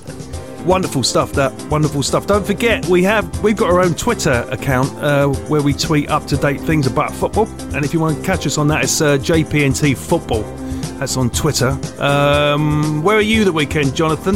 Wonderful 0.66 1.04
stuff. 1.04 1.32
That 1.34 1.52
wonderful 1.72 2.04
stuff. 2.04 2.28
Don't 2.28 2.46
forget, 2.46 2.86
we 2.86 3.02
have 3.02 3.42
we've 3.44 3.58
got 3.58 3.72
our 3.72 3.82
own 3.82 3.96
Twitter 3.96 4.46
account 4.52 4.94
uh, 4.98 5.28
where 5.48 5.62
we 5.62 5.74
tweet 5.74 6.10
up 6.10 6.28
to 6.28 6.38
date 6.38 6.62
things 6.62 6.86
about 6.86 7.12
football. 7.12 7.48
And 7.76 7.84
if 7.84 7.96
you 7.96 8.00
want 8.00 8.20
to 8.20 8.24
catch 8.24 8.46
us 8.46 8.60
on 8.60 8.68
that, 8.68 8.84
it's 8.84 9.02
uh, 9.02 9.18
JPNT 9.18 9.98
Football. 9.98 10.44
That's 11.00 11.18
on 11.18 11.32
Twitter. 11.32 11.76
Um, 11.98 13.02
where 13.02 13.18
are 13.18 13.22
you 13.22 13.44
the 13.44 13.52
weekend, 13.52 13.96
Jonathan? 13.96 14.36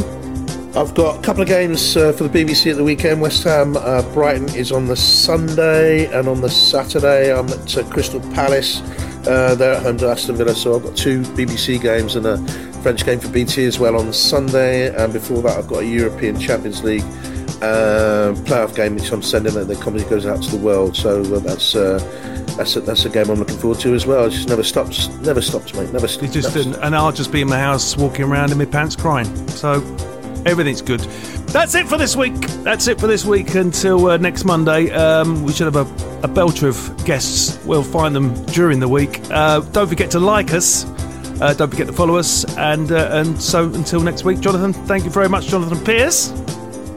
I've 0.76 0.94
got 0.94 1.18
a 1.18 1.22
couple 1.22 1.40
of 1.40 1.48
games 1.48 1.96
uh, 1.96 2.12
for 2.12 2.28
the 2.28 2.44
BBC 2.44 2.70
at 2.70 2.76
the 2.76 2.84
weekend. 2.84 3.22
West 3.22 3.44
Ham, 3.44 3.78
uh, 3.78 4.02
Brighton 4.12 4.54
is 4.54 4.70
on 4.70 4.86
the 4.86 4.94
Sunday, 4.94 6.04
and 6.12 6.28
on 6.28 6.42
the 6.42 6.50
Saturday 6.50 7.32
I'm 7.32 7.48
at 7.48 7.78
uh, 7.78 7.82
Crystal 7.88 8.20
Palace. 8.34 8.82
Uh, 9.26 9.54
they're 9.54 9.72
at 9.72 9.82
home 9.82 9.96
to 9.96 10.10
Aston 10.10 10.36
Villa, 10.36 10.54
so 10.54 10.76
I've 10.76 10.82
got 10.82 10.94
two 10.94 11.22
BBC 11.22 11.80
games 11.80 12.14
and 12.14 12.26
a 12.26 12.36
French 12.82 13.06
game 13.06 13.18
for 13.18 13.28
BT 13.28 13.64
as 13.64 13.78
well 13.78 13.96
on 13.96 14.12
Sunday. 14.12 14.94
And 14.94 15.14
before 15.14 15.40
that, 15.44 15.56
I've 15.56 15.66
got 15.66 15.78
a 15.78 15.86
European 15.86 16.38
Champions 16.38 16.84
League 16.84 17.04
uh, 17.62 18.36
playoff 18.44 18.76
game, 18.76 18.96
which 18.96 19.10
I'm 19.10 19.22
sending. 19.22 19.54
The 19.54 19.76
comedy 19.76 20.04
goes 20.04 20.26
out 20.26 20.42
to 20.42 20.50
the 20.50 20.62
world, 20.62 20.94
so 20.94 21.22
uh, 21.22 21.38
that's. 21.38 21.74
Uh, 21.74 21.98
that's 22.56 22.74
a, 22.74 22.80
that's 22.80 23.04
a 23.04 23.10
game 23.10 23.28
I'm 23.28 23.38
looking 23.38 23.58
forward 23.58 23.80
to 23.80 23.92
as 23.94 24.06
well. 24.06 24.24
It 24.24 24.30
just 24.30 24.48
never 24.48 24.62
stops, 24.62 25.08
never 25.18 25.42
stops, 25.42 25.74
mate. 25.74 25.92
Never, 25.92 26.06
You 26.06 26.28
just 26.28 26.34
never 26.34 26.52
didn't, 26.52 26.76
and 26.76 26.96
I'll 26.96 27.12
just 27.12 27.30
be 27.30 27.42
in 27.42 27.48
my 27.48 27.58
house 27.58 27.98
walking 27.98 28.24
around 28.24 28.50
in 28.50 28.56
my 28.56 28.64
pants 28.64 28.96
crying. 28.96 29.26
So 29.48 29.82
everything's 30.46 30.82
good. 30.82 31.00
That's 31.50 31.74
it 31.74 31.88
for 31.88 31.98
this 31.98 32.16
week. 32.16 32.34
That's 32.62 32.88
it 32.88 33.00
for 33.00 33.06
this 33.06 33.24
week 33.24 33.54
until 33.54 34.06
uh, 34.06 34.16
next 34.16 34.44
Monday. 34.44 34.90
Um, 34.90 35.44
we 35.44 35.52
should 35.52 35.72
have 35.72 35.76
a, 35.76 36.24
a 36.24 36.28
belter 36.28 36.68
of 36.68 37.04
guests. 37.04 37.62
We'll 37.64 37.82
find 37.82 38.14
them 38.14 38.34
during 38.46 38.80
the 38.80 38.88
week. 38.88 39.20
Uh, 39.30 39.60
don't 39.60 39.88
forget 39.88 40.10
to 40.12 40.20
like 40.20 40.52
us. 40.52 40.84
Uh, 41.40 41.54
don't 41.54 41.70
forget 41.70 41.86
to 41.86 41.92
follow 41.92 42.16
us. 42.16 42.44
And 42.56 42.90
uh, 42.90 43.10
and 43.12 43.40
so 43.40 43.64
until 43.64 44.00
next 44.00 44.24
week, 44.24 44.40
Jonathan. 44.40 44.72
Thank 44.72 45.04
you 45.04 45.10
very 45.10 45.28
much, 45.28 45.46
Jonathan 45.46 45.82
Pearce. 45.84 46.30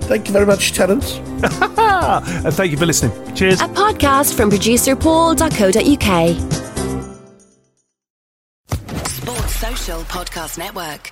Thank 0.10 0.28
you 0.28 0.34
very 0.34 0.46
much, 0.46 0.72
Terence. 0.74 1.18
and 1.44 2.54
thank 2.54 2.72
you 2.72 2.78
for 2.78 2.86
listening. 2.86 3.36
Cheers. 3.36 3.62
A 3.62 3.66
podcast 3.66 4.36
from 4.36 4.50
producer 4.50 4.96
paul.co.uk. 4.96 6.36
Sports 9.08 9.56
Social 9.56 10.02
Podcast 10.04 10.58
Network. 10.58 11.12